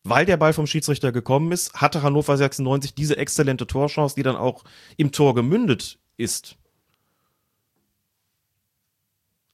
[0.04, 4.36] weil der Ball vom Schiedsrichter gekommen ist, hatte Hannover 96 diese exzellente Torchance, die dann
[4.36, 4.64] auch
[4.96, 6.56] im Tor gemündet ist.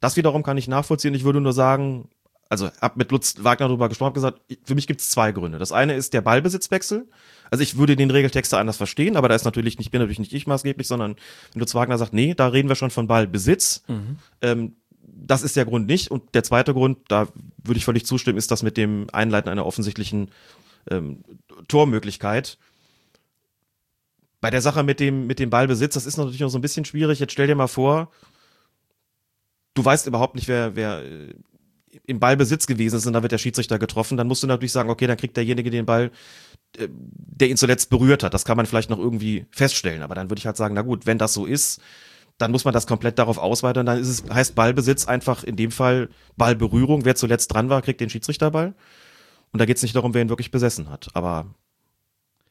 [0.01, 1.15] Das wiederum kann ich nachvollziehen.
[1.15, 2.09] Ich würde nur sagen,
[2.49, 5.59] also hab mit Lutz Wagner darüber gesprochen, gesagt, für mich gibt es zwei Gründe.
[5.59, 7.09] Das eine ist der Ballbesitzwechsel.
[7.51, 10.33] Also ich würde den Regeltext anders verstehen, aber da ist natürlich nicht, bin natürlich nicht
[10.33, 11.17] ich maßgeblich, sondern
[11.53, 13.83] wenn Lutz Wagner sagt, nee, da reden wir schon von Ballbesitz.
[13.89, 14.19] Mhm.
[14.41, 16.11] Ähm, das ist der Grund nicht.
[16.11, 17.29] Und der zweite Grund, da
[17.63, 20.31] würde ich völlig zustimmen, ist das mit dem Einleiten einer offensichtlichen
[20.91, 21.25] ähm,
[21.67, 22.59] Tormöglichkeit.
[24.41, 26.85] Bei der Sache mit dem, mit dem Ballbesitz, das ist natürlich noch so ein bisschen
[26.85, 27.19] schwierig.
[27.19, 28.11] Jetzt stell dir mal vor,
[29.75, 31.35] du weißt überhaupt nicht, wer, wer äh,
[32.07, 34.91] im Ballbesitz gewesen ist und da wird der Schiedsrichter getroffen, dann musst du natürlich sagen,
[34.91, 36.11] okay, dann kriegt derjenige den Ball,
[36.77, 38.35] äh, der ihn zuletzt berührt hat.
[38.35, 40.03] Das kann man vielleicht noch irgendwie feststellen.
[40.03, 41.81] Aber dann würde ich halt sagen, na gut, wenn das so ist,
[42.39, 43.87] dann muss man das komplett darauf ausweiten.
[43.87, 47.05] Dann ist es, heißt Ballbesitz einfach in dem Fall Ballberührung.
[47.05, 48.75] Wer zuletzt dran war, kriegt den Schiedsrichterball.
[49.53, 51.09] Und da geht es nicht darum, wer ihn wirklich besessen hat.
[51.15, 51.47] Aber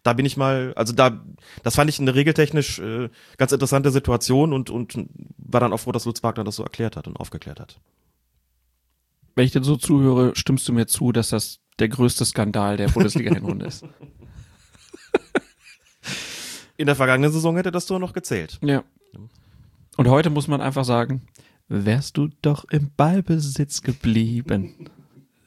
[0.03, 1.23] da bin ich mal, also da,
[1.63, 4.95] das fand ich eine regeltechnisch äh, ganz interessante Situation und, und
[5.37, 7.79] war dann auch froh, dass Lutz Wagner das so erklärt hat und aufgeklärt hat.
[9.35, 12.87] Wenn ich dir so zuhöre, stimmst du mir zu, dass das der größte Skandal der
[12.87, 13.85] Bundesliga-Hinrunde ist.
[16.77, 18.59] In der vergangenen Saison hätte das Tor noch gezählt.
[18.61, 18.83] Ja.
[19.97, 21.23] Und heute muss man einfach sagen,
[21.67, 24.89] wärst du doch im Ballbesitz geblieben.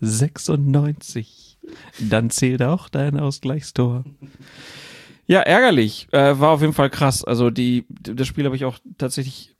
[0.01, 1.50] 96.
[1.99, 4.05] Dann zählt auch dein Ausgleichstor.
[5.27, 6.09] Ja, ärgerlich.
[6.13, 7.25] Äh, war auf jeden Fall krass.
[7.25, 9.55] Also die, das Spiel habe ich auch tatsächlich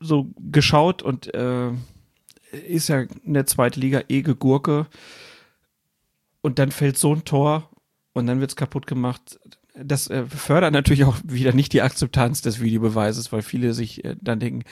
[0.00, 1.70] so geschaut und äh,
[2.68, 4.86] ist ja in der zweiten Liga eh Gegurke.
[6.42, 7.70] Und dann fällt so ein Tor
[8.12, 9.38] und dann wird's kaputt gemacht
[9.74, 14.16] das äh, fördert natürlich auch wieder nicht die Akzeptanz des Videobeweises, weil viele sich äh,
[14.20, 14.62] dann denken,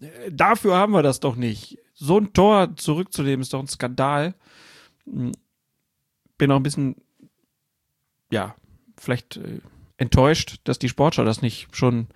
[0.00, 1.78] äh, dafür haben wir das doch nicht.
[1.94, 4.34] So ein Tor zurückzunehmen ist doch ein Skandal.
[5.12, 5.32] Hm.
[6.38, 6.96] Bin auch ein bisschen,
[8.30, 8.54] ja,
[8.96, 9.60] vielleicht äh,
[9.98, 12.08] enttäuscht, dass die Sportschau das nicht schon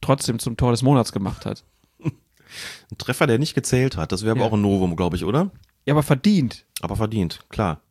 [0.00, 1.64] trotzdem zum Tor des Monats gemacht hat.
[1.98, 4.42] Ein Treffer, der nicht gezählt hat, das wäre ja.
[4.42, 5.50] aber auch ein Novum, glaube ich, oder?
[5.84, 6.64] Ja, aber verdient.
[6.80, 7.82] Aber verdient, klar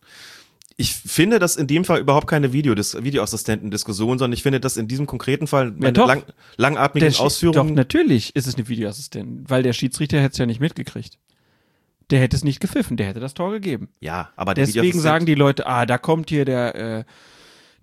[0.76, 4.88] ich finde das in dem Fall überhaupt keine Videodis Videoassistenten-Diskussion, sondern ich finde das in
[4.88, 6.08] diesem konkreten Fall mit ja, doch.
[6.08, 6.24] lang
[6.58, 7.70] langatmigen Ausführungen.
[7.70, 11.20] Doch, natürlich ist es eine Videoassistentin, weil der Schiedsrichter hätte es ja nicht mitgekriegt.
[12.10, 13.90] Der hätte es nicht gepfiffen, der hätte das Tor gegeben.
[14.00, 17.04] Ja, aber deswegen sagen die Leute, ah, da kommt hier der äh,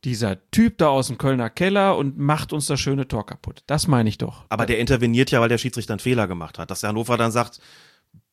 [0.04, 3.62] dieser Typ da aus dem Kölner Keller und macht uns das schöne Tor kaputt.
[3.66, 4.44] Das meine ich doch.
[4.48, 6.70] Aber der interveniert ja, weil der Schiedsrichter einen Fehler gemacht hat.
[6.70, 7.60] Dass der Hannover dann sagt,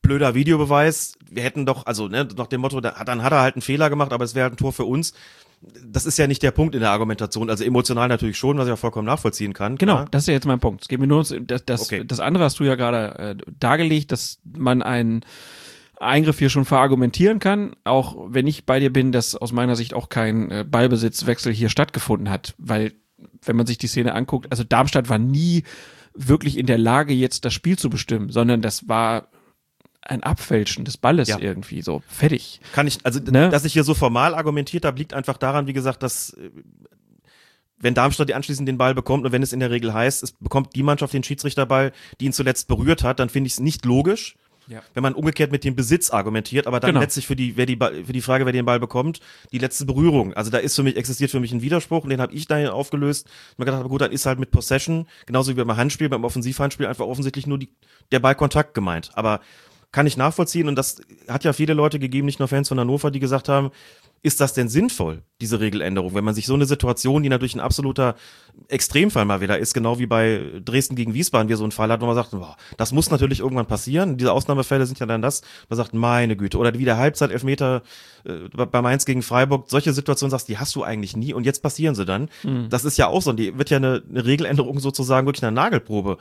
[0.02, 1.18] blöder Videobeweis.
[1.30, 4.14] Wir hätten doch, also ne, nach dem Motto, dann hat er halt einen Fehler gemacht,
[4.14, 5.14] aber es wäre halt ein Tor für uns.
[5.84, 7.50] Das ist ja nicht der Punkt in der Argumentation.
[7.50, 9.76] Also emotional natürlich schon, was ich ja vollkommen nachvollziehen kann.
[9.76, 10.08] Genau, klar.
[10.12, 10.84] das ist ja jetzt mein Punkt.
[10.84, 12.04] Es geht mir nur das, das, okay.
[12.06, 15.26] das andere hast du ja gerade äh, dargelegt, dass man einen
[16.00, 19.94] Eingriff hier schon verargumentieren kann, auch wenn ich bei dir bin, dass aus meiner Sicht
[19.94, 22.94] auch kein äh, Ballbesitzwechsel hier stattgefunden hat, weil
[23.44, 25.64] wenn man sich die Szene anguckt, also Darmstadt war nie
[26.14, 29.30] wirklich in der Lage, jetzt das Spiel zu bestimmen, sondern das war
[30.02, 31.40] ein Abfälschen des Balles ja.
[31.40, 32.62] irgendwie so fertig.
[32.74, 33.50] Kann ich, also ne?
[33.50, 36.50] dass ich hier so formal argumentiert habe, liegt einfach daran, wie gesagt, dass äh,
[37.80, 40.76] wenn Darmstadt anschließend den Ball bekommt und wenn es in der Regel heißt, es bekommt
[40.76, 44.36] die Mannschaft den Schiedsrichterball, die ihn zuletzt berührt hat, dann finde ich es nicht logisch.
[44.68, 44.82] Ja.
[44.94, 47.00] Wenn man umgekehrt mit dem Besitz argumentiert, aber dann genau.
[47.00, 49.22] letztlich für die, wer die, für die Frage, wer den Ball bekommt,
[49.52, 50.34] die letzte Berührung.
[50.34, 52.70] Also da ist für mich, existiert für mich ein Widerspruch und den habe ich da
[52.70, 53.28] aufgelöst.
[53.52, 56.24] Ich mir gedacht, aber gut, dann ist halt mit Possession, genauso wie beim Handspiel, beim
[56.24, 57.70] Offensivhandspiel einfach offensichtlich nur die,
[58.12, 59.12] der Ballkontakt gemeint.
[59.14, 59.40] Aber
[59.92, 63.10] kann ich nachvollziehen und das hat ja viele Leute gegeben, nicht nur Fans von Hannover,
[63.10, 63.72] die gesagt haben,
[64.24, 67.60] ist das denn sinnvoll, diese Regeländerung, wenn man sich so eine Situation, die natürlich ein
[67.60, 68.16] absoluter
[68.68, 72.02] Extremfall mal wieder ist, genau wie bei Dresden gegen Wiesbaden, wie so ein Fall hat,
[72.02, 74.18] wo man sagt, boah, das muss natürlich irgendwann passieren.
[74.18, 77.84] Diese Ausnahmefälle sind ja dann das, man sagt, meine Güte, oder wie der Halbzeit-Elfmeter
[78.26, 81.62] äh, bei Mainz gegen Freiburg, solche Situationen sagst, die hast du eigentlich nie und jetzt
[81.62, 82.30] passieren sie dann.
[82.44, 82.70] Mhm.
[82.70, 85.56] Das ist ja auch so, und die wird ja eine, eine Regeländerung sozusagen wirklich eine
[85.56, 86.18] Nagelprobe,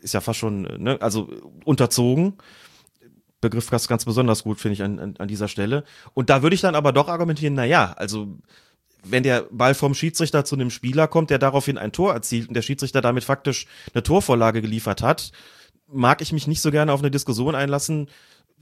[0.00, 1.28] ist ja fast schon, ne, also
[1.64, 2.34] unterzogen.
[3.42, 5.84] Begriff ganz, ganz besonders gut, finde ich, an, an, an dieser Stelle.
[6.14, 8.38] Und da würde ich dann aber doch argumentieren, na ja, also
[9.04, 12.54] wenn der Ball vom Schiedsrichter zu einem Spieler kommt, der daraufhin ein Tor erzielt und
[12.54, 15.32] der Schiedsrichter damit faktisch eine Torvorlage geliefert hat,
[15.88, 18.08] mag ich mich nicht so gerne auf eine Diskussion einlassen,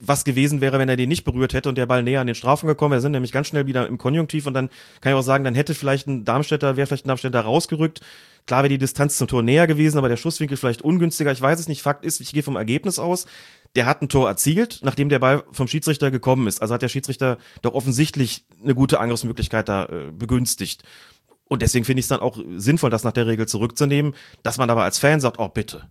[0.02, 2.34] was gewesen wäre, wenn er den nicht berührt hätte und der Ball näher an den
[2.34, 2.92] Strafen gekommen.
[2.92, 4.70] Wir sind nämlich ganz schnell wieder im Konjunktiv und dann
[5.02, 8.00] kann ich auch sagen, dann hätte vielleicht ein Darmstädter, wäre vielleicht ein Darmstädter rausgerückt.
[8.46, 11.30] Klar wäre die Distanz zum Tor näher gewesen, aber der Schusswinkel vielleicht ungünstiger.
[11.32, 11.82] Ich weiß es nicht.
[11.82, 13.26] Fakt ist, ich gehe vom Ergebnis aus
[13.76, 16.60] der hat ein Tor erzielt, nachdem der Ball vom Schiedsrichter gekommen ist.
[16.60, 20.82] Also hat der Schiedsrichter doch offensichtlich eine gute Angriffsmöglichkeit da äh, begünstigt.
[21.44, 24.70] Und deswegen finde ich es dann auch sinnvoll, das nach der Regel zurückzunehmen, dass man
[24.70, 25.88] aber als Fan sagt, oh bitte,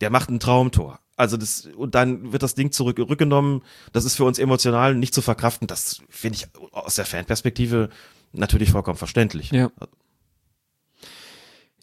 [0.00, 0.98] der macht ein Traumtor.
[1.16, 3.62] Also das, und dann wird das Ding zurückgenommen.
[3.92, 5.66] Das ist für uns emotional nicht zu verkraften.
[5.66, 7.90] Das finde ich aus der Fanperspektive
[8.32, 9.50] natürlich vollkommen verständlich.
[9.50, 9.70] Ja.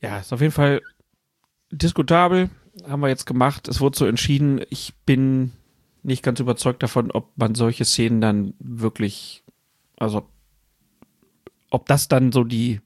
[0.01, 0.81] Ja, ist auf jeden Fall
[1.71, 2.49] diskutabel
[2.87, 3.67] haben wir jetzt gemacht.
[3.67, 4.61] Es wurde so entschieden.
[4.69, 5.53] Ich bin
[6.03, 9.43] nicht ganz überzeugt davon, ob man solche Szenen dann wirklich,
[9.97, 10.27] also
[11.69, 12.81] ob das dann so die,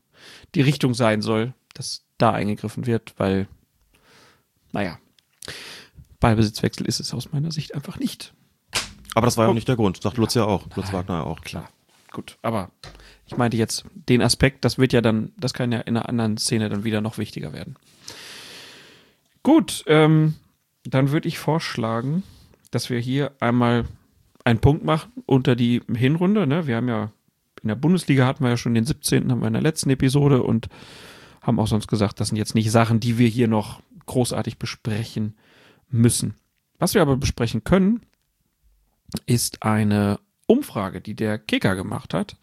[0.56, 3.48] die Richtung sein soll, dass da eingegriffen wird, weil,
[4.72, 4.98] naja,
[6.20, 8.34] Ballbesitzwechsel ist es aus meiner Sicht einfach nicht.
[9.14, 11.24] Aber das war ja auch nicht der Grund, sagt Lutz ja auch, Lutz Wagner ja
[11.24, 11.42] auch.
[11.42, 11.70] Klar,
[12.12, 12.72] gut, aber
[13.26, 16.38] ich meinte jetzt den Aspekt, das wird ja dann, das kann ja in einer anderen
[16.38, 17.76] Szene dann wieder noch wichtiger werden.
[19.44, 20.36] Gut, ähm,
[20.84, 22.24] dann würde ich vorschlagen,
[22.70, 23.86] dass wir hier einmal
[24.44, 26.48] einen Punkt machen unter die Hinrunde.
[26.48, 26.68] Ne?
[26.68, 27.12] Wir haben ja
[27.62, 29.32] in der Bundesliga hatten wir ja schon den 17.
[29.32, 30.68] haben wir in der letzten Episode und
[31.42, 35.36] haben auch sonst gesagt, das sind jetzt nicht Sachen, die wir hier noch großartig besprechen
[35.90, 36.36] müssen.
[36.80, 38.02] Was wir aber besprechen können,
[39.26, 42.36] ist eine Umfrage, die der Kicker gemacht hat.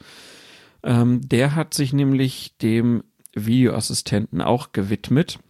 [0.82, 3.02] Ähm, der hat sich nämlich dem
[3.34, 5.40] Videoassistenten auch gewidmet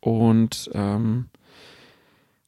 [0.00, 1.26] und ähm,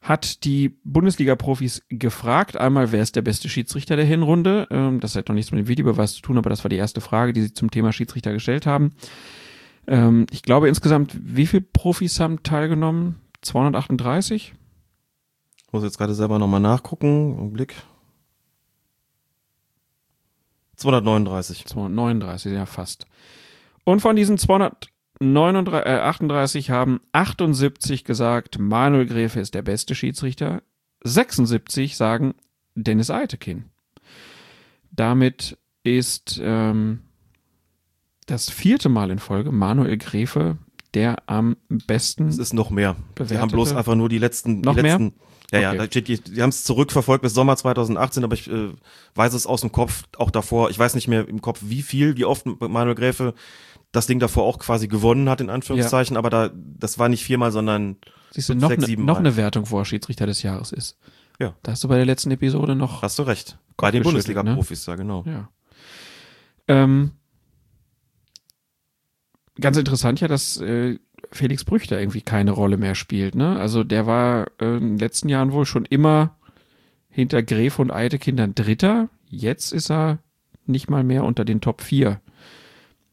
[0.01, 4.67] hat die Bundesliga-Profis gefragt, einmal, wer ist der beste Schiedsrichter der Hinrunde?
[4.71, 7.01] Ähm, das hat noch nichts mit dem Videobeweis zu tun, aber das war die erste
[7.01, 8.95] Frage, die sie zum Thema Schiedsrichter gestellt haben.
[9.87, 13.21] Ähm, ich glaube insgesamt, wie viele Profis haben teilgenommen?
[13.43, 14.55] 238?
[15.67, 17.39] Ich muss jetzt gerade selber nochmal nachgucken.
[17.39, 17.75] Im Blick.
[20.77, 21.65] 239.
[21.67, 23.07] 239, ja fast.
[23.85, 29.95] Und von diesen 200 39, äh, 38 haben 78 gesagt, Manuel Gräfe ist der beste
[29.95, 30.63] Schiedsrichter.
[31.05, 32.35] 76 sagen
[32.75, 33.67] Dennis Eitekin.
[34.91, 37.01] Damit ist ähm,
[38.27, 40.59] das vierte Mal in Folge Manuel Gräfe
[40.95, 42.29] der am besten.
[42.29, 42.97] Es ist noch mehr.
[43.17, 44.61] Wir haben bloß einfach nur die letzten.
[44.61, 45.15] Noch die letzten,
[45.51, 45.61] mehr?
[45.61, 45.79] Ja, okay.
[45.79, 48.71] ja, die, die, die haben es zurückverfolgt bis Sommer 2018, aber ich äh,
[49.15, 50.71] weiß es aus dem Kopf auch davor.
[50.71, 53.35] Ich weiß nicht mehr im Kopf, wie viel, wie oft Manuel Gräfe
[53.93, 56.19] das Ding davor auch quasi gewonnen hat, in Anführungszeichen, ja.
[56.19, 57.97] aber da, das war nicht viermal, sondern
[58.31, 60.99] Siehst du, noch, sechs, ne, noch eine Wertung, wo er Schiedsrichter des Jahres ist.
[61.39, 61.55] Ja.
[61.63, 63.03] Da hast du bei der letzten Episode noch.
[63.03, 63.59] Hast du recht.
[63.77, 64.93] Bei den Bundesliga-Profis, ne?
[64.93, 65.25] ja, genau.
[65.27, 65.49] Ja.
[66.69, 67.13] Ähm,
[69.61, 70.99] ganz interessant ja, dass äh,
[71.31, 73.35] Felix Brüchter irgendwie keine Rolle mehr spielt.
[73.35, 73.59] Ne?
[73.59, 76.37] Also der war äh, in den letzten Jahren wohl schon immer
[77.09, 79.09] hinter Gräf und Eidekindern Dritter.
[79.29, 80.19] Jetzt ist er
[80.65, 82.21] nicht mal mehr unter den Top 4.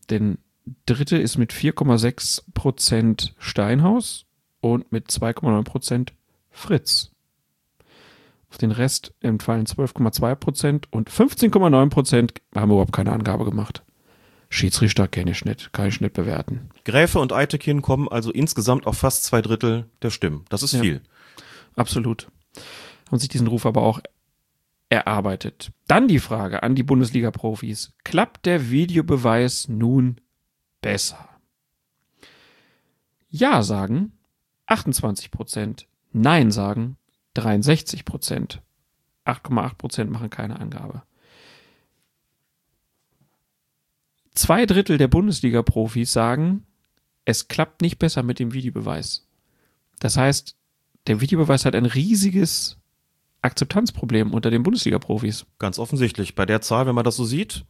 [0.10, 0.38] Denn
[0.86, 4.26] dritte ist mit 4,6 Prozent Steinhaus
[4.62, 6.14] und mit 2,9 Prozent
[6.50, 7.12] Fritz.
[8.50, 13.84] Auf den Rest entfallen 12,2 Prozent und 15,9 Prozent haben überhaupt keine Angabe gemacht.
[14.50, 16.70] Schiedsrichter kenne ich nicht, kann ich nicht bewerten.
[16.84, 20.46] Gräfe und Eitekin kommen also insgesamt auf fast zwei Drittel der Stimmen.
[20.50, 21.02] Das ist ja, viel.
[21.76, 22.28] Absolut.
[23.08, 24.00] Haben sich diesen Ruf aber auch
[24.90, 25.72] erarbeitet.
[25.88, 27.94] Dann die Frage an die Bundesliga-Profis.
[28.04, 30.20] Klappt der Videobeweis nun
[30.81, 31.30] besser.
[33.30, 34.14] Ja sagen
[34.65, 36.97] 28 Prozent, Nein sagen
[37.35, 38.61] 63 Prozent.
[39.26, 41.03] 8,8 Prozent machen keine Angabe.
[44.34, 46.65] Zwei Drittel der Bundesliga-Profis sagen,
[47.26, 49.27] es klappt nicht besser mit dem Videobeweis.
[49.99, 50.56] Das heißt,
[51.07, 52.77] der Videobeweis hat ein riesiges
[53.41, 55.45] Akzeptanzproblem unter den Bundesliga-Profis.
[55.60, 56.35] Ganz offensichtlich.
[56.35, 57.65] Bei der Zahl, wenn man das so sieht,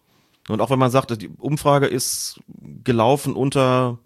[0.53, 2.39] und auch wenn man sagt, die Umfrage ist
[2.83, 3.99] gelaufen unter,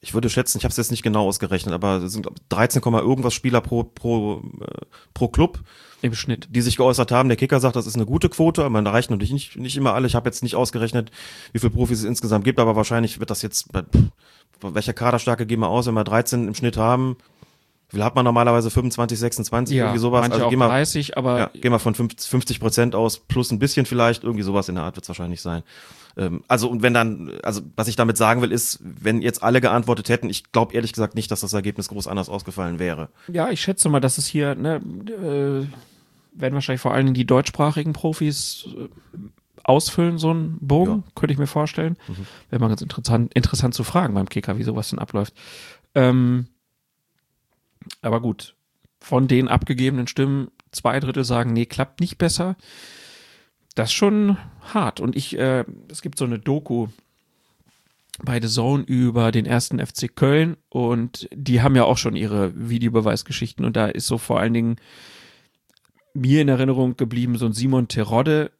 [0.00, 2.82] ich würde schätzen, ich habe es jetzt nicht genau ausgerechnet, aber es sind glaub, 13,
[2.82, 5.60] irgendwas Spieler pro, pro, äh, pro Club.
[6.02, 6.48] Im Schnitt.
[6.50, 7.30] Die sich geäußert haben.
[7.30, 9.94] Der Kicker sagt, das ist eine gute Quote, aber man erreicht natürlich nicht, nicht immer
[9.94, 10.06] alle.
[10.06, 11.10] Ich habe jetzt nicht ausgerechnet,
[11.52, 13.84] wie viele Profis es insgesamt gibt, aber wahrscheinlich wird das jetzt, bei,
[14.60, 17.16] welcher Kaderstärke gehen wir aus, wenn wir 13 im Schnitt haben?
[17.90, 18.70] Wie hat man normalerweise?
[18.70, 20.22] 25, 26, Ja, irgendwie sowas?
[20.22, 23.50] manche also auch gehen wir, 30, aber ja, gehen wir von 50 Prozent aus, plus
[23.52, 25.62] ein bisschen vielleicht, irgendwie sowas in der Art wird es wahrscheinlich sein.
[26.16, 29.60] Ähm, also und wenn dann, also was ich damit sagen will, ist, wenn jetzt alle
[29.60, 33.08] geantwortet hätten, ich glaube ehrlich gesagt nicht, dass das Ergebnis groß anders ausgefallen wäre.
[33.28, 35.66] Ja, ich schätze mal, dass es hier, ne, äh,
[36.36, 38.88] werden wahrscheinlich vor allen Dingen die deutschsprachigen Profis äh,
[39.62, 41.12] ausfüllen, so einen Bogen, Ja.
[41.14, 41.96] könnte ich mir vorstellen.
[42.50, 45.32] Wäre mal ganz interessant, interessant zu fragen beim Kicker, wie sowas denn abläuft.
[45.94, 46.48] Ähm,
[48.02, 48.54] aber gut,
[49.00, 52.56] von den abgegebenen Stimmen, zwei Drittel sagen, nee, klappt nicht besser.
[53.74, 54.38] Das ist schon
[54.72, 55.00] hart.
[55.00, 56.88] Und ich, äh, es gibt so eine Doku
[58.22, 62.52] bei The Zone über den ersten FC Köln und die haben ja auch schon ihre
[62.54, 64.76] Videobeweisgeschichten und da ist so vor allen Dingen
[66.14, 68.52] mir in Erinnerung geblieben, so ein Simon Terodde,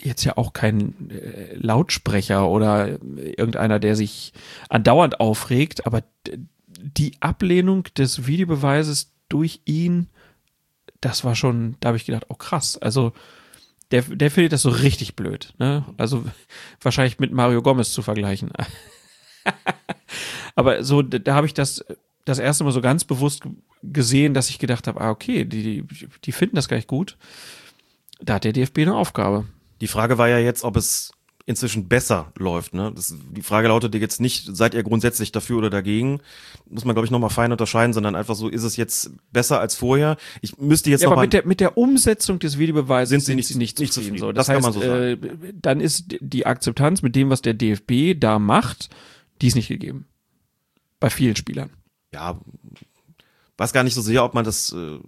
[0.00, 4.32] jetzt ja auch kein äh, Lautsprecher oder irgendeiner, der sich
[4.70, 6.04] andauernd aufregt, aber
[6.80, 10.08] die Ablehnung des Videobeweises durch ihn,
[11.00, 13.12] das war schon, da habe ich gedacht, oh krass, also
[13.90, 15.84] der, der findet das so richtig blöd, ne?
[15.96, 16.24] Also
[16.80, 18.50] wahrscheinlich mit Mario Gomez zu vergleichen.
[20.54, 21.84] Aber so, da, habe ich das
[22.28, 23.44] das erste Mal so ganz bewusst
[23.82, 25.84] gesehen, dass ich gedacht habe, ah, okay, die,
[26.24, 27.16] die finden das gar nicht gut.
[28.20, 29.46] Da hat der DFB eine Aufgabe.
[29.80, 31.12] Die Frage war ja jetzt, ob es
[31.48, 32.74] inzwischen besser läuft.
[32.74, 32.92] Ne?
[32.94, 36.20] Das, die Frage lautet jetzt nicht, seid ihr grundsätzlich dafür oder dagegen?
[36.68, 39.74] Muss man, glaube ich, nochmal fein unterscheiden, sondern einfach so, ist es jetzt besser als
[39.74, 40.16] vorher?
[40.42, 43.20] Ich müsste jetzt Ja, noch aber mal mit der, mit der Umsetzung des Videobeweises Sind
[43.20, 44.18] sind sie nicht- nicht, nicht zufrieden.
[44.18, 44.26] zufrieden.
[44.28, 44.32] So.
[44.32, 47.54] Das, Das kann heißt, man so äh, dann ist die Akzeptanz mit dem, was der
[47.54, 48.90] DFB da macht,
[49.40, 50.06] die ist nicht gegeben.
[51.00, 51.70] Bei vielen Spielern.
[52.12, 52.38] ja,
[53.56, 54.98] weiß gar nicht so sehr, ob man das äh,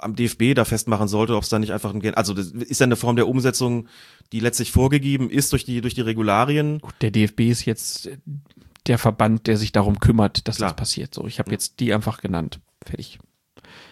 [0.00, 2.84] am DFB da festmachen sollte, ob es da nicht einfach ein, also das ist ja
[2.84, 3.88] eine Form der Umsetzung,
[4.32, 6.80] die letztlich vorgegeben ist durch die durch die Regularien.
[6.80, 8.10] Gut, der DFB ist jetzt
[8.86, 10.70] der Verband, der sich darum kümmert, dass Klar.
[10.70, 11.14] das passiert.
[11.14, 12.60] So, ich habe jetzt die einfach genannt.
[12.84, 13.18] Fertig.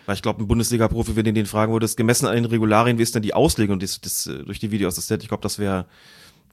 [0.07, 3.03] Weil ich glaube, ein Bundesliga-Profi, wenn du den fragen würdest, gemessen an den Regularien, wie
[3.03, 5.23] ist denn die Auslegung des, des, äh, durch die Videoassistent?
[5.23, 5.87] Ich glaube, das wäre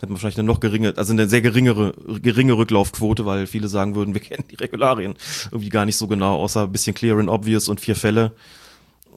[0.04, 3.96] hätte man wahrscheinlich eine noch geringe, also eine sehr geringere, geringe Rücklaufquote, weil viele sagen
[3.96, 5.16] würden, wir kennen die Regularien
[5.46, 8.34] irgendwie gar nicht so genau, außer ein bisschen clear and obvious und vier Fälle.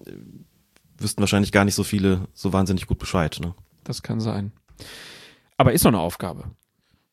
[0.06, 0.12] Äh,
[0.98, 3.38] Wüssten wahrscheinlich gar nicht so viele so wahnsinnig gut Bescheid.
[3.42, 3.54] Ne?
[3.86, 4.52] Das kann sein.
[5.56, 6.50] Aber ist doch eine Aufgabe.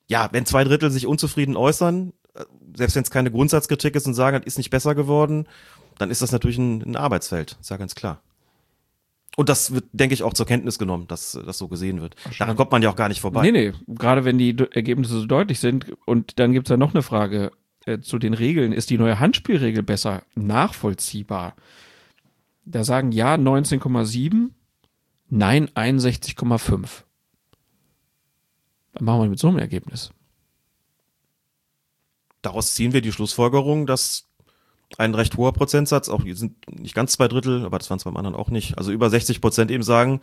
[0.08, 2.44] Ja, wenn zwei Drittel sich unzufrieden äußern, äh,
[2.76, 5.48] selbst wenn es keine Grundsatzkritik ist und sagen, es ist nicht besser geworden,
[5.98, 8.22] dann ist das natürlich ein, ein Arbeitsfeld, ist ja ganz klar.
[9.36, 12.16] Und das wird, denke ich, auch zur Kenntnis genommen, dass äh, das so gesehen wird.
[12.40, 13.44] Daran kommt man ja auch gar nicht vorbei.
[13.44, 15.94] Nee, nee, gerade wenn die Ergebnisse so deutlich sind.
[16.06, 17.52] Und dann gibt's ja noch eine Frage
[17.86, 18.74] äh, zu den Regeln.
[18.74, 21.56] Ist die neue Handspielregel besser nachvollziehbar?
[22.66, 24.50] Da sagen ja 19,7,
[25.34, 27.04] nein 61,5.
[28.94, 30.12] Was machen wir mit so einem Ergebnis?
[32.44, 34.30] Daraus ziehen wir die Schlussfolgerung, dass
[34.98, 38.04] ein recht hoher Prozentsatz, auch hier sind nicht ganz zwei Drittel, aber das waren es
[38.04, 40.22] beim anderen auch nicht, also über 60 Prozent eben sagen,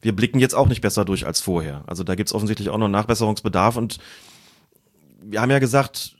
[0.00, 1.82] wir blicken jetzt auch nicht besser durch als vorher.
[1.88, 3.98] Also da gibt es offensichtlich auch noch Nachbesserungsbedarf und
[5.20, 6.16] wir haben ja gesagt,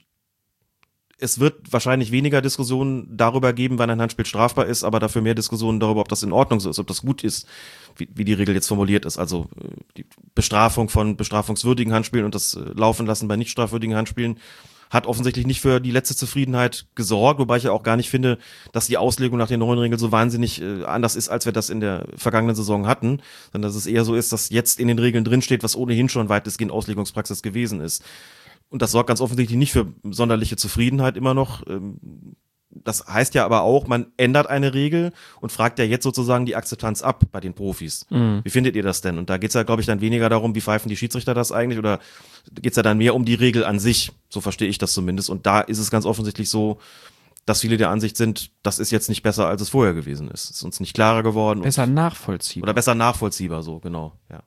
[1.23, 5.35] es wird wahrscheinlich weniger Diskussionen darüber geben, wann ein Handspiel strafbar ist, aber dafür mehr
[5.35, 7.47] Diskussionen darüber, ob das in Ordnung so ist, ob das gut ist,
[7.95, 9.17] wie, wie die Regel jetzt formuliert ist.
[9.17, 10.05] Also äh, die
[10.35, 14.37] Bestrafung von bestrafungswürdigen Handspielen und das äh, Laufen lassen bei nicht strafwürdigen Handspielen
[14.89, 18.37] hat offensichtlich nicht für die letzte Zufriedenheit gesorgt, wobei ich ja auch gar nicht finde,
[18.73, 21.69] dass die Auslegung nach den neuen Regeln so wahnsinnig äh, anders ist, als wir das
[21.69, 23.21] in der vergangenen Saison hatten,
[23.53, 26.27] sondern dass es eher so ist, dass jetzt in den Regeln drinsteht, was ohnehin schon
[26.27, 28.03] weitestgehend Auslegungspraxis gewesen ist.
[28.73, 31.65] Und das sorgt ganz offensichtlich nicht für sonderliche Zufriedenheit immer noch.
[31.67, 32.35] Ähm,
[32.83, 36.55] Das heißt ja aber auch, man ändert eine Regel und fragt ja jetzt sozusagen die
[36.55, 38.07] Akzeptanz ab bei den Profis.
[38.09, 39.19] Wie findet ihr das denn?
[39.19, 41.77] Und da geht's ja, glaube ich, dann weniger darum, wie pfeifen die Schiedsrichter das eigentlich
[41.77, 41.99] oder
[42.63, 44.11] geht's ja dann mehr um die Regel an sich.
[44.27, 45.29] So verstehe ich das zumindest.
[45.29, 46.79] Und da ist es ganz offensichtlich so,
[47.45, 50.45] dass viele der Ansicht sind, das ist jetzt nicht besser, als es vorher gewesen ist.
[50.45, 51.61] Es ist uns nicht klarer geworden.
[51.61, 52.69] Besser nachvollziehbar.
[52.69, 54.41] oder besser nachvollziehbar, so, genau, ja.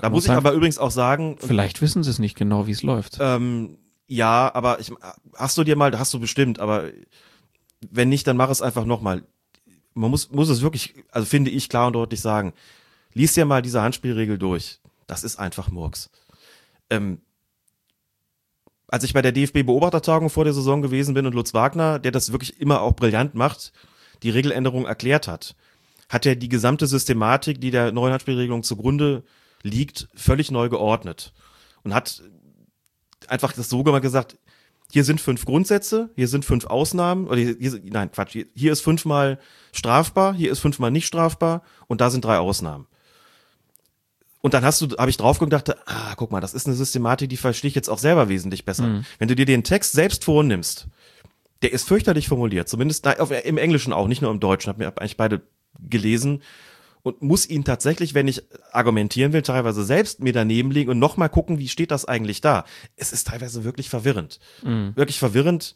[0.00, 2.82] Da muss ich aber übrigens auch sagen, Vielleicht wissen sie es nicht genau, wie es
[2.82, 3.18] läuft.
[3.20, 4.90] ähm, ja, aber ich,
[5.34, 6.84] hast du dir mal, hast du bestimmt, aber
[7.90, 9.22] wenn nicht, dann mach es einfach nochmal.
[9.94, 12.54] Man muss, muss es wirklich, also finde ich klar und deutlich sagen,
[13.12, 14.80] lies dir mal diese Handspielregel durch.
[15.06, 16.10] Das ist einfach Murks.
[16.90, 17.20] Ähm,
[18.86, 22.32] als ich bei der DFB-Beobachtertagung vor der Saison gewesen bin und Lutz Wagner, der das
[22.32, 23.72] wirklich immer auch brillant macht,
[24.22, 25.54] die Regeländerung erklärt hat,
[26.08, 29.24] hat er die gesamte Systematik, die der neuen Handspielregelung zugrunde
[29.62, 31.32] liegt, völlig neu geordnet
[31.82, 32.22] und hat
[33.28, 34.38] einfach das so gemacht gesagt,
[34.90, 38.72] hier sind fünf Grundsätze, hier sind fünf Ausnahmen, oder hier, hier, nein, Quatsch, hier, hier
[38.72, 39.38] ist fünfmal
[39.72, 42.86] strafbar, hier ist fünfmal nicht strafbar und da sind drei Ausnahmen.
[44.40, 47.28] Und dann hast du, habe ich drauf dachte, ah, guck mal, das ist eine Systematik,
[47.28, 48.86] die verstehe ich jetzt auch selber wesentlich besser.
[48.86, 49.04] Mhm.
[49.18, 50.86] Wenn du dir den Text selbst vornimmst,
[51.62, 53.06] der ist fürchterlich formuliert, zumindest
[53.44, 55.42] im Englischen auch, nicht nur im Deutschen, habe mir eigentlich beide
[55.80, 56.42] gelesen
[57.02, 58.42] und muss ihn tatsächlich, wenn ich
[58.72, 62.64] argumentieren will, teilweise selbst mir daneben legen und nochmal gucken, wie steht das eigentlich da.
[62.96, 64.38] Es ist teilweise wirklich verwirrend.
[64.62, 64.92] Mhm.
[64.94, 65.74] Wirklich verwirrend.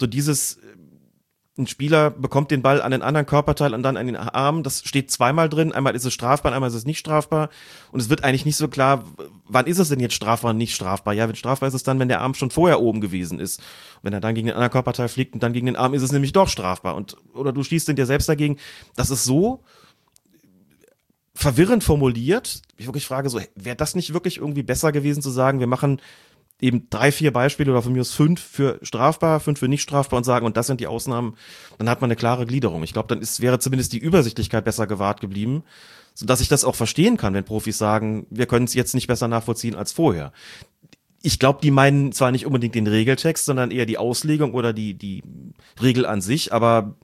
[0.00, 0.58] So dieses,
[1.56, 4.64] ein Spieler bekommt den Ball an den anderen Körperteil und dann an den Arm.
[4.64, 5.72] Das steht zweimal drin.
[5.72, 7.48] Einmal ist es strafbar, einmal ist es nicht strafbar.
[7.92, 9.04] Und es wird eigentlich nicht so klar,
[9.46, 11.14] wann ist es denn jetzt strafbar und nicht strafbar?
[11.14, 13.62] Ja, wenn strafbar ist es dann, wenn der Arm schon vorher oben gewesen ist.
[14.02, 16.10] wenn er dann gegen den anderen Körperteil fliegt und dann gegen den Arm ist es
[16.10, 16.96] nämlich doch strafbar.
[16.96, 18.58] Und, oder du schießt den dir selbst dagegen.
[18.96, 19.62] Das ist so
[21.34, 22.62] verwirrend formuliert.
[22.76, 26.00] Ich wirklich frage so, wäre das nicht wirklich irgendwie besser gewesen zu sagen, wir machen
[26.60, 30.16] eben drei, vier Beispiele oder von mir aus fünf für strafbar, fünf für nicht strafbar
[30.18, 31.36] und sagen, und das sind die Ausnahmen,
[31.78, 32.82] dann hat man eine klare Gliederung.
[32.84, 35.64] Ich glaube, dann ist, wäre zumindest die Übersichtlichkeit besser gewahrt geblieben,
[36.14, 39.26] sodass ich das auch verstehen kann, wenn Profis sagen, wir können es jetzt nicht besser
[39.28, 40.32] nachvollziehen als vorher.
[41.22, 44.94] Ich glaube, die meinen zwar nicht unbedingt den Regeltext, sondern eher die Auslegung oder die,
[44.94, 45.22] die
[45.82, 46.94] Regel an sich, aber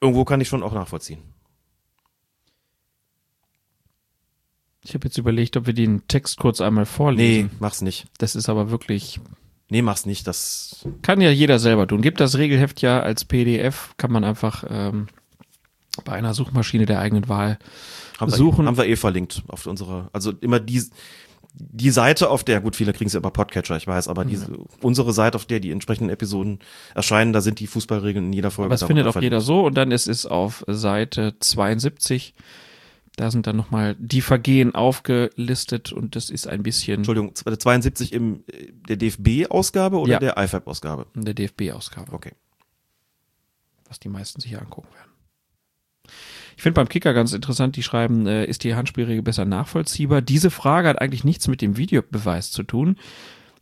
[0.00, 1.18] irgendwo kann ich schon auch nachvollziehen.
[4.90, 7.44] Ich habe jetzt überlegt, ob wir den Text kurz einmal vorlesen.
[7.46, 8.06] Nee, mach's nicht.
[8.18, 9.20] Das ist aber wirklich.
[9.68, 10.26] Nee, mach's nicht.
[10.26, 12.02] Das kann ja jeder selber tun.
[12.02, 15.06] Gibt das Regelheft ja als PDF, kann man einfach ähm,
[16.04, 17.60] bei einer Suchmaschine der eigenen Wahl
[18.18, 18.64] haben suchen.
[18.64, 20.82] Wir, haben wir eh verlinkt auf unserer, also immer die,
[21.54, 24.58] die Seite, auf der, gut, viele kriegen sie über Podcatcher, ich weiß, aber diese, ja.
[24.82, 26.58] unsere Seite, auf der die entsprechenden Episoden
[26.96, 28.66] erscheinen, da sind die Fußballregeln in jeder Folge.
[28.66, 32.34] Aber das findet auch jeder so und dann ist es auf Seite 72
[33.16, 36.98] da sind dann nochmal die Vergehen aufgelistet und das ist ein bisschen.
[36.98, 38.44] Entschuldigung, 72 im
[38.88, 40.18] der DFB-Ausgabe oder ja.
[40.18, 41.06] der IFAB-Ausgabe?
[41.14, 42.12] In der DFB-Ausgabe.
[42.12, 42.32] Okay.
[43.88, 45.10] Was die meisten sich angucken werden.
[46.56, 50.20] Ich finde beim Kicker ganz interessant, die schreiben, äh, ist die Handspielregel besser nachvollziehbar?
[50.20, 52.96] Diese Frage hat eigentlich nichts mit dem Videobeweis zu tun,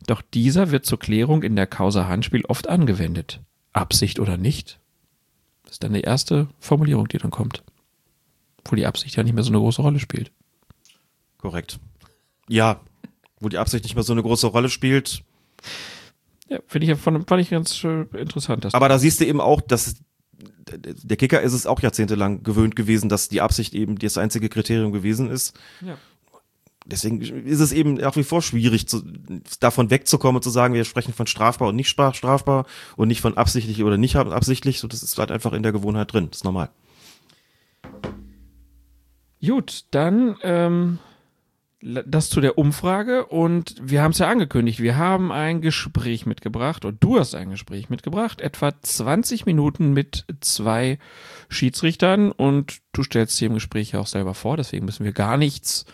[0.05, 3.41] doch dieser wird zur Klärung in der Causa Handspiel oft angewendet.
[3.73, 4.79] Absicht oder nicht?
[5.63, 7.63] Das ist dann die erste Formulierung, die dann kommt.
[8.69, 10.31] Obwohl die Absicht ja nicht mehr so eine große Rolle spielt.
[11.39, 11.79] Korrekt.
[12.47, 12.81] Ja,
[13.39, 15.23] wo die Absicht nicht mehr so eine große Rolle spielt.
[16.49, 18.71] Ja, finde ich, fand, fand ich ganz äh, interessant.
[18.75, 19.95] Aber da siehst du eben auch, dass
[20.67, 24.91] der Kicker ist es auch jahrzehntelang gewöhnt gewesen, dass die Absicht eben das einzige Kriterium
[24.91, 25.57] gewesen ist.
[25.81, 25.97] Ja.
[26.85, 29.01] Deswegen ist es eben nach wie vor schwierig, zu,
[29.59, 32.67] davon wegzukommen und zu sagen, wir sprechen von strafbar und nicht strafbar
[32.97, 34.79] und nicht von absichtlich oder nicht absichtlich.
[34.79, 36.27] So, das ist halt einfach in der Gewohnheit drin.
[36.29, 36.69] Das ist normal.
[39.45, 40.99] Gut, dann ähm,
[41.81, 46.83] das zu der Umfrage und wir haben es ja angekündigt, wir haben ein Gespräch mitgebracht
[46.83, 50.99] und du hast ein Gespräch mitgebracht, etwa 20 Minuten mit zwei
[51.47, 55.37] Schiedsrichtern und du stellst dir im Gespräch ja auch selber vor, deswegen müssen wir gar
[55.37, 55.85] nichts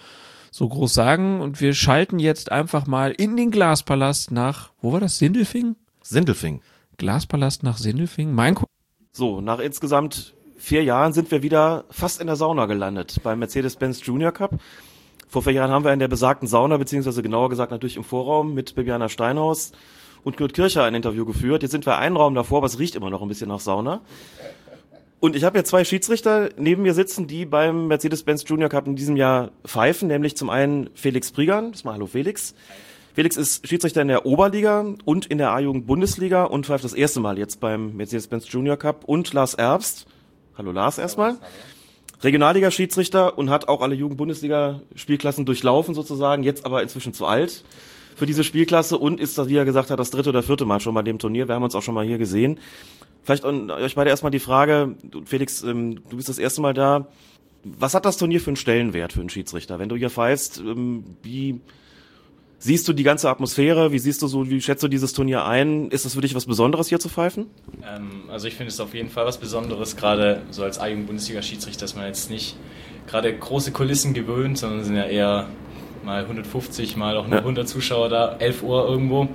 [0.49, 5.01] so groß sagen und wir schalten jetzt einfach mal in den Glaspalast nach, wo war
[5.01, 5.75] das, Sindelfing?
[6.01, 6.61] Sindelfing.
[6.97, 8.65] Glaspalast nach Sindelfing, mein Ko
[9.11, 10.33] So, nach insgesamt
[10.65, 14.55] vier Jahren sind wir wieder fast in der Sauna gelandet beim Mercedes-Benz Junior Cup.
[15.27, 18.55] Vor vier Jahren haben wir in der besagten Sauna, beziehungsweise genauer gesagt natürlich im Vorraum
[18.55, 19.73] mit Bibiana Steinhaus
[20.23, 21.61] und Kurt Kircher ein Interview geführt.
[21.61, 24.01] Jetzt sind wir einen Raum davor, aber es riecht immer noch ein bisschen nach Sauna.
[25.19, 28.95] Und ich habe jetzt zwei Schiedsrichter neben mir sitzen, die beim Mercedes-Benz Junior Cup in
[28.95, 31.73] diesem Jahr pfeifen, nämlich zum einen Felix Prigan.
[31.73, 32.55] Das mal Hallo Felix.
[33.13, 37.19] Felix ist Schiedsrichter in der Oberliga und in der A-Jugend Bundesliga und pfeift das erste
[37.19, 40.07] Mal jetzt beim Mercedes-Benz Junior Cup und Lars Erbst
[40.57, 41.37] Hallo Lars erstmal.
[42.21, 47.65] Regionalliga-Schiedsrichter und hat auch alle Jugend-Bundesliga-Spielklassen durchlaufen sozusagen, jetzt aber inzwischen zu alt
[48.15, 50.93] für diese Spielklasse und ist wie er gesagt hat, das dritte oder vierte Mal schon
[50.93, 51.49] bei dem Turnier.
[51.49, 52.59] Wir haben uns auch schon mal hier gesehen.
[53.23, 54.95] Vielleicht an euch beide erstmal die Frage,
[55.25, 57.07] Felix, ähm, du bist das erste Mal da.
[57.65, 59.79] Was hat das Turnier für einen Stellenwert für einen Schiedsrichter?
[59.79, 61.59] Wenn du hier pfeifst, ähm, wie
[62.65, 63.91] Siehst du die ganze Atmosphäre?
[63.91, 65.91] Wie siehst du so, wie schätzt du dieses Turnier ein?
[65.91, 67.45] Ist das für dich was Besonderes hier zu pfeifen?
[67.87, 71.81] Ähm, also ich finde es auf jeden Fall was Besonderes, gerade so als eigenen Bundesliga-Schiedsrichter,
[71.81, 72.57] dass man jetzt nicht
[73.05, 75.47] gerade große Kulissen gewöhnt, sondern sind ja eher
[76.03, 77.41] mal 150, mal auch nur ja.
[77.41, 79.27] 100 Zuschauer da, 11 Uhr irgendwo.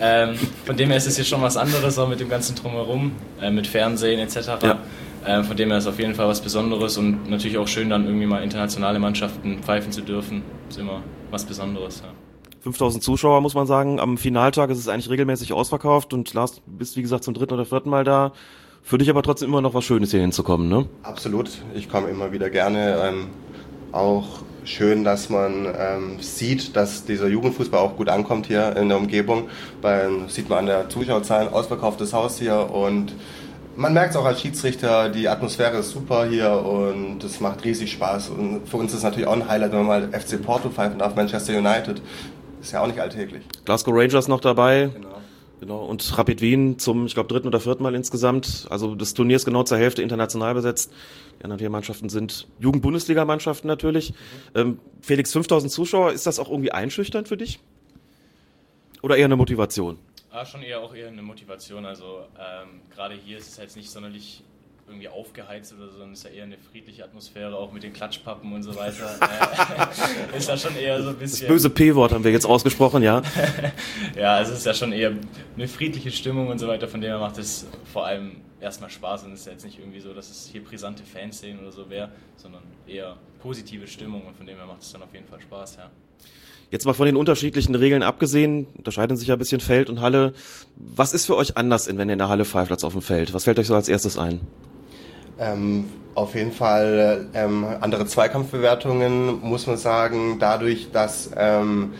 [0.00, 0.34] Ähm,
[0.64, 3.52] von dem her ist es jetzt schon was anderes, auch mit dem ganzen Drumherum, äh,
[3.52, 4.36] mit Fernsehen etc.
[4.60, 4.78] Ja.
[5.24, 7.90] Ähm, von dem her ist es auf jeden Fall was Besonderes und natürlich auch schön,
[7.90, 10.42] dann irgendwie mal internationale Mannschaften pfeifen zu dürfen.
[10.68, 11.00] Ist immer
[11.30, 12.02] was Besonderes.
[12.04, 12.12] Ja.
[12.62, 13.98] 5000 Zuschauer, muss man sagen.
[13.98, 17.64] Am Finaltag ist es eigentlich regelmäßig ausverkauft und Lars, bist wie gesagt zum dritten oder
[17.64, 18.32] vierten Mal da.
[18.84, 20.86] Für dich aber trotzdem immer noch was Schönes hier hinzukommen, ne?
[21.02, 21.50] Absolut.
[21.74, 23.00] Ich komme immer wieder gerne.
[23.02, 23.26] Ähm,
[23.92, 24.26] auch
[24.64, 29.48] schön, dass man ähm, sieht, dass dieser Jugendfußball auch gut ankommt hier in der Umgebung.
[29.80, 33.12] Weil sieht man an der Zuschauerzahlen, ausverkauftes Haus hier und
[33.74, 37.92] man merkt es auch als Schiedsrichter, die Atmosphäre ist super hier und es macht riesig
[37.92, 38.28] Spaß.
[38.28, 40.98] Und für uns ist es natürlich auch ein Highlight, wenn man mal FC Porto pfeifen
[40.98, 42.02] darf, Manchester United.
[42.62, 43.42] Ist ja auch nicht alltäglich.
[43.64, 44.90] Glasgow Rangers noch dabei.
[44.94, 45.08] Genau.
[45.60, 48.66] Genau, und Rapid Wien zum, ich glaube, dritten oder vierten Mal insgesamt.
[48.68, 50.92] Also das Turnier ist genau zur Hälfte international besetzt.
[51.38, 54.10] Die anderen vier Mannschaften sind Jugend-Bundesliga-Mannschaften natürlich.
[54.10, 54.60] Mhm.
[54.60, 57.60] Ähm, Felix, 5000 Zuschauer, ist das auch irgendwie einschüchternd für dich?
[59.02, 59.98] Oder eher eine Motivation?
[60.32, 61.86] Ah, schon eher auch eher eine Motivation.
[61.86, 64.42] Also ähm, gerade hier ist es jetzt nicht sonderlich
[64.92, 67.92] irgendwie aufgeheizt oder so, sondern es ist ja eher eine friedliche Atmosphäre, auch mit den
[67.92, 69.18] Klatschpappen und so weiter.
[70.36, 71.46] ist ja schon eher so ein bisschen.
[71.46, 73.22] Das böse P-Wort haben wir jetzt ausgesprochen, ja.
[74.16, 75.12] ja, also es ist ja schon eher
[75.56, 79.24] eine friedliche Stimmung und so weiter, von dem her macht es vor allem erstmal Spaß
[79.24, 81.90] und es ist ja jetzt nicht irgendwie so, dass es hier brisante Fanszenen oder so
[81.90, 85.40] wäre, sondern eher positive Stimmung und von dem her macht es dann auf jeden Fall
[85.40, 85.90] Spaß, ja.
[86.70, 90.32] Jetzt mal von den unterschiedlichen Regeln abgesehen, unterscheiden sich ja ein bisschen Feld und Halle.
[90.76, 93.34] Was ist für euch anders, wenn ihr in der Halle pfeift als auf dem Feld?
[93.34, 94.40] Was fällt euch so als erstes ein?
[95.42, 101.94] Ähm, auf jeden Fall ähm, andere Zweikampfbewertungen, muss man sagen, dadurch, dass ähm,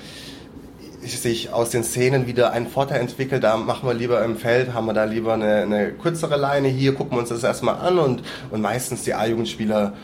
[1.02, 4.86] sich aus den Szenen wieder ein Vorteil entwickelt, da machen wir lieber im Feld, haben
[4.86, 8.22] wir da lieber eine, eine kürzere Leine, hier gucken wir uns das erstmal an und,
[8.50, 9.94] und meistens die A-Jugendspieler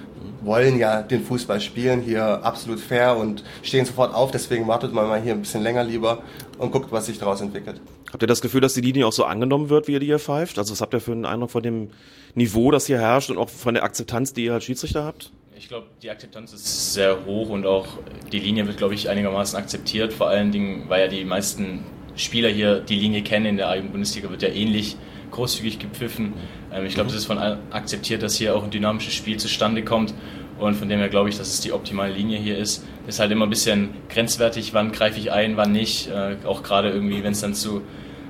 [0.41, 5.07] wollen ja den Fußball spielen, hier absolut fair und stehen sofort auf, deswegen wartet man
[5.09, 6.23] mal hier ein bisschen länger lieber
[6.59, 7.81] und guckt, was sich daraus entwickelt.
[8.13, 10.19] Habt ihr das Gefühl, dass die Linie auch so angenommen wird, wie ihr die hier
[10.19, 10.59] pfeift?
[10.59, 11.91] Also was habt ihr für einen Eindruck von dem
[12.35, 15.33] Niveau, das hier herrscht und auch von der Akzeptanz, die ihr als Schiedsrichter habt?
[15.57, 17.87] Ich glaube, die Akzeptanz ist sehr hoch und auch
[18.31, 20.13] die Linie wird, glaube ich, einigermaßen akzeptiert.
[20.13, 23.93] Vor allen Dingen, weil ja die meisten Spieler hier die Linie kennen in der eigenen
[23.93, 24.97] Bundesliga, wird ja ähnlich
[25.31, 26.35] großzügig gepfiffen.
[26.73, 29.85] Ähm, ich glaube, es ist von allen akzeptiert, dass hier auch ein dynamisches Spiel zustande
[29.85, 30.15] kommt.
[30.59, 32.85] Und von dem her glaube ich, dass es die optimale Linie hier ist.
[33.07, 36.09] Ist halt immer ein bisschen grenzwertig, wann greife ich ein, wann nicht.
[36.09, 37.83] Äh, auch gerade irgendwie, wenn es dann zu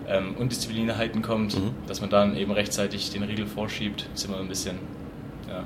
[0.09, 1.70] ähm, Undisziplinierheiten kommt, mhm.
[1.86, 4.76] dass man dann eben rechtzeitig den Riegel vorschiebt, ist immer ein bisschen
[5.48, 5.64] ja,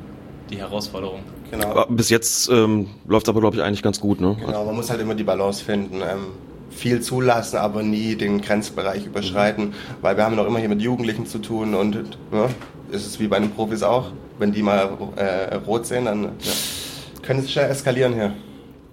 [0.51, 1.21] die Herausforderung.
[1.51, 1.69] Genau.
[1.69, 4.21] Aber bis jetzt ähm, läuft es aber, glaube ich, eigentlich ganz gut.
[4.21, 4.37] Ne?
[4.45, 5.97] Genau, man muss halt immer die Balance finden.
[5.97, 6.27] Ähm,
[6.71, 9.75] viel zulassen, aber nie den Grenzbereich überschreiten, mhm.
[10.01, 11.97] weil wir haben noch immer hier mit Jugendlichen zu tun und
[12.33, 12.49] ja,
[12.93, 14.13] ist es wie bei den Profis auch.
[14.39, 16.53] Wenn die mal äh, rot sehen, dann ja,
[17.23, 18.33] können es schnell eskalieren hier.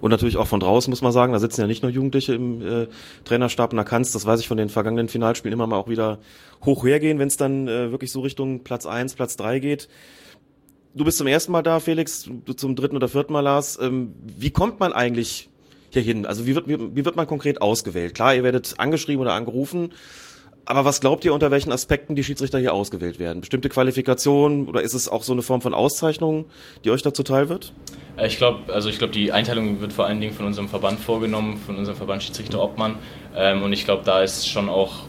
[0.00, 1.32] Und natürlich auch von draußen, muss man sagen.
[1.32, 2.86] Da sitzen ja nicht nur Jugendliche im äh,
[3.24, 3.72] Trainerstab.
[3.72, 6.18] Und da kannst, das weiß ich von den vergangenen Finalspielen, immer mal auch wieder
[6.64, 9.88] hoch hergehen, wenn es dann äh, wirklich so Richtung Platz eins, Platz drei geht.
[10.94, 13.78] Du bist zum ersten Mal da, Felix, du zum dritten oder vierten Mal, Lars.
[13.80, 15.50] Ähm, wie kommt man eigentlich
[15.90, 16.24] hier hin?
[16.24, 18.14] Also wie wird, wie, wie wird man konkret ausgewählt?
[18.14, 19.92] Klar, ihr werdet angeschrieben oder angerufen.
[20.70, 23.40] Aber was glaubt ihr, unter welchen Aspekten die Schiedsrichter hier ausgewählt werden?
[23.40, 26.44] Bestimmte Qualifikationen oder ist es auch so eine Form von Auszeichnung,
[26.84, 27.72] die euch dazu teil wird?
[28.16, 31.00] Äh, ich glaube, also ich glaube, die Einteilung wird vor allen Dingen von unserem Verband
[31.00, 32.94] vorgenommen, von unserem Verband Schiedsrichter Obmann.
[33.34, 35.06] Ähm, und ich glaube, da ist schon auch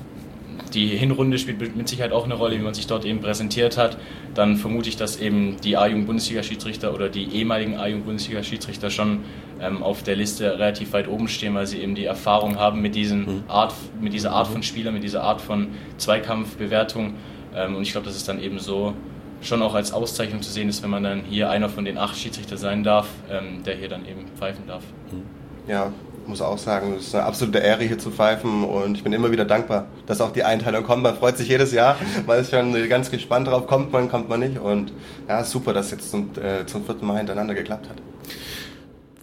[0.74, 3.98] die Hinrunde spielt mit Sicherheit auch eine Rolle, wie man sich dort eben präsentiert hat.
[4.34, 9.20] Dann vermute ich, dass eben die A-Jugend-Bundesliga-Schiedsrichter oder die ehemaligen A-Jugend-Bundesliga-Schiedsrichter schon
[9.62, 12.96] ähm, auf der Liste relativ weit oben stehen, weil sie eben die Erfahrung haben mit,
[12.96, 13.44] diesen mhm.
[13.48, 15.68] Art, mit dieser Art von Spieler, mit dieser Art von
[15.98, 17.14] Zweikampfbewertung.
[17.56, 18.94] Ähm, und ich glaube, dass es dann eben so
[19.42, 22.18] schon auch als Auszeichnung zu sehen ist, wenn man dann hier einer von den acht
[22.18, 24.84] Schiedsrichter sein darf, ähm, der hier dann eben pfeifen darf.
[25.68, 25.92] Ja,
[26.28, 29.32] muss auch sagen, es ist eine absolute Ehre hier zu pfeifen und ich bin immer
[29.32, 31.04] wieder dankbar, dass auch die Einteilung kommt.
[31.04, 34.40] Man freut sich jedes Jahr, weil ist schon ganz gespannt drauf, kommt man, kommt man
[34.40, 34.94] nicht und
[35.28, 37.98] ja, super, dass es jetzt zum, äh, zum vierten Mal hintereinander geklappt hat.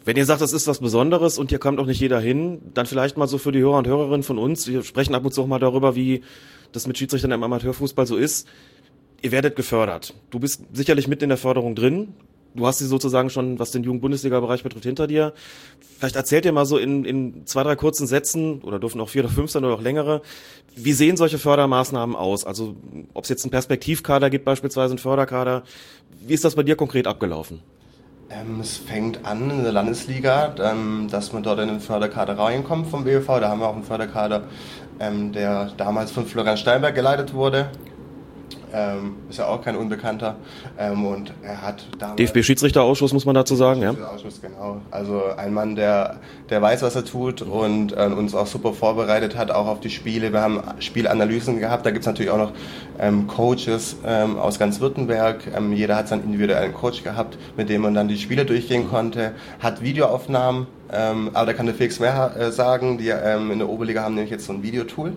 [0.08, 2.86] Wenn ihr sagt, das ist was Besonderes und hier kommt auch nicht jeder hin, dann
[2.86, 4.66] vielleicht mal so für die Hörer und Hörerinnen von uns.
[4.66, 6.22] Wir sprechen ab und zu auch mal darüber, wie
[6.72, 8.48] das mit Schiedsrichtern im Amateurfußball so ist
[9.22, 10.14] ihr werdet gefördert.
[10.30, 12.14] Du bist sicherlich mit in der Förderung drin.
[12.54, 15.34] Du hast sie sozusagen schon, was den Jugend-Bundesliga-Bereich betrifft, hinter dir.
[15.98, 19.24] Vielleicht erzählt ihr mal so in, in zwei, drei kurzen Sätzen, oder dürfen auch vier
[19.24, 20.22] oder fünf sein oder auch längere,
[20.74, 22.44] wie sehen solche Fördermaßnahmen aus?
[22.44, 22.76] Also
[23.12, 25.64] ob es jetzt einen Perspektivkader gibt, beispielsweise einen Förderkader.
[26.26, 27.60] Wie ist das bei dir konkret abgelaufen?
[28.30, 32.88] Ähm, es fängt an in der Landesliga, ähm, dass man dort in den Förderkader reinkommt
[32.88, 33.26] vom BOV.
[33.26, 34.44] Da haben wir auch einen Förderkader,
[35.00, 37.70] ähm, der damals von Florian Steinberg geleitet wurde
[38.72, 40.36] ähm, ist ja auch kein Unbekannter.
[40.78, 41.86] Ähm, und er hat
[42.18, 43.94] DFB-Schiedsrichterausschuss muss man dazu sagen, ja?
[44.12, 44.80] Ausschuss, genau.
[44.90, 46.16] Also ein Mann, der,
[46.50, 49.90] der weiß, was er tut und äh, uns auch super vorbereitet hat, auch auf die
[49.90, 50.32] Spiele.
[50.32, 51.86] Wir haben Spielanalysen gehabt.
[51.86, 52.52] Da gibt es natürlich auch noch
[52.98, 55.42] ähm, Coaches ähm, aus ganz Württemberg.
[55.56, 59.32] Ähm, jeder hat seinen individuellen Coach gehabt, mit dem man dann die Spiele durchgehen konnte.
[59.60, 62.98] Hat Videoaufnahmen, ähm, aber da kann der Felix mehr äh, sagen.
[62.98, 65.12] Die in der Oberliga haben nämlich jetzt so ein Videotool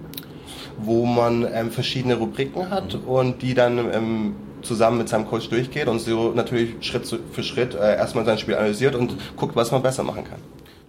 [0.83, 5.87] wo man ähm, verschiedene Rubriken hat und die dann ähm, zusammen mit seinem Coach durchgeht
[5.87, 9.81] und so natürlich Schritt für Schritt äh, erstmal sein Spiel analysiert und guckt, was man
[9.81, 10.39] besser machen kann.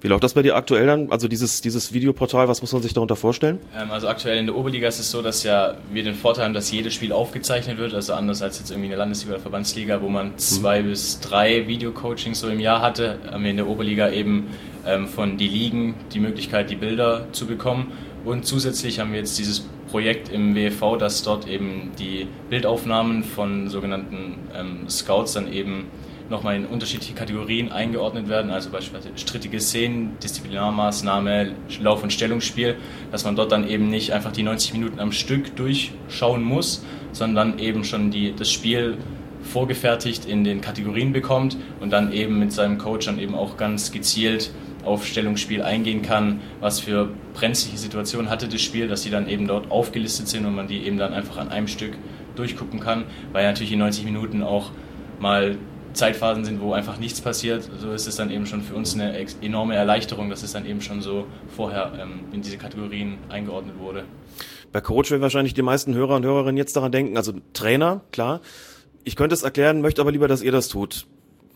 [0.03, 1.13] Wie läuft das bei dir aktuell dann?
[1.13, 3.61] Also dieses, dieses Videoportal, was muss man sich darunter vorstellen?
[3.77, 6.55] Ähm, also aktuell in der Oberliga ist es so, dass ja wir den Vorteil haben,
[6.55, 10.03] dass jedes Spiel aufgezeichnet wird, also anders als jetzt irgendwie in der Landesliga oder Verbandsliga,
[10.03, 10.89] wo man zwei mhm.
[10.89, 14.49] bis drei Videocoachings so im Jahr hatte, haben wir in der Oberliga eben
[14.85, 17.93] ähm, von die Ligen die Möglichkeit, die Bilder zu bekommen.
[18.25, 23.69] Und zusätzlich haben wir jetzt dieses Projekt im WFV, dass dort eben die Bildaufnahmen von
[23.69, 25.87] sogenannten ähm, Scouts dann eben
[26.31, 32.77] nochmal in unterschiedliche Kategorien eingeordnet werden, also beispielsweise strittige Szenen, Disziplinarmaßnahme, Lauf- und Stellungsspiel,
[33.11, 37.59] dass man dort dann eben nicht einfach die 90 Minuten am Stück durchschauen muss, sondern
[37.59, 38.97] eben schon die, das Spiel
[39.43, 43.93] vorgefertigt in den Kategorien bekommt und dann eben mit seinem Coach dann eben auch ganz
[43.93, 44.53] gezielt
[44.85, 49.47] auf Stellungsspiel eingehen kann, was für brenzliche Situationen hatte das Spiel, dass die dann eben
[49.47, 51.93] dort aufgelistet sind und man die eben dann einfach an einem Stück
[52.37, 54.71] durchgucken kann, weil natürlich in 90 Minuten auch
[55.21, 55.57] mal
[55.93, 59.15] Zeitphasen sind, wo einfach nichts passiert, so ist es dann eben schon für uns eine
[59.43, 64.05] enorme Erleichterung, dass es dann eben schon so vorher ähm, in diese Kategorien eingeordnet wurde.
[64.73, 68.41] Bei Coach werden wahrscheinlich die meisten Hörer und Hörerinnen jetzt daran denken, also Trainer, klar.
[69.05, 71.07] Ich könnte es erklären, möchte aber lieber, dass ihr das tut.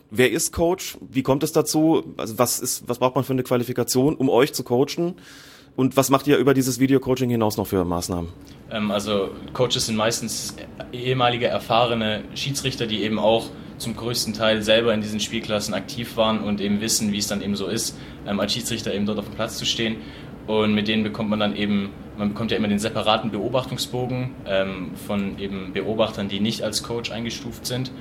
[0.09, 0.97] Wer ist Coach?
[1.01, 2.13] Wie kommt es dazu?
[2.17, 5.15] Also was ist, was braucht man für eine Qualifikation, um euch zu coachen?
[5.75, 8.29] Und was macht ihr über dieses Video-Coaching hinaus noch für Maßnahmen?
[8.71, 10.55] Ähm, also Coaches sind meistens
[10.91, 16.39] ehemalige erfahrene Schiedsrichter, die eben auch zum größten Teil selber in diesen Spielklassen aktiv waren
[16.39, 19.25] und eben wissen, wie es dann eben so ist, ähm, als Schiedsrichter eben dort auf
[19.25, 19.97] dem Platz zu stehen.
[20.47, 24.91] Und mit denen bekommt man dann eben, man bekommt ja immer den separaten Beobachtungsbogen ähm,
[24.95, 27.91] von eben Beobachtern, die nicht als Coach eingestuft sind.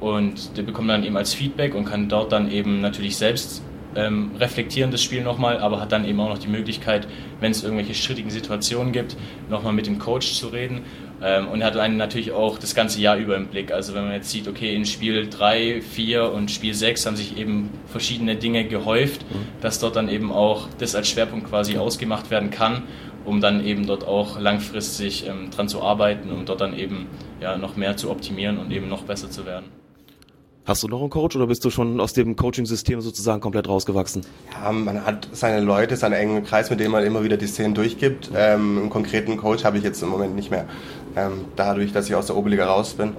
[0.00, 3.62] Und der bekommt dann eben als Feedback und kann dort dann eben natürlich selbst
[3.96, 7.08] ähm, reflektieren das Spiel nochmal, aber hat dann eben auch noch die Möglichkeit,
[7.40, 9.16] wenn es irgendwelche strittigen Situationen gibt,
[9.48, 10.82] nochmal mit dem Coach zu reden
[11.22, 13.72] ähm, und hat einen natürlich auch das ganze Jahr über im Blick.
[13.72, 17.38] Also wenn man jetzt sieht, okay, in Spiel 3, 4 und Spiel 6 haben sich
[17.38, 19.46] eben verschiedene Dinge gehäuft, mhm.
[19.60, 22.82] dass dort dann eben auch das als Schwerpunkt quasi ausgemacht werden kann,
[23.24, 27.06] um dann eben dort auch langfristig ähm, dran zu arbeiten, um dort dann eben
[27.40, 29.85] ja, noch mehr zu optimieren und eben noch besser zu werden.
[30.66, 34.22] Hast du noch einen Coach oder bist du schon aus dem Coaching-System sozusagen komplett rausgewachsen?
[34.52, 37.72] Ja, man hat seine Leute, seinen engen Kreis, mit dem man immer wieder die Szenen
[37.72, 38.32] durchgibt.
[38.34, 40.64] Ähm, einen konkreten Coach habe ich jetzt im Moment nicht mehr,
[41.14, 43.12] ähm, dadurch, dass ich aus der Oberliga raus bin.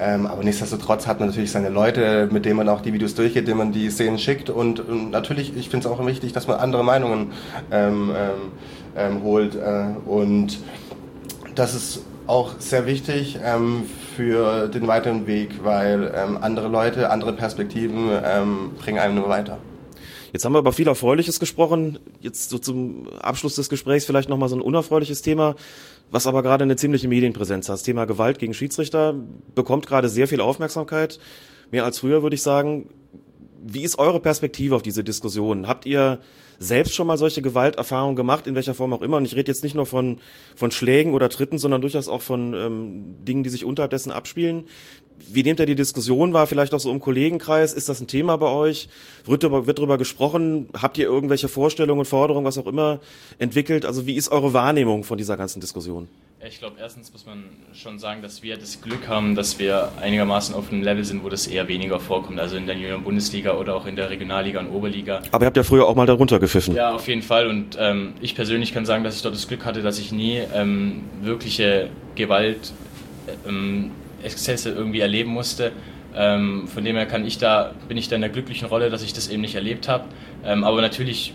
[0.00, 3.46] Ähm, aber nichtsdestotrotz hat man natürlich seine Leute, mit denen man auch die Videos durchgeht,
[3.48, 4.48] denen man die Szenen schickt.
[4.48, 7.32] Und, und natürlich, ich finde es auch wichtig, dass man andere Meinungen
[7.70, 8.32] ähm, ähm,
[8.96, 9.56] ähm, holt.
[9.56, 10.58] Äh, und
[11.54, 13.82] das ist auch sehr wichtig ähm,
[14.18, 19.58] für den weiteren Weg, weil ähm, andere Leute, andere Perspektiven ähm, bringen einem nur weiter.
[20.32, 22.00] Jetzt haben wir über viel Erfreuliches gesprochen.
[22.20, 25.54] Jetzt so zum Abschluss des Gesprächs vielleicht nochmal so ein unerfreuliches Thema,
[26.10, 27.74] was aber gerade eine ziemliche Medienpräsenz hat.
[27.74, 29.14] Das Thema Gewalt gegen Schiedsrichter
[29.54, 31.20] bekommt gerade sehr viel Aufmerksamkeit.
[31.70, 32.90] Mehr als früher, würde ich sagen.
[33.64, 35.68] Wie ist eure Perspektive auf diese Diskussion?
[35.68, 36.18] Habt ihr
[36.58, 39.16] selbst schon mal solche Gewalterfahrungen gemacht, in welcher Form auch immer?
[39.16, 40.18] Und ich rede jetzt nicht nur von,
[40.56, 44.64] von Schlägen oder Tritten, sondern durchaus auch von ähm, Dingen, die sich unterhalb dessen abspielen.
[45.30, 46.46] Wie nehmt ihr die Diskussion wahr?
[46.46, 47.72] Vielleicht auch so im Kollegenkreis?
[47.72, 48.88] Ist das ein Thema bei euch?
[49.24, 50.68] Wird darüber, wird darüber gesprochen?
[50.80, 53.00] Habt ihr irgendwelche Vorstellungen, Forderungen, was auch immer
[53.38, 53.84] entwickelt?
[53.84, 56.08] Also wie ist eure Wahrnehmung von dieser ganzen Diskussion?
[56.46, 57.42] Ich glaube, erstens muss man
[57.74, 61.28] schon sagen, dass wir das Glück haben, dass wir einigermaßen auf einem Level sind, wo
[61.28, 62.38] das eher weniger vorkommt.
[62.38, 65.20] Also in der Junioren-Bundesliga oder auch in der Regionalliga und Oberliga.
[65.32, 66.76] Aber ihr habt ja früher auch mal darunter gepfiffen.
[66.76, 67.48] Ja, auf jeden Fall.
[67.48, 70.40] Und ähm, ich persönlich kann sagen, dass ich dort das Glück hatte, dass ich nie
[70.54, 72.72] ähm, wirkliche Gewalt,
[73.46, 73.90] ähm,
[74.22, 75.72] Exzesse irgendwie erleben musste.
[76.14, 79.02] Ähm, von dem her kann ich da, bin ich da in der glücklichen Rolle, dass
[79.02, 80.04] ich das eben nicht erlebt habe.
[80.44, 81.34] Ähm, aber natürlich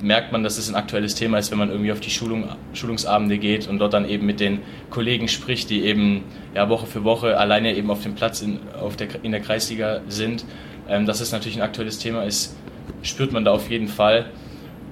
[0.00, 3.38] merkt man, dass es ein aktuelles Thema ist, wenn man irgendwie auf die Schulung, Schulungsabende
[3.38, 6.24] geht und dort dann eben mit den Kollegen spricht, die eben
[6.54, 10.00] ja, Woche für Woche alleine eben auf dem Platz in, auf der, in der Kreisliga
[10.08, 10.44] sind.
[10.88, 12.56] Ähm, dass es natürlich ein aktuelles Thema ist,
[13.02, 14.26] spürt man da auf jeden Fall.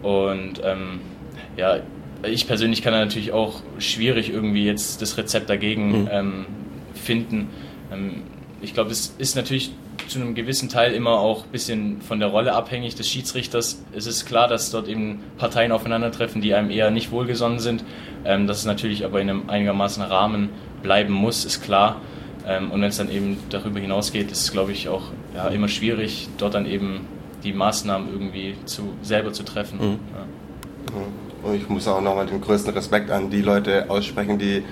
[0.02, 1.00] Und ähm,
[1.56, 1.78] ja,
[2.22, 6.08] ich persönlich kann da natürlich auch schwierig irgendwie jetzt das Rezept dagegen mhm.
[6.10, 6.46] ähm,
[7.04, 7.48] finden.
[7.92, 8.22] Ähm,
[8.60, 9.72] ich glaube, es ist natürlich
[10.08, 13.82] zu einem gewissen Teil immer auch ein bisschen von der Rolle abhängig des Schiedsrichters.
[13.94, 17.84] Es ist klar, dass dort eben Parteien aufeinandertreffen, die einem eher nicht wohlgesonnen sind.
[18.24, 20.48] Ähm, dass es natürlich aber in einem einigermaßen Rahmen
[20.82, 22.00] bleiben muss, ist klar.
[22.46, 25.02] Ähm, und wenn es dann eben darüber hinausgeht, ist es, glaube ich, auch
[25.34, 27.06] ja, immer schwierig, dort dann eben
[27.42, 29.78] die Maßnahmen irgendwie zu, selber zu treffen.
[29.78, 29.98] Mhm.
[30.14, 30.26] Ja.
[31.42, 34.62] Und ich muss auch nochmal den größten Respekt an die Leute aussprechen, die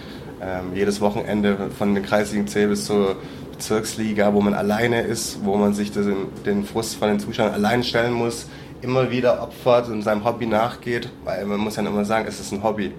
[0.43, 3.16] ähm, jedes Wochenende von den kreisligen C bis zur
[3.52, 7.85] Bezirksliga, wo man alleine ist, wo man sich den, den Frust von den Zuschauern allein
[7.85, 8.47] stellen muss,
[8.81, 12.52] immer wieder opfert und seinem Hobby nachgeht, weil man muss ja immer sagen, es ist
[12.52, 12.93] ein Hobby.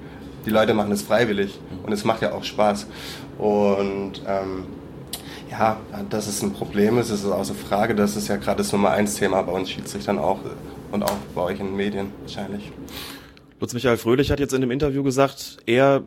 [0.45, 2.87] Die Leute machen es freiwillig und es macht ja auch Spaß.
[3.37, 4.65] Und ähm,
[5.51, 5.77] Ja,
[6.09, 7.93] dass es ein Problem ist, ist außer Frage.
[7.93, 10.39] Das ist ja gerade das Nummer eins Thema bei uns Schiedsrichtern auch
[10.91, 12.71] und auch bei euch in den Medien wahrscheinlich.
[13.63, 16.03] Lutz Michael Fröhlich hat jetzt in dem Interview gesagt, er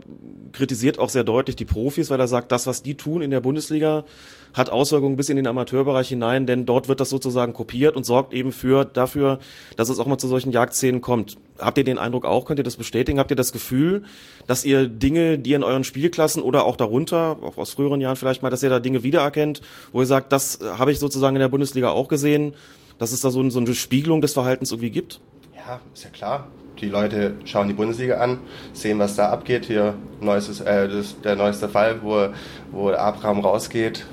[0.52, 3.40] kritisiert auch sehr deutlich die Profis, weil er sagt, das, was die tun in der
[3.40, 4.04] Bundesliga,
[4.52, 8.34] hat Auswirkungen bis in den Amateurbereich hinein, denn dort wird das sozusagen kopiert und sorgt
[8.34, 9.38] eben für dafür,
[9.76, 11.38] dass es auch mal zu solchen Jagdszenen kommt.
[11.58, 12.44] Habt ihr den Eindruck auch?
[12.44, 13.18] Könnt ihr das bestätigen?
[13.18, 14.04] Habt ihr das Gefühl,
[14.46, 18.42] dass ihr Dinge, die in euren Spielklassen oder auch darunter, auch aus früheren Jahren vielleicht
[18.42, 19.62] mal, dass ihr da Dinge wiedererkennt,
[19.92, 22.52] wo ihr sagt, das habe ich sozusagen in der Bundesliga auch gesehen,
[22.98, 25.22] dass es da so, so eine Spiegelung des Verhaltens irgendwie gibt?
[25.56, 26.48] Ja, ist ja klar.
[26.80, 28.38] Die Leute schauen die Bundesliga an,
[28.72, 29.66] sehen, was da abgeht.
[29.66, 32.28] Hier neuestes, äh, das, der neueste Fall, wo,
[32.70, 34.04] wo Abraham rausgeht,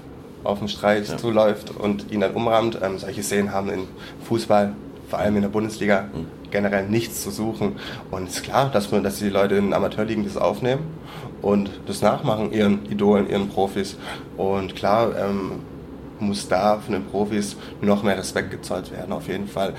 [0.43, 1.17] auf den Streit ja.
[1.17, 2.79] zuläuft und ihn dann umrahmt.
[2.81, 3.87] Ähm, solche Szenen haben im
[4.23, 4.73] Fußball,
[5.09, 6.27] vor allem in der Bundesliga, mhm.
[6.51, 7.75] generell nichts zu suchen.
[8.11, 10.83] Und es ist klar, dass, man, dass die Leute in Amateurligen das aufnehmen
[11.41, 13.97] und das nachmachen, ihren Idolen, ihren Profis.
[14.37, 15.59] Und klar, ähm,
[16.19, 19.73] muss da von den Profis noch mehr Respekt gezollt werden, auf jeden Fall.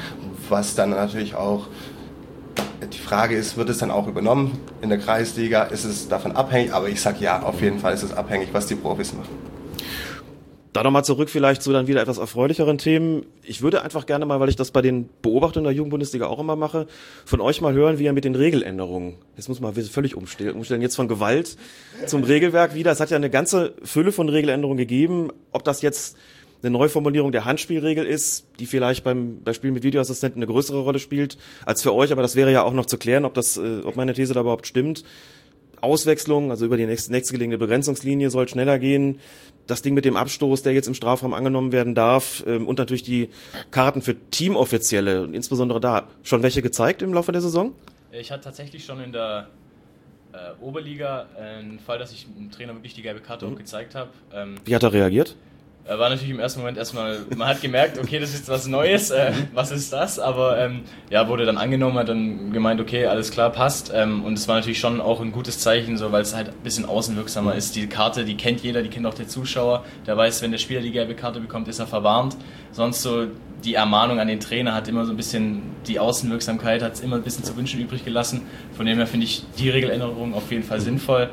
[0.48, 1.68] Was dann natürlich auch
[2.92, 5.64] die Frage ist, wird es dann auch übernommen in der Kreisliga?
[5.64, 6.72] Ist es davon abhängig?
[6.72, 9.54] Aber ich sage ja, auf jeden Fall ist es abhängig, was die Profis machen.
[10.74, 13.26] Da nochmal zurück vielleicht zu dann wieder etwas erfreulicheren Themen.
[13.44, 16.56] Ich würde einfach gerne mal, weil ich das bei den Beobachtungen der Jugendbundesliga auch immer
[16.56, 16.88] mache,
[17.24, 20.96] von euch mal hören, wie ihr mit den Regeländerungen, jetzt muss man völlig umstellen, jetzt
[20.96, 21.56] von Gewalt
[22.06, 22.90] zum Regelwerk wieder.
[22.90, 25.30] Es hat ja eine ganze Fülle von Regeländerungen gegeben.
[25.52, 26.16] Ob das jetzt
[26.64, 30.98] eine Neuformulierung der Handspielregel ist, die vielleicht beim bei Spielen mit Videoassistenten eine größere Rolle
[30.98, 31.36] spielt
[31.66, 33.96] als für euch, aber das wäre ja auch noch zu klären, ob das, äh, ob
[33.96, 35.04] meine These da überhaupt stimmt.
[35.80, 39.20] Auswechslung, also über die nächste, nächstgelegene Begrenzungslinie soll schneller gehen.
[39.66, 43.02] Das Ding mit dem Abstoß, der jetzt im Strafraum angenommen werden darf, ähm, und natürlich
[43.02, 43.28] die
[43.70, 47.72] Karten für Teamoffizielle und insbesondere da schon welche gezeigt im Laufe der Saison?
[48.12, 49.48] Ich hatte tatsächlich schon in der
[50.32, 53.52] äh, Oberliga einen Fall, dass ich dem Trainer wirklich die gelbe Karte mhm.
[53.52, 54.10] auch gezeigt habe.
[54.32, 55.36] Ähm, Wie hat er reagiert?
[55.86, 59.10] Äh, war natürlich im ersten Moment erstmal, man hat gemerkt, okay, das ist was Neues,
[59.10, 60.18] äh, was ist das?
[60.18, 63.92] Aber ähm, ja, wurde dann angenommen, hat dann gemeint, okay, alles klar, passt.
[63.94, 66.62] Ähm, und es war natürlich schon auch ein gutes Zeichen, so weil es halt ein
[66.62, 67.76] bisschen außenwirksamer ist.
[67.76, 69.84] Die Karte, die kennt jeder, die kennt auch der Zuschauer.
[70.06, 72.34] Der weiß, wenn der Spieler die gelbe Karte bekommt, ist er verwarnt.
[72.72, 73.26] Sonst so
[73.62, 77.16] die Ermahnung an den Trainer hat immer so ein bisschen, die Außenwirksamkeit hat es immer
[77.16, 78.42] ein bisschen zu wünschen übrig gelassen.
[78.74, 81.28] Von dem her finde ich die Regeländerung auf jeden Fall sinnvoll.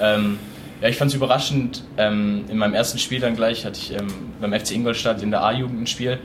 [0.00, 0.38] Ähm,
[0.80, 1.84] ja, ich fand es überraschend.
[1.96, 4.06] Ähm, in meinem ersten Spiel dann gleich hatte ich ähm,
[4.40, 6.18] beim FC Ingolstadt in der A-Jugend ein Spiel,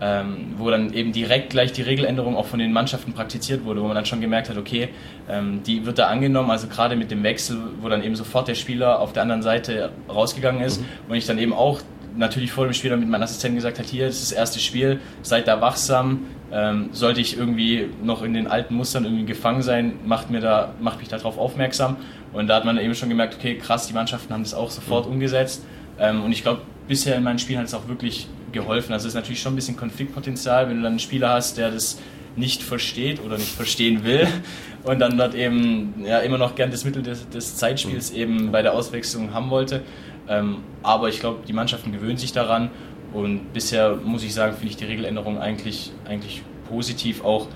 [0.00, 3.86] ähm, wo dann eben direkt gleich die Regeländerung auch von den Mannschaften praktiziert wurde, wo
[3.86, 4.90] man dann schon gemerkt hat, okay,
[5.28, 8.54] ähm, die wird da angenommen, also gerade mit dem Wechsel, wo dann eben sofort der
[8.54, 10.86] Spieler auf der anderen Seite rausgegangen ist mhm.
[11.08, 11.80] und ich dann eben auch
[12.16, 14.58] natürlich vor dem Spiel dann mit meinem Assistenten gesagt hat, hier, das ist das erste
[14.58, 19.62] Spiel, seid da wachsam, ähm, sollte ich irgendwie noch in den alten Mustern irgendwie gefangen
[19.62, 21.96] sein, macht, mir da, macht mich darauf aufmerksam
[22.36, 25.06] und da hat man eben schon gemerkt, okay, krass, die Mannschaften haben das auch sofort
[25.06, 25.14] mhm.
[25.14, 25.64] umgesetzt.
[25.98, 28.92] Ähm, und ich glaube, bisher in meinen Spielen hat es auch wirklich geholfen.
[28.92, 31.70] Also es ist natürlich schon ein bisschen Konfliktpotenzial, wenn du dann einen Spieler hast, der
[31.70, 31.98] das
[32.36, 34.28] nicht versteht oder nicht verstehen will
[34.82, 38.18] und dann dort eben ja, immer noch gern das Mittel des, des Zeitspiels mhm.
[38.18, 39.80] eben bei der Auswechslung haben wollte.
[40.28, 42.68] Ähm, aber ich glaube, die Mannschaften gewöhnen sich daran
[43.14, 47.24] und bisher muss ich sagen, finde ich die Regeländerung eigentlich, eigentlich positiv.
[47.24, 47.48] Auch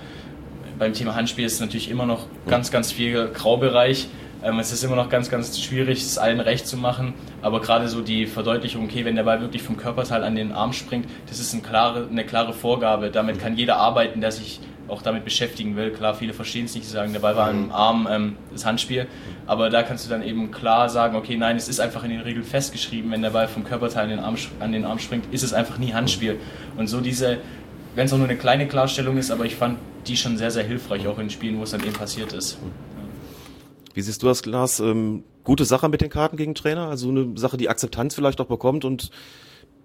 [0.79, 4.07] beim Thema Handspiel ist natürlich immer noch ganz, ganz viel Graubereich.
[4.43, 7.13] Ähm, es ist immer noch ganz, ganz schwierig, es allen recht zu machen.
[7.41, 10.73] Aber gerade so die Verdeutlichung, okay, wenn der Ball wirklich vom Körperteil an den Arm
[10.73, 13.11] springt, das ist eine klare, eine klare Vorgabe.
[13.11, 15.91] Damit kann jeder arbeiten, der sich auch damit beschäftigen will.
[15.91, 19.07] Klar, viele verstehen es nicht, sie sagen, der Ball war am Arm, ähm, das Handspiel.
[19.47, 22.21] Aber da kannst du dann eben klar sagen, okay, nein, es ist einfach in den
[22.21, 25.43] Regeln festgeschrieben, wenn der Ball vom Körperteil an den Arm, an den Arm springt, ist
[25.43, 26.39] es einfach nie Handspiel.
[26.77, 27.37] Und so diese,
[27.95, 29.77] wenn es auch nur eine kleine Klarstellung ist, aber ich fand
[30.07, 32.57] die schon sehr, sehr hilfreich, auch in Spielen, wo es dann eben passiert ist.
[33.93, 34.79] Wie siehst du das, Glas?
[34.79, 36.87] Ähm, gute Sache mit den Karten gegen Trainer?
[36.87, 39.11] Also eine Sache, die Akzeptanz vielleicht auch bekommt und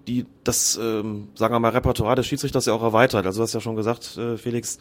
[0.06, 3.26] die das, ähm, sagen wir mal, Repertoire des Schiedsrichters ja auch erweitert.
[3.26, 4.78] Also du hast ja schon gesagt, äh, Felix,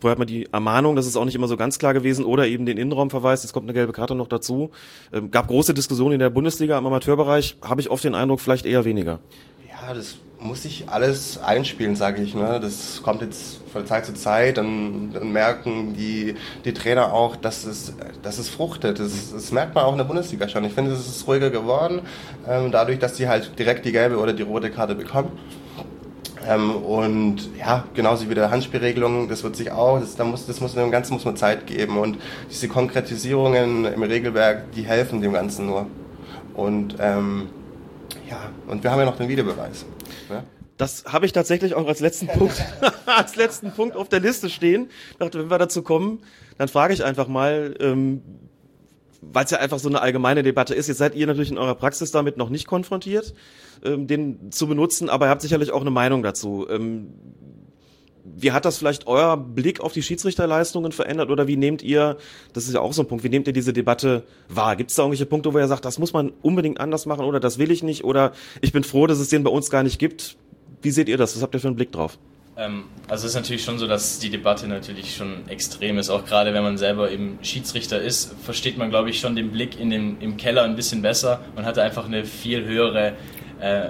[0.00, 2.46] vorher hat man die Ermahnung, das ist auch nicht immer so ganz klar gewesen, oder
[2.46, 4.70] eben den Innenraumverweis, jetzt kommt eine gelbe Karte noch dazu.
[5.12, 8.66] Ähm, gab große Diskussionen in der Bundesliga im Amateurbereich, habe ich oft den Eindruck, vielleicht
[8.66, 9.20] eher weniger.
[9.92, 12.34] Das muss sich alles einspielen, sage ich.
[12.34, 12.60] Ne?
[12.60, 17.64] Das kommt jetzt von Zeit zu Zeit, dann, dann merken die, die Trainer auch, dass
[17.64, 19.00] es, dass es fruchtet.
[19.00, 20.64] Das, das merkt man auch in der Bundesliga schon.
[20.64, 22.02] Ich finde, es ist ruhiger geworden,
[22.48, 25.32] ähm, dadurch, dass die halt direkt die gelbe oder die rote Karte bekommen.
[26.46, 30.60] Ähm, und ja, genauso wie der Handspielregelung, das wird sich auch, das, da muss, das
[30.60, 31.96] muss dem Ganzen muss man Zeit geben.
[31.98, 32.18] Und
[32.50, 35.86] diese Konkretisierungen im Regelwerk, die helfen dem Ganzen nur.
[36.54, 37.48] Und ähm,
[38.34, 39.84] ja, und wir haben ja noch den Videobeweis.
[40.28, 40.44] Ja?
[40.76, 42.62] Das habe ich tatsächlich auch als letzten Punkt,
[43.06, 44.90] als letzten Punkt auf der Liste stehen.
[45.12, 46.20] Ich dachte, wenn wir dazu kommen,
[46.58, 48.22] dann frage ich einfach mal, ähm,
[49.20, 50.88] weil es ja einfach so eine allgemeine Debatte ist.
[50.88, 53.34] Jetzt seid ihr natürlich in eurer Praxis damit noch nicht konfrontiert,
[53.84, 56.66] ähm, den zu benutzen, aber ihr habt sicherlich auch eine Meinung dazu.
[56.68, 57.14] Ähm,
[58.24, 62.16] wie hat das vielleicht euer Blick auf die Schiedsrichterleistungen verändert oder wie nehmt ihr,
[62.54, 64.76] das ist ja auch so ein Punkt, wie nehmt ihr diese Debatte wahr?
[64.76, 67.38] Gibt es da irgendwelche Punkte, wo ihr sagt, das muss man unbedingt anders machen oder
[67.38, 68.32] das will ich nicht oder
[68.62, 70.36] ich bin froh, dass es den bei uns gar nicht gibt?
[70.80, 71.36] Wie seht ihr das?
[71.36, 72.18] Was habt ihr für einen Blick drauf?
[72.56, 76.08] Ähm, also es ist natürlich schon so, dass die Debatte natürlich schon extrem ist.
[76.08, 79.78] Auch gerade wenn man selber eben Schiedsrichter ist, versteht man, glaube ich, schon den Blick
[79.78, 83.14] in den, im Keller ein bisschen besser und hat einfach eine viel höhere,
[83.60, 83.88] äh,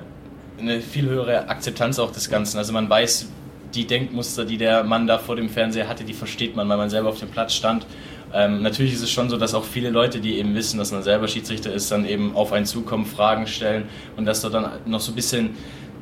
[0.59, 2.59] eine viel höhere Akzeptanz auch des Ganzen.
[2.59, 3.29] Also man weiß,
[3.75, 6.91] die Denkmuster, die der Mann da vor dem Fernseher hatte, die versteht man, weil man
[6.91, 7.87] selber auf dem Platz stand.
[8.33, 11.03] Ähm, natürlich ist es schon so, dass auch viele Leute, die eben wissen, dass man
[11.03, 13.85] selber Schiedsrichter ist, dann eben auf einen zukommen, Fragen stellen
[14.17, 15.51] und dass dort dann noch so ein bisschen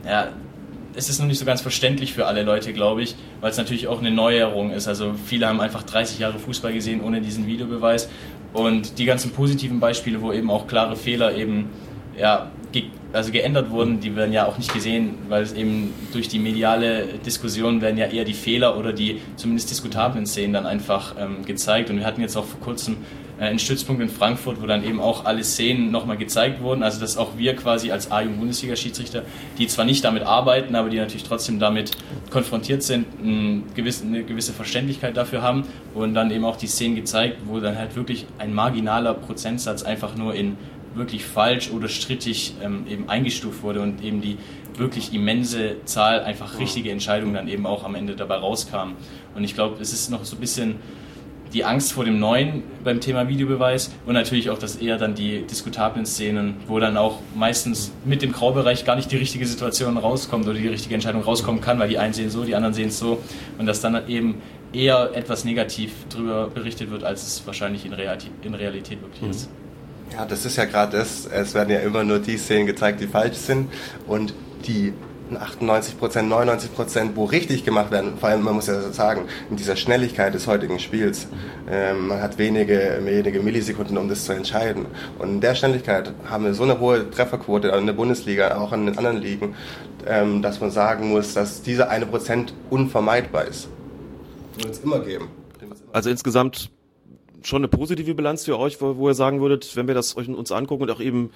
[0.06, 0.28] ja,
[0.94, 3.88] es ist noch nicht so ganz verständlich für alle Leute, glaube ich, weil es natürlich
[3.88, 4.88] auch eine Neuerung ist.
[4.88, 8.10] Also viele haben einfach 30 Jahre Fußball gesehen ohne diesen Videobeweis
[8.52, 11.70] und die ganzen positiven Beispiele, wo eben auch klare Fehler eben
[12.18, 16.28] ja, ge also geändert wurden, die werden ja auch nicht gesehen, weil es eben durch
[16.28, 21.14] die mediale Diskussion werden ja eher die Fehler oder die zumindest diskutablen Szenen dann einfach
[21.18, 21.90] ähm, gezeigt.
[21.90, 22.96] Und wir hatten jetzt auch vor kurzem
[23.38, 26.82] äh, einen Stützpunkt in Frankfurt, wo dann eben auch alle Szenen nochmal gezeigt wurden.
[26.82, 29.22] Also dass auch wir quasi als A-Jugend-Bundesliga-Schiedsrichter,
[29.58, 31.90] die zwar nicht damit arbeiten, aber die natürlich trotzdem damit
[32.30, 35.64] konfrontiert sind, eine gewisse, eine gewisse Verständlichkeit dafür haben.
[35.92, 40.16] Wurden dann eben auch die Szenen gezeigt, wo dann halt wirklich ein marginaler Prozentsatz einfach
[40.16, 40.56] nur in
[40.94, 44.38] wirklich falsch oder strittig ähm, eben eingestuft wurde und eben die
[44.76, 48.94] wirklich immense Zahl einfach richtige Entscheidungen dann eben auch am Ende dabei rauskam.
[49.34, 50.76] Und ich glaube, es ist noch so ein bisschen
[51.52, 55.42] die Angst vor dem Neuen beim Thema Videobeweis und natürlich auch das eher dann die
[55.42, 60.46] diskutablen Szenen, wo dann auch meistens mit dem Graubereich gar nicht die richtige Situation rauskommt
[60.46, 62.98] oder die richtige Entscheidung rauskommen kann, weil die einen sehen so, die anderen sehen es
[62.98, 63.22] so
[63.58, 64.40] und dass dann eben
[64.72, 69.30] eher etwas negativ darüber berichtet wird, als es wahrscheinlich in Realität, in Realität wirklich mhm.
[69.30, 69.50] ist.
[70.12, 71.26] Ja, das ist ja gerade das.
[71.26, 73.72] Es werden ja immer nur die Szenen gezeigt, die falsch sind
[74.06, 74.34] und
[74.66, 74.92] die
[75.36, 78.18] 98 Prozent, 99 Prozent, wo richtig gemacht werden.
[78.18, 81.28] Vor allem, man muss ja sagen, in dieser Schnelligkeit des heutigen Spiels,
[81.70, 84.86] ähm, man hat wenige, wenige Millisekunden, um das zu entscheiden.
[85.18, 88.86] Und in der Schnelligkeit haben wir so eine hohe Trefferquote in der Bundesliga, auch in
[88.86, 89.54] den anderen Ligen,
[90.06, 93.68] ähm, dass man sagen muss, dass dieser eine Prozent unvermeidbar ist.
[94.58, 95.28] Wird es immer geben.
[95.92, 96.70] Also insgesamt
[97.46, 100.28] schon eine positive Bilanz für euch, wo, wo ihr sagen würdet, wenn wir das euch
[100.28, 101.30] uns angucken und auch eben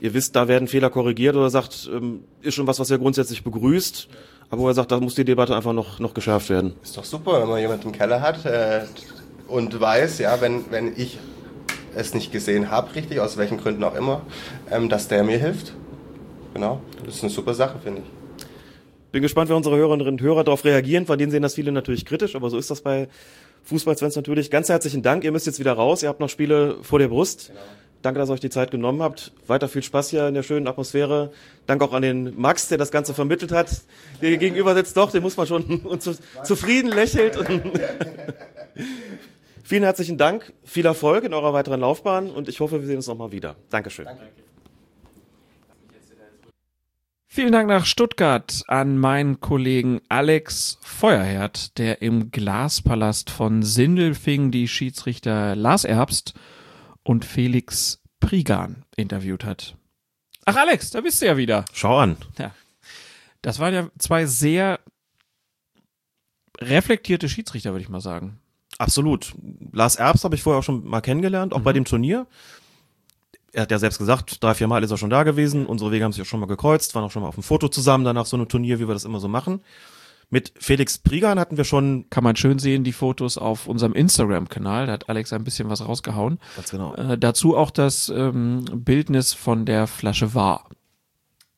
[0.00, 3.44] ihr wisst, da werden Fehler korrigiert oder sagt, ähm, ist schon was, was ihr grundsätzlich
[3.44, 4.08] begrüßt,
[4.50, 6.74] aber wo er sagt, da muss die Debatte einfach noch, noch geschärft werden.
[6.82, 8.82] Ist doch super, wenn man jemanden im Keller hat äh,
[9.46, 11.18] und weiß, ja, wenn, wenn ich
[11.94, 14.22] es nicht gesehen habe, richtig, aus welchen Gründen auch immer,
[14.70, 15.72] ähm, dass der mir hilft.
[16.52, 18.44] Genau, das ist eine super Sache, finde ich.
[19.12, 21.06] Bin gespannt, wie unsere Hörerinnen und Hörer darauf reagieren.
[21.06, 23.08] Von denen sehen das viele natürlich kritisch, aber so ist das bei
[23.64, 24.50] Fußballfans natürlich.
[24.50, 25.24] Ganz herzlichen Dank.
[25.24, 26.02] Ihr müsst jetzt wieder raus.
[26.02, 27.48] Ihr habt noch Spiele vor der Brust.
[27.48, 27.60] Genau.
[28.02, 29.32] Danke, dass ihr euch die Zeit genommen habt.
[29.46, 31.32] Weiter viel Spaß hier in der schönen Atmosphäre.
[31.66, 33.70] Danke auch an den Max, der das Ganze vermittelt hat.
[34.20, 37.38] Der hier gegenüber sitzt doch, den muss man schon und zu, zufrieden lächelt.
[39.62, 43.06] Vielen herzlichen Dank, viel Erfolg in eurer weiteren Laufbahn und ich hoffe, wir sehen uns
[43.06, 43.54] nochmal wieder.
[43.70, 44.06] Dankeschön.
[44.06, 44.51] Danke.
[47.34, 54.68] Vielen Dank nach Stuttgart an meinen Kollegen Alex Feuerherd, der im Glaspalast von Sindelfing die
[54.68, 56.34] Schiedsrichter Lars Erbst
[57.02, 59.78] und Felix Prigan interviewt hat.
[60.44, 61.64] Ach Alex, da bist du ja wieder.
[61.72, 62.18] Schau an.
[62.38, 62.54] Ja.
[63.40, 64.78] Das waren ja zwei sehr
[66.60, 68.40] reflektierte Schiedsrichter, würde ich mal sagen.
[68.76, 69.32] Absolut.
[69.72, 71.64] Lars Erbs habe ich vorher auch schon mal kennengelernt, auch mhm.
[71.64, 72.26] bei dem Turnier.
[73.52, 75.66] Er hat ja selbst gesagt, drei, vier Mal ist er schon da gewesen.
[75.66, 77.68] Unsere Wege haben sich auch schon mal gekreuzt, waren auch schon mal auf dem Foto
[77.68, 79.60] zusammen, danach so einem Turnier, wie wir das immer so machen.
[80.32, 82.08] Mit Felix Prigan hatten wir schon.
[82.08, 84.86] Kann man schön sehen, die Fotos auf unserem Instagram-Kanal.
[84.86, 86.38] Da hat Alex ein bisschen was rausgehauen.
[86.56, 86.94] Ganz genau.
[86.94, 90.70] Äh, dazu auch das ähm, Bildnis von der Flasche War.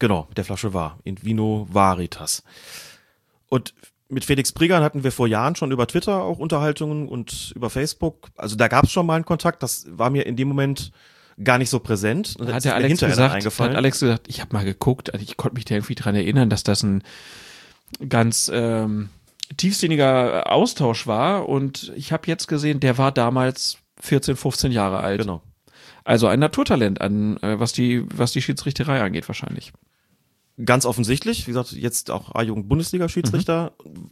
[0.01, 0.99] Genau, der Flasche War.
[1.05, 2.43] In Vino Varitas.
[3.49, 3.75] Und
[4.09, 8.31] mit Felix Prigan hatten wir vor Jahren schon über Twitter auch Unterhaltungen und über Facebook.
[8.37, 9.63] Also da gab es schon mal einen Kontakt.
[9.63, 10.91] Das war mir in dem Moment
[11.43, 12.37] gar nicht so präsent.
[12.39, 15.55] Und hat der Alex gesagt, hat Alex gesagt, ich habe mal geguckt, also ich konnte
[15.55, 17.03] mich da irgendwie dran erinnern, dass das ein
[18.09, 19.09] ganz ähm,
[19.57, 21.49] tiefsinniger Austausch war.
[21.49, 25.21] Und ich habe jetzt gesehen, der war damals 14, 15 Jahre alt.
[25.21, 25.43] Genau.
[26.05, 29.73] Also ein Naturtalent an, äh, was die, was die Schiedsrichterei angeht, wahrscheinlich.
[30.65, 33.73] Ganz offensichtlich, wie gesagt, jetzt auch A-Jugend-Bundesliga-Schiedsrichter.
[33.85, 34.11] Mhm.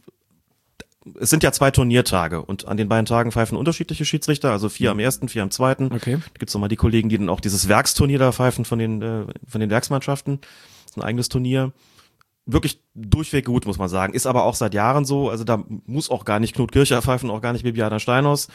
[1.19, 4.91] Es sind ja zwei Turniertage und an den beiden Tagen pfeifen unterschiedliche Schiedsrichter, also vier
[4.91, 5.91] am ersten, vier am zweiten.
[5.93, 6.15] Okay.
[6.15, 9.25] Da gibt's nochmal die Kollegen, die dann auch dieses Werksturnier da pfeifen von den, äh,
[9.47, 10.39] von den Werksmannschaften.
[10.41, 11.73] Das ist ein eigenes Turnier
[12.45, 14.13] wirklich durchweg gut, muss man sagen.
[14.13, 15.29] Ist aber auch seit Jahren so.
[15.29, 18.47] Also da muss auch gar nicht Knut Kircher pfeifen, auch gar nicht Bibiana Steinhaus.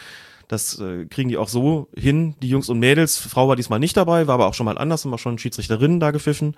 [0.46, 3.18] Das äh, kriegen die auch so hin, die Jungs und Mädels.
[3.18, 6.00] Frau war diesmal nicht dabei, war aber auch schon mal anders, haben auch schon Schiedsrichterinnen
[6.00, 6.56] da gepfiffen.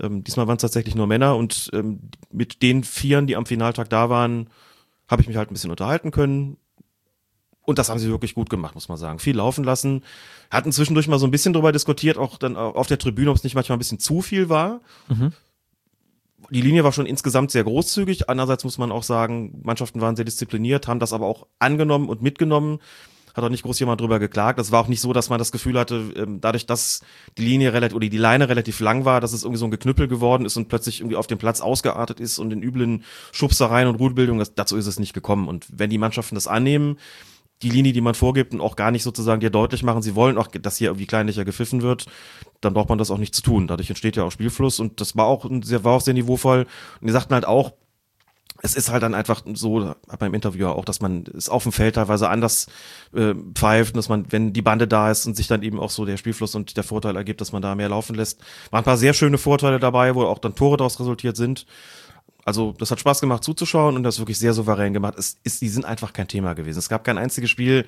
[0.00, 2.00] Ähm, diesmal waren es tatsächlich nur Männer und ähm,
[2.30, 4.48] mit den Vieren, die am Finaltag da waren,
[5.08, 6.56] habe ich mich halt ein bisschen unterhalten können.
[7.66, 9.18] Und das haben sie wirklich gut gemacht, muss man sagen.
[9.18, 10.04] Viel laufen lassen.
[10.50, 13.44] Hatten zwischendurch mal so ein bisschen drüber diskutiert, auch dann auf der Tribüne, ob es
[13.44, 14.80] nicht manchmal ein bisschen zu viel war.
[15.08, 15.32] Mhm.
[16.50, 18.28] Die Linie war schon insgesamt sehr großzügig.
[18.28, 22.20] Andererseits muss man auch sagen, Mannschaften waren sehr diszipliniert, haben das aber auch angenommen und
[22.20, 22.80] mitgenommen.
[23.34, 24.58] Hat auch nicht groß jemand drüber geklagt.
[24.58, 27.00] Das war auch nicht so, dass man das Gefühl hatte, ähm, dadurch, dass
[27.36, 30.08] die Linie relativ oder die Leine relativ lang war, dass es irgendwie so ein Geknüppel
[30.08, 33.96] geworden ist und plötzlich irgendwie auf dem Platz ausgeartet ist und in üblen Schubsereien und
[33.96, 34.38] Rudelbildung.
[34.38, 35.48] Das, dazu ist es nicht gekommen.
[35.48, 36.96] Und wenn die Mannschaften das annehmen,
[37.62, 40.38] die Linie, die man vorgibt und auch gar nicht sozusagen dir deutlich machen, sie wollen
[40.38, 42.06] auch, dass hier irgendwie kleinlicher gepfiffen wird,
[42.60, 43.66] dann braucht man das auch nicht zu tun.
[43.66, 46.66] Dadurch entsteht ja auch Spielfluss und das war auch sehr, war auch sehr niveauvoll.
[47.00, 47.72] Und die sagten halt auch,
[48.64, 51.64] es ist halt dann einfach so, hat man im Interview auch, dass man es auf
[51.64, 52.66] dem Feld teilweise anders
[53.14, 56.06] äh, pfeift, dass man, wenn die Bande da ist und sich dann eben auch so
[56.06, 58.40] der Spielfluss und der Vorteil ergibt, dass man da mehr laufen lässt.
[58.70, 61.66] Waren ein paar sehr schöne Vorteile dabei, wo auch dann Tore daraus resultiert sind.
[62.46, 65.16] Also das hat Spaß gemacht zuzuschauen und das wirklich sehr souverän gemacht.
[65.18, 66.78] Es ist, die sind einfach kein Thema gewesen.
[66.78, 67.84] Es gab kein einziges Spiel,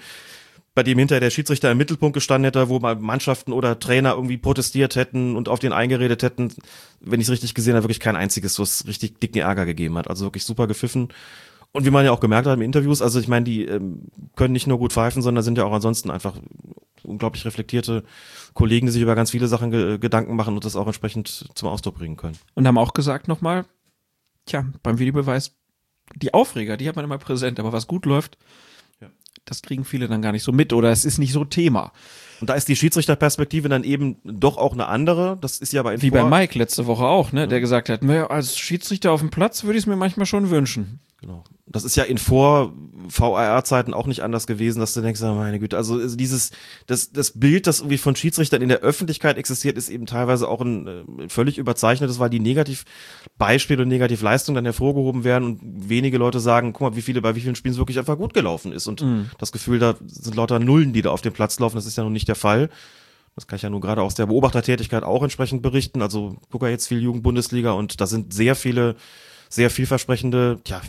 [0.76, 4.36] bei dem hinterher der Schiedsrichter im Mittelpunkt gestanden hätte, wo mal Mannschaften oder Trainer irgendwie
[4.36, 6.52] protestiert hätten und auf den eingeredet hätten.
[7.00, 9.96] Wenn ich es richtig gesehen habe, wirklich kein einziges, wo es richtig dicken Ärger gegeben
[9.96, 10.10] hat.
[10.10, 11.08] Also wirklich super gepfiffen.
[11.72, 14.02] Und wie man ja auch gemerkt hat in Interviews, also ich meine, die ähm,
[14.36, 16.36] können nicht nur gut pfeifen, sondern sind ja auch ansonsten einfach
[17.04, 18.04] unglaublich reflektierte
[18.52, 21.70] Kollegen, die sich über ganz viele Sachen ge Gedanken machen und das auch entsprechend zum
[21.70, 22.36] Ausdruck bringen können.
[22.54, 23.64] Und haben auch gesagt nochmal,
[24.44, 25.56] tja, beim Videobeweis,
[26.14, 28.36] die Aufreger, die hat man immer präsent, aber was gut läuft.
[29.46, 31.92] Das kriegen viele dann gar nicht so mit oder es ist nicht so Thema.
[32.40, 35.38] Und da ist die Schiedsrichterperspektive dann eben doch auch eine andere.
[35.40, 38.26] Das ist ja bei Wie bei Mike letzte Woche auch, ne, der gesagt hat, naja,
[38.26, 41.00] als Schiedsrichter auf dem Platz würde ich es mir manchmal schon wünschen.
[41.18, 41.44] Genau.
[41.66, 42.74] Das ist ja in vor
[43.08, 46.50] VAR-Zeiten auch nicht anders gewesen, dass du denkst, oh meine Güte, also also dieses,
[46.86, 50.60] das, das Bild, das irgendwie von Schiedsrichtern in der Öffentlichkeit existiert, ist eben teilweise auch
[50.60, 56.38] ein äh, völlig überzeichnetes, weil die Negativbeispiele und Negativleistungen dann hervorgehoben werden und wenige Leute
[56.38, 58.86] sagen, guck mal, wie viele, bei wie vielen Spielen es wirklich einfach gut gelaufen ist
[58.86, 59.04] und
[59.38, 62.04] das Gefühl, da sind lauter Nullen, die da auf dem Platz laufen, das ist ja
[62.04, 62.68] nun nicht der Fall.
[63.34, 66.00] Das kann ich ja nur gerade aus der Beobachtertätigkeit auch entsprechend berichten.
[66.00, 68.96] Also gucke ja jetzt viel Jugendbundesliga und da sind sehr viele,
[69.48, 70.80] sehr vielversprechende, ja,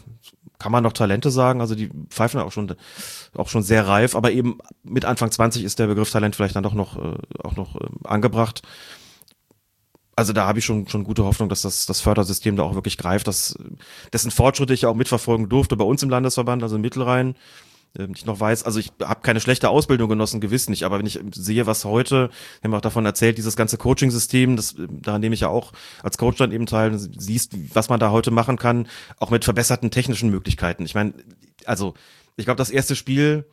[0.59, 2.75] kann man noch Talente sagen, also die pfeifen auch schon,
[3.35, 6.63] auch schon sehr reif, aber eben mit Anfang 20 ist der Begriff Talent vielleicht dann
[6.63, 8.63] doch noch, äh, auch noch äh, angebracht.
[10.15, 12.97] Also da habe ich schon, schon gute Hoffnung, dass das, das Fördersystem da auch wirklich
[12.97, 13.55] greift, dass,
[14.13, 17.35] dessen Fortschritte ich ja auch mitverfolgen durfte bei uns im Landesverband, also im Mittelrhein.
[17.98, 21.06] Ähm, Ich noch weiß, also ich habe keine schlechte Ausbildung genossen, gewiss nicht, aber wenn
[21.06, 22.30] ich sehe, was heute,
[22.61, 26.18] wir haben auch davon erzählt, dieses ganze Coaching-System, das, daran nehme ich ja auch als
[26.18, 28.88] Coach dann eben teil, siehst, was man da heute machen kann,
[29.19, 30.86] auch mit verbesserten technischen Möglichkeiten.
[30.86, 31.14] Ich meine,
[31.65, 31.94] also
[32.36, 33.45] ich glaube, das erste Spiel,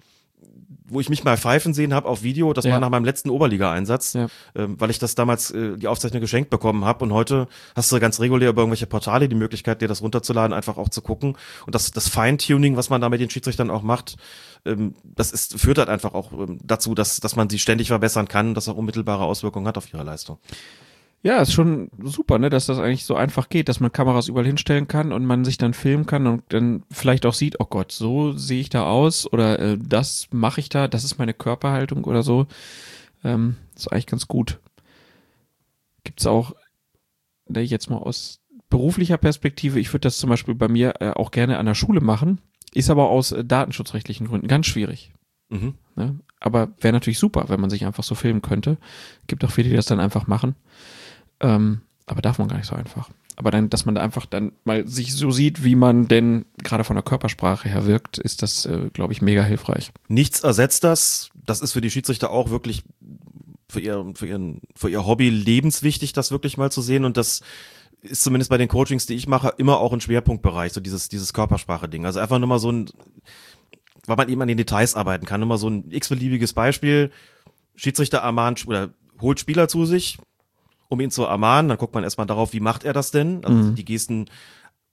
[0.87, 2.73] wo ich mich mal pfeifen sehen habe auf Video, das Ja.
[2.73, 4.27] war nach meinem letzten Oberliga-Einsatz, Ja.
[4.55, 7.05] ähm, weil ich das damals äh, die Aufzeichnung geschenkt bekommen habe.
[7.05, 10.77] Und heute hast du ganz regulär über irgendwelche Portale die Möglichkeit, dir das runterzuladen, einfach
[10.77, 11.37] auch zu gucken.
[11.67, 14.17] Und das, das Feintuning, was man da mit den Schiedsrichtern auch macht,
[14.67, 18.29] ähm, das ist, führt halt einfach auch ähm, dazu, dass, dass man sie ständig verbessern
[18.29, 20.39] kann und das auch unmittelbare Auswirkungen hat auf ihre Leistung.
[21.25, 24.45] Ja, ist schon super, ne, dass das eigentlich so einfach geht, dass man Kameras überall
[24.45, 27.93] hinstellen kann und man sich dann filmen kann und dann vielleicht auch sieht, oh Gott,
[27.93, 32.05] so sehe ich da aus oder äh, das mache ich da, das ist meine Körperhaltung
[32.05, 32.47] oder so.
[33.25, 34.61] Ähm, ist eigentlich ganz gut.
[36.05, 36.55] Gibt's auch,
[37.49, 41.31] ne, jetzt mal aus beruflicher Perspektive, ich würde das zum Beispiel bei mir äh, auch
[41.31, 42.43] gerne an der Schule machen,
[42.75, 45.15] ist aber aus äh, datenschutzrechtlichen Gründen ganz schwierig.
[45.49, 45.73] Mhm.
[45.97, 46.19] Ne?
[46.39, 48.77] Aber wäre natürlich super, wenn man sich einfach so filmen könnte.
[49.27, 50.55] Gibt auch viele, die das dann einfach machen.
[51.45, 53.11] Ähm, aber darf man gar nicht so einfach.
[53.37, 56.85] Aber dann, dass man da einfach dann mal sich so sieht, wie man denn gerade
[56.85, 59.93] von der Körpersprache her wirkt, ist das, äh, glaube ich, mega hilfreich.
[60.09, 61.31] Nichts ersetzt das.
[61.35, 62.85] Das ist für die Schiedsrichter auch wirklich
[63.69, 67.05] für ihr, für ihren, für ihr Hobby lebenswichtig, das wirklich mal zu sehen.
[67.05, 67.43] Und das
[68.03, 71.33] ist zumindest bei den Coachings, die ich mache, immer auch ein Schwerpunktbereich, so dieses, dieses
[71.33, 72.07] Körpersprache-Ding.
[72.07, 72.91] Also einfach nur mal so ein,
[74.07, 75.41] weil man eben an den Details arbeiten kann.
[75.41, 77.11] Nur mal so ein x-beliebiges Beispiel.
[77.75, 80.19] Schiedsrichter ermahnt oder holt Spieler zu sich,
[80.95, 81.69] um ihn zu ermahnen.
[81.69, 83.45] Dann guckt man erstmal darauf, wie macht er das denn?
[83.45, 84.27] Also die Gesten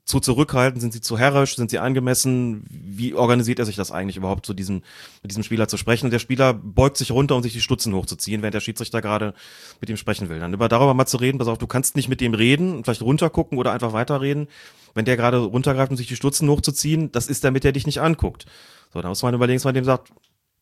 [0.03, 2.65] zu zurückhaltend, sind sie zu herrisch, sind sie angemessen?
[2.69, 4.82] Wie organisiert er sich das eigentlich überhaupt, zu diesem,
[5.22, 6.06] mit diesem Spieler zu sprechen?
[6.06, 9.34] Und der Spieler beugt sich runter, um sich die Stutzen hochzuziehen, während der Schiedsrichter gerade
[9.80, 10.40] mit ihm sprechen will.
[10.40, 12.84] Dann über darüber mal zu reden, pass auf, du kannst nicht mit dem reden, und
[12.84, 14.48] vielleicht runtergucken oder einfach weiterreden.
[14.94, 18.02] Wenn der gerade runtergreift, um sich die Stutzen hochzuziehen, das ist damit er dich nicht
[18.02, 18.45] anguckt.
[18.94, 20.11] So, da muss man überlegen, dass man dem sagt,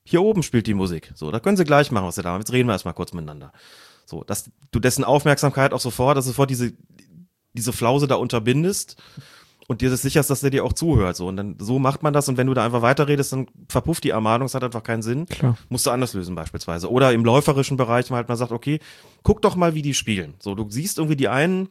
[0.04, 1.12] hier oben spielt die Musik.
[1.16, 2.42] So, da können sie gleich machen, was sie da machen.
[2.42, 3.52] Jetzt reden wir erstmal kurz miteinander.
[4.10, 6.74] So, dass du dessen Aufmerksamkeit auch sofort, dass sofort diese,
[7.54, 8.98] diese Flause da unterbindest
[9.70, 11.16] und dir ist sicher ist, dass der dir auch zuhört.
[11.16, 11.28] So.
[11.28, 14.10] Und dann so macht man das und wenn du da einfach weiterredest, dann verpufft die
[14.10, 15.28] Ermahnung, es hat einfach keinen Sinn.
[15.28, 15.58] Klar.
[15.70, 16.90] Musst du anders lösen beispielsweise.
[16.90, 18.80] Oder im läuferischen Bereich mal halt mal sagt, okay,
[19.22, 20.34] guck doch mal, wie die spielen.
[20.40, 21.70] So, du siehst irgendwie die einen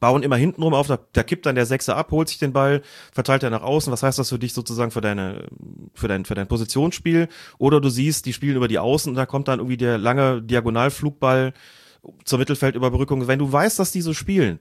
[0.00, 2.82] bauen immer hintenrum auf, da, da kippt dann der Sechser ab, holt sich den Ball,
[3.12, 3.92] verteilt er nach außen.
[3.92, 5.46] Was heißt das für dich sozusagen für deine,
[5.94, 7.28] für dein, für dein Positionsspiel?
[7.58, 10.42] Oder du siehst, die spielen über die Außen und da kommt dann irgendwie der lange
[10.42, 11.52] Diagonalflugball
[12.24, 13.28] zur Mittelfeldüberbrückung.
[13.28, 14.58] Wenn du weißt, dass die so spielen,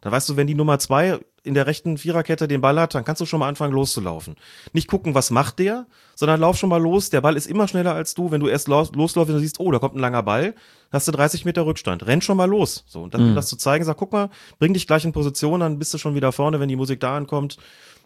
[0.00, 3.04] dann weißt du, wenn die Nummer zwei in der rechten Viererkette den Ball hat, dann
[3.04, 4.36] kannst du schon mal anfangen loszulaufen.
[4.72, 7.10] Nicht gucken, was macht der, sondern lauf schon mal los.
[7.10, 8.30] Der Ball ist immer schneller als du.
[8.30, 10.54] Wenn du erst los, losläufst und siehst, oh, da kommt ein langer Ball,
[10.92, 12.06] hast du 30 Meter Rückstand.
[12.06, 12.84] Renn schon mal los.
[12.86, 13.34] So, und dann Mhm.
[13.34, 16.14] das zu zeigen, sag, guck mal, bring dich gleich in Position, dann bist du schon
[16.14, 17.56] wieder vorne, wenn die Musik da ankommt.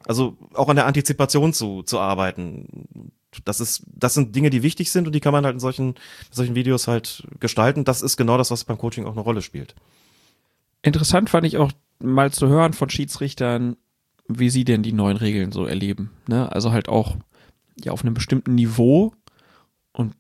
[0.07, 3.11] Also auch an der Antizipation zu, zu arbeiten.
[3.45, 5.89] Das ist, das sind Dinge, die wichtig sind und die kann man halt in solchen,
[5.91, 5.95] in
[6.33, 7.85] solchen Videos halt gestalten.
[7.85, 9.75] Das ist genau das, was beim Coaching auch eine Rolle spielt.
[10.83, 13.77] Interessant fand ich auch mal zu hören von Schiedsrichtern,
[14.29, 16.11] wie sie denn die neuen Regeln so erleben.
[16.29, 16.51] Ne?
[16.51, 17.17] Also halt auch
[17.83, 19.13] ja auf einem bestimmten Niveau
[19.93, 20.15] und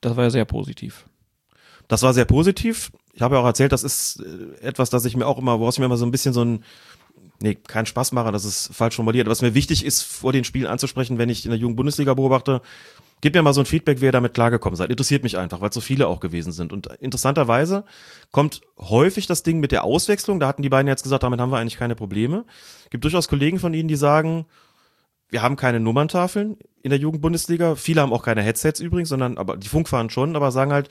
[0.00, 1.06] das war ja sehr positiv.
[1.88, 2.92] Das war sehr positiv.
[3.12, 5.74] Ich habe ja auch erzählt, das ist äh, etwas, das ich mir auch immer, woraus
[5.74, 6.64] ich mir immer so ein bisschen so ein,
[7.40, 10.66] nee, kein Spaß mache, das ist falsch formuliert, was mir wichtig ist, vor den Spielen
[10.66, 12.62] anzusprechen, wenn ich in der Jugend-Bundesliga beobachte,
[13.24, 14.90] Gebt mir mal so ein Feedback, wie ihr damit klargekommen seid.
[14.90, 16.74] Interessiert mich einfach, weil so viele auch gewesen sind.
[16.74, 17.84] Und interessanterweise
[18.32, 20.40] kommt häufig das Ding mit der Auswechslung.
[20.40, 22.44] Da hatten die beiden jetzt gesagt, damit haben wir eigentlich keine Probleme.
[22.90, 24.44] Gibt durchaus Kollegen von ihnen, die sagen,
[25.30, 27.76] wir haben keine Nummerntafeln in der Jugendbundesliga.
[27.76, 30.90] Viele haben auch keine Headsets übrigens, sondern aber die Funkfahren schon, aber sagen halt,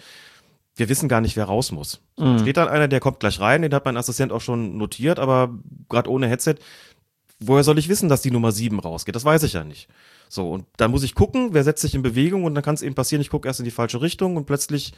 [0.76, 2.01] wir wissen gar nicht, wer raus muss.
[2.18, 2.39] Mhm.
[2.39, 5.53] Steht dann einer, der kommt gleich rein, den hat mein Assistent auch schon notiert, aber
[5.88, 6.55] gerade ohne Headset,
[7.39, 9.15] woher soll ich wissen, dass die Nummer 7 rausgeht?
[9.15, 9.88] Das weiß ich ja nicht.
[10.34, 12.81] So, und dann muss ich gucken, wer setzt sich in Bewegung und dann kann es
[12.81, 14.93] eben passieren, ich gucke erst in die falsche Richtung und plötzlich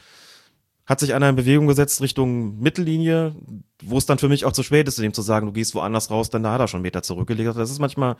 [0.86, 3.34] hat sich einer in Bewegung gesetzt Richtung Mittellinie,
[3.82, 6.10] wo es dann für mich auch zu spät ist, dem zu sagen, du gehst woanders
[6.10, 7.54] raus, dann da hat er schon einen Meter zurückgelegt.
[7.54, 8.16] Das ist manchmal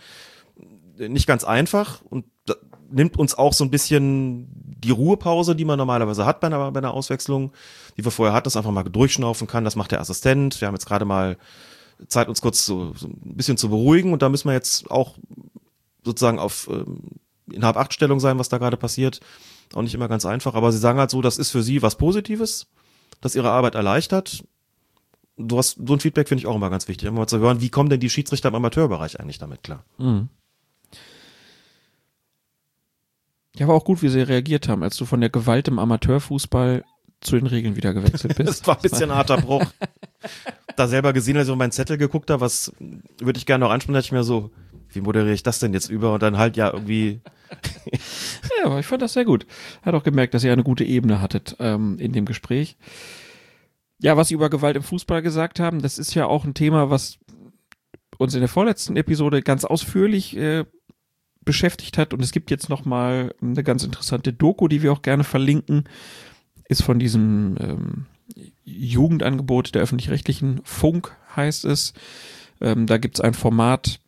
[0.98, 2.26] nicht ganz einfach und
[2.90, 6.80] nimmt uns auch so ein bisschen die Ruhepause, die man normalerweise hat bei einer, bei
[6.80, 7.52] einer Auswechslung,
[7.96, 9.64] die wir vorher hatten, dass einfach mal durchschnaufen kann.
[9.64, 10.60] Das macht der Assistent.
[10.60, 11.38] Wir haben jetzt gerade mal
[12.08, 15.14] Zeit, uns kurz so, so ein bisschen zu beruhigen und da müssen wir jetzt auch
[16.06, 17.00] sozusagen auf ähm,
[17.52, 19.20] in Hab-Acht-Stellung sein, was da gerade passiert.
[19.74, 21.96] Auch nicht immer ganz einfach, aber sie sagen halt so, das ist für sie was
[21.96, 22.68] Positives,
[23.20, 24.44] das ihre Arbeit erleichtert.
[25.36, 27.60] Du hast so ein Feedback finde ich auch immer ganz wichtig, immer mal zu hören,
[27.60, 29.84] wie kommen denn die Schiedsrichter im Amateurbereich eigentlich damit klar?
[29.98, 30.28] Mhm.
[33.56, 36.84] Ja, war auch gut, wie sie reagiert haben, als du von der Gewalt im Amateurfußball
[37.20, 38.48] zu den Regeln wieder gewechselt bist.
[38.48, 39.64] Das war ein bisschen ein harter Bruch.
[40.76, 42.72] da selber gesehen, als ich auf meinen Zettel geguckt habe, was
[43.18, 44.50] würde ich gerne noch ansprechen, dachte ich mir so,
[44.90, 46.14] wie moderiere ich das denn jetzt über?
[46.14, 47.20] Und dann halt ja irgendwie,
[48.58, 49.46] Ja, aber ich fand das sehr gut.
[49.82, 52.76] Hat auch gemerkt, dass ihr eine gute Ebene hattet ähm, in dem Gespräch.
[53.98, 56.90] Ja, was Sie über Gewalt im Fußball gesagt haben, das ist ja auch ein Thema,
[56.90, 57.18] was
[58.18, 60.64] uns in der vorletzten Episode ganz ausführlich äh,
[61.44, 62.12] beschäftigt hat.
[62.12, 65.84] Und es gibt jetzt noch mal eine ganz interessante Doku, die wir auch gerne verlinken.
[66.68, 68.06] Ist von diesem ähm,
[68.64, 71.94] Jugendangebot der öffentlich-rechtlichen Funk, heißt es.
[72.60, 74.00] Ähm, da gibt es ein Format,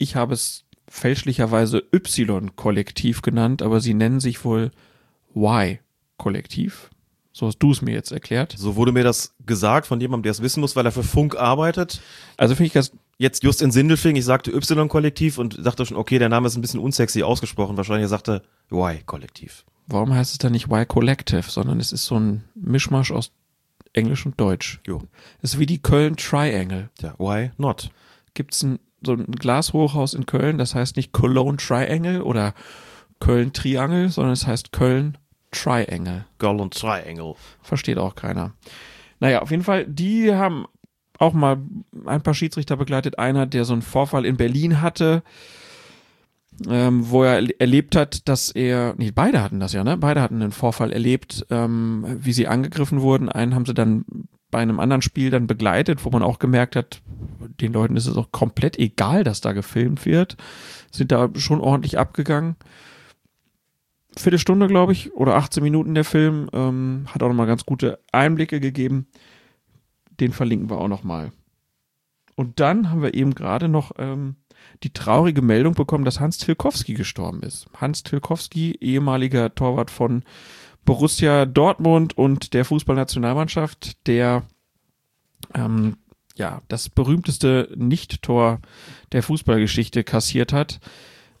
[0.00, 4.72] ich habe es fälschlicherweise Y-Kollektiv genannt, aber sie nennen sich wohl
[5.36, 6.90] Y-Kollektiv.
[7.32, 8.54] So hast du es mir jetzt erklärt.
[8.58, 11.36] so wurde mir das gesagt von jemandem, der es wissen muss, weil er für Funk
[11.36, 12.00] arbeitet.
[12.36, 16.18] Also finde ich das, Jetzt just in Sindelfing, ich sagte Y-Kollektiv und dachte schon, okay,
[16.18, 17.76] der Name ist ein bisschen unsexy ausgesprochen.
[17.76, 19.66] Wahrscheinlich sagte Y-Kollektiv.
[19.86, 23.32] warum heißt es dann nicht Y-Collective, sondern es ist so ein Mischmasch aus
[23.92, 24.80] Englisch und Deutsch.
[24.86, 25.02] Jo.
[25.42, 26.88] Es ist wie die Köln Triangle.
[27.02, 27.90] Ja, why not?
[28.32, 32.54] Gibt es ein, so ein Glashochhaus in Köln, das heißt nicht Cologne Triangle oder
[33.18, 35.18] Köln Triangle, sondern es heißt Köln
[35.50, 36.26] Triangle.
[36.40, 37.34] Und Triangle.
[37.62, 38.52] Versteht auch keiner.
[39.18, 40.66] Naja, auf jeden Fall, die haben
[41.18, 41.58] auch mal
[42.06, 43.18] ein paar Schiedsrichter begleitet.
[43.18, 45.22] Einer, der so einen Vorfall in Berlin hatte,
[46.68, 49.96] ähm, wo er erle- erlebt hat, dass er, nee, beide hatten das ja, ne?
[49.96, 53.28] Beide hatten einen Vorfall erlebt, ähm, wie sie angegriffen wurden.
[53.28, 54.04] Einen haben sie dann
[54.50, 57.02] bei einem anderen Spiel dann begleitet, wo man auch gemerkt hat,
[57.60, 60.36] den Leuten ist es auch komplett egal, dass da gefilmt wird.
[60.90, 62.56] Sind da schon ordentlich abgegangen.
[64.16, 66.48] Viertelstunde, glaube ich, oder 18 Minuten der Film.
[66.52, 69.06] Ähm, hat auch nochmal ganz gute Einblicke gegeben.
[70.18, 71.32] Den verlinken wir auch nochmal.
[72.34, 74.36] Und dann haben wir eben gerade noch ähm,
[74.82, 77.68] die traurige Meldung bekommen, dass Hans Tilkowski gestorben ist.
[77.76, 80.24] Hans Tilkowski, ehemaliger Torwart von
[80.84, 84.42] Borussia Dortmund und der Fußballnationalmannschaft, der
[85.54, 85.96] ähm,
[86.36, 88.60] ja das berühmteste Nicht-Tor
[89.12, 90.80] der Fußballgeschichte kassiert hat.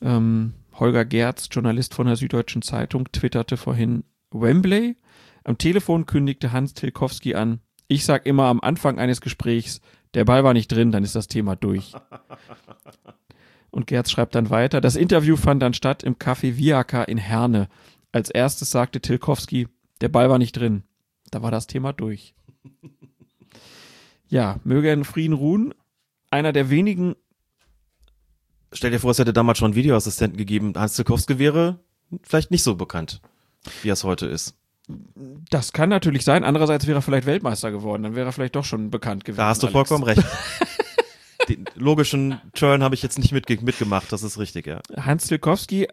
[0.00, 4.96] Ähm, Holger Gerz, Journalist von der Süddeutschen Zeitung, twitterte vorhin Wembley.
[5.44, 9.80] Am Telefon kündigte Hans Tilkowski an, ich sag immer am Anfang eines Gesprächs,
[10.14, 11.92] Der Ball war nicht drin, dann ist das Thema durch.
[13.70, 17.68] Und Gerz schreibt dann weiter, das Interview fand dann statt im Café Viaka in Herne.
[18.12, 19.68] Als erstes sagte Tilkowski,
[20.00, 20.82] der Ball war nicht drin.
[21.30, 22.34] Da war das Thema durch.
[24.28, 25.74] Ja, möge er in Frieden ruhen.
[26.30, 27.16] Einer der wenigen
[28.72, 30.74] Stell dir vor, es hätte damals schon einen Videoassistenten gegeben.
[30.76, 31.80] Hans Tilkowski wäre
[32.22, 33.20] vielleicht nicht so bekannt,
[33.82, 34.54] wie er es heute ist.
[35.50, 36.44] Das kann natürlich sein.
[36.44, 38.02] Andererseits wäre er vielleicht Weltmeister geworden.
[38.02, 39.38] Dann wäre er vielleicht doch schon bekannt gewesen.
[39.38, 39.72] Da hast du Alex.
[39.72, 40.22] vollkommen recht.
[41.48, 44.80] Den logischen Turn habe ich jetzt nicht mitge mitgemacht, das ist richtig, ja.
[44.96, 45.88] Hans Tilkowski,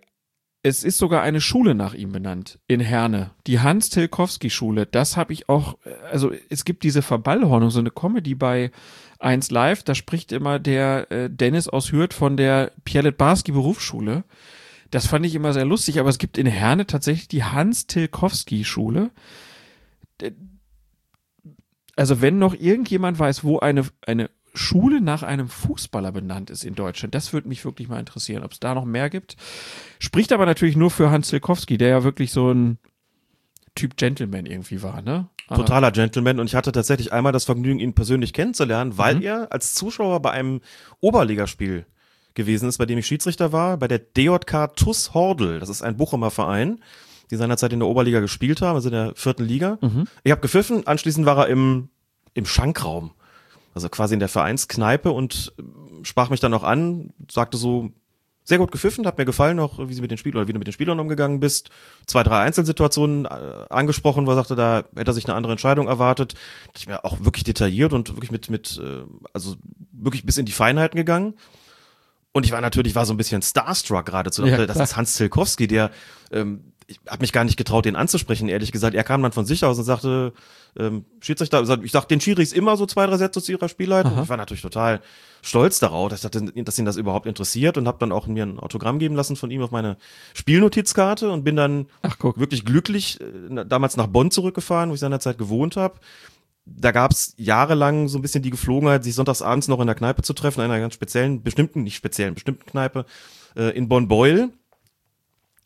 [0.67, 3.31] es ist sogar eine Schule nach ihm benannt in Herne.
[3.47, 4.85] Die Hans Tilkowski Schule.
[4.85, 5.77] Das habe ich auch,
[6.11, 8.71] also es gibt diese Verballhornung, so eine Comedy bei
[9.19, 14.25] 1 Live, da spricht immer der äh, Dennis aus Hürth von der Pierlet Barski Berufsschule.
[14.91, 18.63] Das fand ich immer sehr lustig, aber es gibt in Herne tatsächlich die Hans Tilkowski
[18.65, 19.11] Schule.
[20.21, 20.33] D-
[21.95, 26.75] Also wenn noch irgendjemand weiß, wo eine, eine Schule nach einem Fußballer benannt ist in
[26.75, 29.37] Deutschland, das würde mich wirklich mal interessieren, ob es da noch mehr gibt.
[29.99, 32.77] Spricht aber natürlich nur für Hans Tilkowski, der ja wirklich so ein
[33.75, 35.27] Typ Gentleman irgendwie war, ne?
[35.47, 39.51] Aber- Totaler Gentleman und ich hatte tatsächlich einmal das Vergnügen, ihn persönlich kennenzulernen, weil er
[39.51, 40.59] als Zuschauer bei einem
[40.99, 41.85] Oberligaspiel
[42.33, 45.59] gewesen ist, bei dem ich Schiedsrichter war, bei der DJK TUS Hordel.
[45.59, 46.81] Das ist ein Bochumer Verein,
[47.31, 49.77] die seinerzeit in der Oberliga gespielt haben, also in der vierten Liga.
[50.23, 51.89] Ich habe gepfiffen, anschließend war er im,
[52.33, 53.11] im Schankraum,
[53.77, 57.91] also quasi in der Vereinskneipe und äh, sprach mich dann auch an, sagte so,
[58.43, 60.57] sehr gut gepfiffen, hat mir gefallen auch, wie sie mit den Spielern oder wie du
[60.57, 61.69] mit den Spielern umgegangen bist.
[62.07, 63.29] Zwei, drei Einzelsituationen äh,
[63.69, 66.33] angesprochen, wo er sagte, da hätte er sich eine andere Entscheidung erwartet.
[66.75, 69.57] Ich mir auch wirklich detailliert und wirklich mit, mit, äh, also
[69.91, 71.35] wirklich bis in die Feinheiten gegangen.
[72.31, 74.45] Und ich war natürlich, war so ein bisschen starstruck geradezu.
[74.45, 75.91] Ja, das ist Hans Tilkowski, der,
[76.31, 78.95] ähm, ich habe mich gar nicht getraut, den anzusprechen, ehrlich gesagt.
[78.95, 80.31] Er kam dann von sich aus und sagte,
[80.77, 84.21] ähm, Schiedsrichter, also ich sag den Schiris immer so zwei, drei Sätze zu ihrer Spielleitung.
[84.21, 85.01] Ich war natürlich total
[85.41, 88.59] stolz darauf, dass, dachte, dass ihn das überhaupt interessiert und habe dann auch mir ein
[88.59, 89.97] Autogramm geben lassen von ihm auf meine
[90.33, 95.37] Spielnotizkarte und bin dann Ach, wirklich glücklich äh, damals nach Bonn zurückgefahren, wo ich seinerzeit
[95.37, 95.99] gewohnt habe.
[96.65, 100.33] Da gab's jahrelang so ein bisschen die Geflogenheit, sich sonntagsabends noch in der Kneipe zu
[100.33, 103.05] treffen, in einer ganz speziellen, bestimmten, nicht speziellen, bestimmten Kneipe
[103.55, 104.51] äh, in Bonn-Beuel.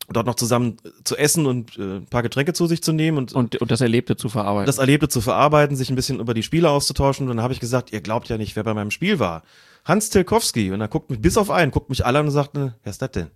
[0.08, 3.18] Dort noch zusammen äh, zu essen und äh, ein paar Getränke zu sich zu nehmen
[3.18, 4.66] und und, und das Erlebte zu verarbeiten.
[4.66, 7.28] das Erlebte zu verarbeiten, sich ein bisschen über die Spiele auszutauschen.
[7.28, 9.42] Und dann habe ich gesagt, ihr glaubt ja nicht, wer bei meinem Spiel war.
[9.84, 10.72] Hans Tilkowski.
[10.72, 12.90] Und er guckt mich bis auf einen, guckt mich alle an und sagt, ne, wer
[12.90, 13.28] ist das denn?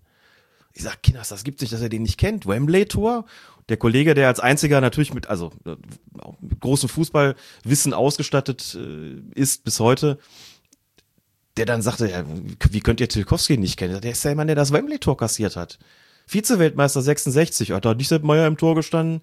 [0.72, 2.46] Ich sag, Kinders, das gibt's nicht, dass er den nicht kennt.
[2.46, 3.24] Wembley Tour.
[3.68, 5.74] Der Kollege, der als einziger natürlich mit, also äh,
[6.40, 10.18] mit großem Fußballwissen ausgestattet äh, ist bis heute,
[11.56, 12.24] der dann sagte, ja,
[12.70, 14.00] wie könnt ihr Tilkowski nicht kennen?
[14.00, 15.78] Der ist ja jemand, der das Wembley Tor kassiert hat.
[16.26, 17.72] Vize-Weltmeister 66.
[17.72, 19.22] Hat da nicht Sepp Meier im Tor gestanden?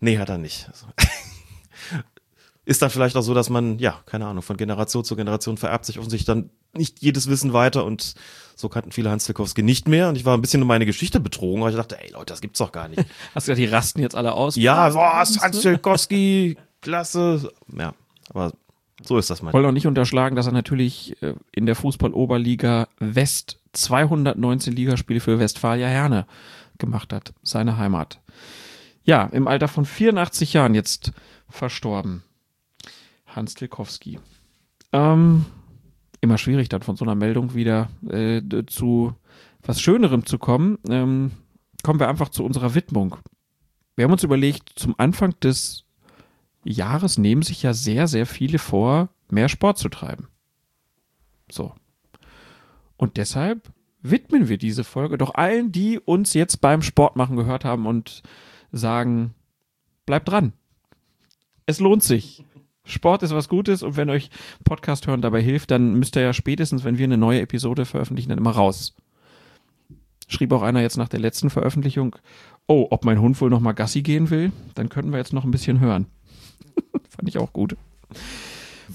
[0.00, 0.68] Nee, hat er nicht.
[0.70, 0.86] Also,
[2.64, 5.86] ist dann vielleicht auch so, dass man, ja, keine Ahnung, von Generation zu Generation vererbt
[5.86, 8.14] sich offensichtlich dann nicht jedes Wissen weiter und
[8.54, 11.18] so kannten viele Hans Tilkowski nicht mehr und ich war ein bisschen um meine Geschichte
[11.18, 12.98] betrogen, weil ich dachte, ey Leute, das gibt's doch gar nicht.
[13.34, 14.56] Hast du gesagt, die rasten jetzt alle aus?
[14.56, 17.50] ja, was, Hans Tilkowski, klasse.
[17.74, 17.94] Ja,
[18.30, 18.52] aber
[19.02, 19.52] so ist das Ich mal.
[19.52, 25.38] wollte auch nicht unterschlagen, dass er natürlich äh, in der Fußball-Oberliga West 219 Ligaspiele für
[25.38, 26.26] Westfalia Herne
[26.78, 28.20] gemacht hat, seine Heimat.
[29.04, 31.12] Ja, im Alter von 84 Jahren jetzt
[31.48, 32.22] verstorben.
[33.26, 34.18] Hans Tilkowski.
[34.92, 35.46] Ähm,
[36.20, 39.14] immer schwierig dann von so einer Meldung wieder äh, zu
[39.62, 40.78] was Schönerem zu kommen.
[40.88, 41.32] Ähm,
[41.82, 43.16] kommen wir einfach zu unserer Widmung.
[43.96, 45.84] Wir haben uns überlegt, zum Anfang des
[46.64, 50.28] Jahres nehmen sich ja sehr, sehr viele vor, mehr Sport zu treiben.
[51.50, 51.74] So.
[52.98, 53.72] Und deshalb
[54.02, 58.22] widmen wir diese Folge doch allen, die uns jetzt beim Sportmachen gehört haben und
[58.70, 59.34] sagen,
[60.04, 60.52] bleibt dran.
[61.64, 62.44] Es lohnt sich.
[62.84, 64.30] Sport ist was Gutes und wenn euch
[64.64, 68.30] Podcast hören dabei hilft, dann müsst ihr ja spätestens, wenn wir eine neue Episode veröffentlichen,
[68.30, 68.96] dann immer raus.
[70.26, 72.16] Schrieb auch einer jetzt nach der letzten Veröffentlichung,
[72.66, 75.44] oh, ob mein Hund wohl noch mal Gassi gehen will, dann können wir jetzt noch
[75.44, 76.06] ein bisschen hören.
[77.08, 77.76] Fand ich auch gut.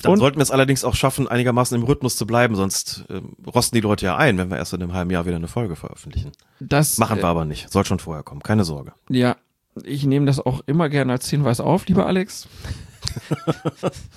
[0.02, 3.36] Dann Und- sollten wir es allerdings auch schaffen, einigermaßen im Rhythmus zu bleiben, sonst ähm,
[3.54, 5.76] rosten die Leute ja ein, wenn wir erst in einem halben Jahr wieder eine Folge
[5.76, 6.32] veröffentlichen.
[6.60, 7.72] Das Machen äh, wir aber nicht.
[7.72, 8.94] Soll schon vorher kommen, keine Sorge.
[9.10, 9.36] Ja,
[9.84, 12.48] ich nehme das auch immer gerne als Hinweis auf, lieber Alex.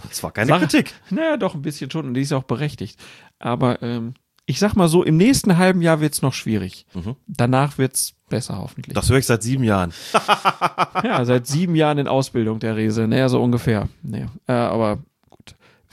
[0.09, 0.94] Das war keine Sag- Kritik.
[1.11, 2.98] Naja, doch ein bisschen schon und die ist auch berechtigt.
[3.39, 4.15] Aber ähm,
[4.47, 6.86] ich sag mal so, im nächsten halben Jahr wird's noch schwierig.
[7.27, 8.94] Danach wird's besser hoffentlich.
[8.94, 9.93] Das höre ich seit sieben Jahren.
[11.05, 13.07] ja, seit sieben Jahren in Ausbildung der Rese.
[13.09, 13.89] Naja, so ungefähr.
[14.03, 14.98] Naja, äh, aber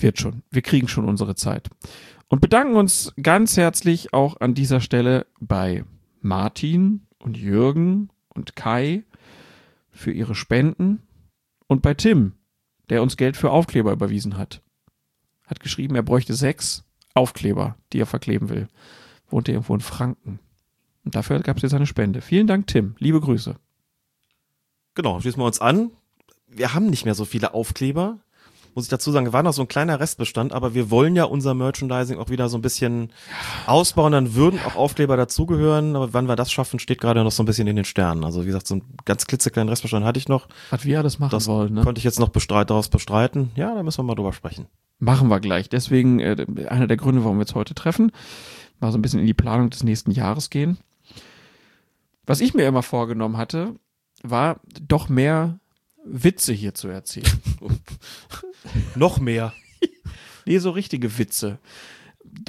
[0.04, 0.44] wird schon.
[0.52, 1.70] Wir kriegen schon unsere Zeit.
[2.28, 5.86] Und bedanken uns ganz herzlich auch an dieser Stelle bei
[6.22, 9.04] Martin und Jürgen und Kai
[9.92, 11.02] für ihre Spenden
[11.68, 12.34] und bei Tim,
[12.90, 14.62] der uns Geld für Aufkleber überwiesen hat.
[15.46, 18.68] hat geschrieben, er bräuchte sechs Aufkleber, die er verkleben will.
[19.30, 20.40] Wohnt er irgendwo in Franken.
[21.06, 22.22] Und dafür gab es jetzt eine Spende.
[22.22, 22.96] Vielen Dank, Tim.
[22.98, 23.56] Liebe Grüße.
[24.96, 25.92] Genau, schließen wir uns an.
[26.48, 28.20] Wir haben nicht mehr so viele Aufkleber.
[28.76, 31.54] Muss ich dazu sagen, war noch so ein kleiner Restbestand, aber wir wollen ja unser
[31.54, 33.12] Merchandising auch wieder so ein bisschen
[33.68, 34.12] ausbauen.
[34.14, 35.96] Dann würden auch Aufkleber dazugehören.
[35.96, 38.24] Aber wann wir das schaffen, steht gerade noch so ein bisschen in den Sternen.
[38.24, 40.48] Also wie gesagt, so einen ganz klitzekleinen Restbestand hatte ich noch.
[40.72, 41.84] Was wir alles machen Das wollen, ne?
[41.84, 43.52] konnte ich jetzt noch bestreit, daraus bestreiten.
[43.56, 44.66] Ja, da müssen wir mal drüber sprechen.
[45.00, 45.70] Machen wir gleich.
[45.70, 48.12] Deswegen äh, einer der Gründe, warum wir uns heute treffen,
[48.80, 50.78] mal so ein bisschen in die Planung des nächsten Jahres gehen.
[52.26, 53.76] Was ich mir immer vorgenommen hatte,
[54.24, 55.60] war doch mehr
[56.06, 57.28] Witze hier zu erzählen.
[58.96, 59.54] Noch mehr.
[60.46, 61.58] Nee, so richtige Witze.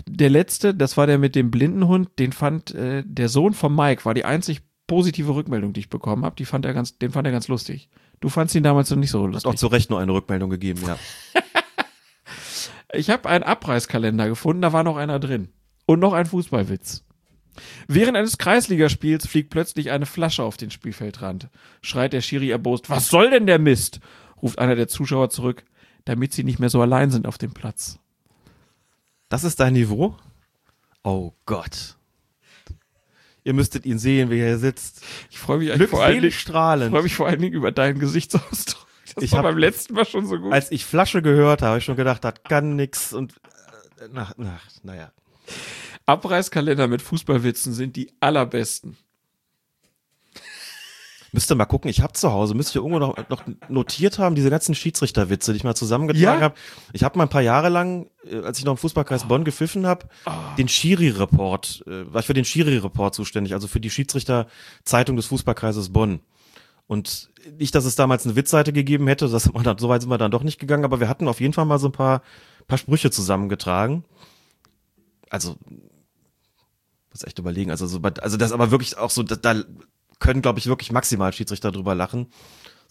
[0.09, 4.05] Der letzte, das war der mit dem Blindenhund, den fand äh, der Sohn von Mike,
[4.05, 6.35] war die einzig positive Rückmeldung, die ich bekommen habe.
[6.35, 7.89] Die fand er ganz, den fand er ganz lustig.
[8.19, 9.49] Du fandst ihn damals noch nicht so Hat lustig.
[9.49, 10.99] auch zu Recht nur eine Rückmeldung gegeben, ja.
[12.93, 15.49] Ich habe einen Abreißkalender gefunden, da war noch einer drin.
[15.87, 17.05] Und noch ein Fußballwitz.
[17.89, 21.49] Während eines Kreisligaspiels fliegt plötzlich eine Flasche auf den Spielfeldrand.
[21.83, 24.01] Schreit der Schiri erbost, was soll denn der Mist?
[24.43, 25.65] Ruft einer der Zuschauer zurück,
[26.05, 27.99] damit sie nicht mehr so allein sind auf dem Platz.
[29.29, 30.17] Das ist dein Niveau?
[31.03, 31.97] Oh Gott.
[33.45, 35.03] Ihr müsstet ihn sehen, wie er hier sitzt.
[35.31, 36.37] Ich freue mich eigentlich vor allen Dingen, ich
[36.91, 38.87] freue mich vor allen Dingen über deinen Gesichtsausdruck.
[39.15, 40.53] Das Ich war hab- beim letzten Mal schon so gut.
[40.53, 43.33] Als ich Flasche gehört habe, habe ich schon gedacht, das kann nix und
[44.01, 45.13] äh, na, na, naja.
[46.07, 48.97] Abreißkalender mit Fußballwitzen sind die allerbesten.
[51.33, 54.37] Müsst ihr mal gucken, ich habe zu Hause, müsst ihr irgendwo noch, noch notiert haben,
[54.37, 56.45] diese ganzen Schiedsrichterwitze, die ich mal zusammengetragen Ja?
[56.45, 56.55] habe.
[56.93, 59.85] Ich habe mal ein paar Jahre lang, äh, als ich noch im Fußballkreis Bonn gepfiffen
[59.85, 60.07] habe,
[60.59, 65.93] den Schiri-Report, äh, war ich für den Schiri-Report zuständig, also für die Schiedsrichter-Zeitung des Fußballkreises
[65.93, 66.21] Bonn.
[66.87, 70.11] Und nicht, dass es damals eine Witzseite gegeben hätte, das man dann, so weit sind
[70.11, 72.23] wir dann doch nicht gegangen, aber wir hatten auf jeden Fall mal so ein paar,
[72.69, 74.05] paar Sprüche zusammengetragen.
[75.31, 75.57] Also,
[77.15, 79.63] muss echt überlegen, also so, also das aber wirklich auch so, da, da
[80.19, 82.27] können, glaube ich, wirklich maximal Schiedsrichter drüber lachen.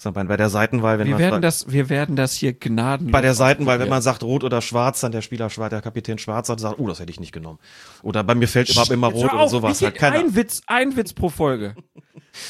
[0.03, 3.11] Bei, der Seitenwahl, wenn Wir man werden fragt- das, wir werden das hier gnadenlos.
[3.13, 6.17] bei der Seitenwahl, wenn man sagt rot oder schwarz, dann der Spieler schwarz, der Kapitän
[6.17, 7.59] schwarz hat, sagt, oh, das hätte ich nicht genommen.
[8.01, 9.81] Oder bei mir fällt immer, immer rot hör oder auf, sowas.
[9.81, 11.75] Halt keine, ein Witz, ein Witz pro Folge.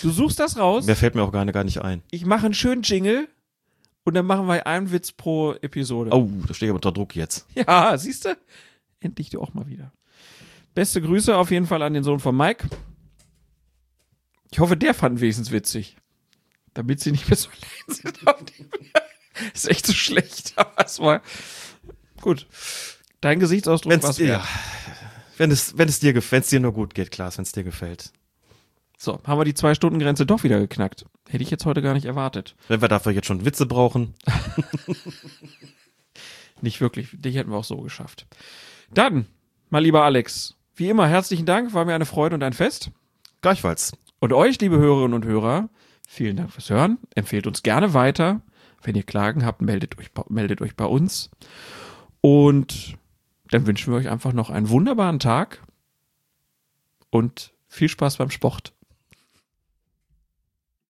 [0.01, 2.01] Du suchst das raus, mir fällt mir auch gar, nicht- gar nicht ein.
[2.09, 3.27] ich mache einen schönen Jingle
[4.03, 6.09] und dann machen wir einen Witz pro Episode.
[6.11, 7.45] Oh, da stehe ich unter Druck jetzt.
[7.55, 8.35] Ja, siehst du?
[8.99, 9.91] Endlich du auch mal wieder.
[10.75, 12.67] Beste Grüße auf jeden Fall an den Sohn von Mike.
[14.51, 15.97] Ich hoffe, der fand wenigstens witzig.
[16.73, 18.27] Damit sie nicht mehr so allein sind.
[18.27, 18.69] auf dem-
[19.53, 21.21] Ist echt so schlecht, aber es war
[22.21, 22.47] gut.
[23.21, 24.45] Dein Gesichtsausdruck war's ja,
[25.37, 27.51] wenn es, wenn es dir gefällt, wenn es dir nur gut geht, Klaas, wenn es
[27.51, 28.11] dir gefällt.
[28.97, 31.05] So, haben wir die Zwei-Stunden-Grenze doch wieder geknackt.
[31.29, 32.55] Hätte ich jetzt heute gar nicht erwartet.
[32.67, 34.13] Wenn wir dafür jetzt schon Witze brauchen.
[36.61, 37.09] Nicht wirklich.
[37.13, 38.25] Dich hätten wir auch so geschafft.
[38.93, 39.25] Dann,
[39.69, 41.73] mein lieber Alex, wie immer herzlichen Dank.
[41.73, 42.91] War mir eine Freude und ein Fest.
[43.41, 43.93] Gleichfalls.
[44.19, 45.69] Und euch, liebe Hörerinnen und Hörer,
[46.07, 46.97] vielen Dank fürs Hören.
[47.15, 48.41] Empfehlt uns gerne weiter.
[48.81, 51.29] Wenn ihr Klagen habt, meldet euch, bei- meldet euch bei uns.
[52.21, 52.97] Und
[53.49, 55.61] dann wünschen wir euch einfach noch einen wunderbaren Tag
[57.09, 58.73] und viel Spaß beim Sport.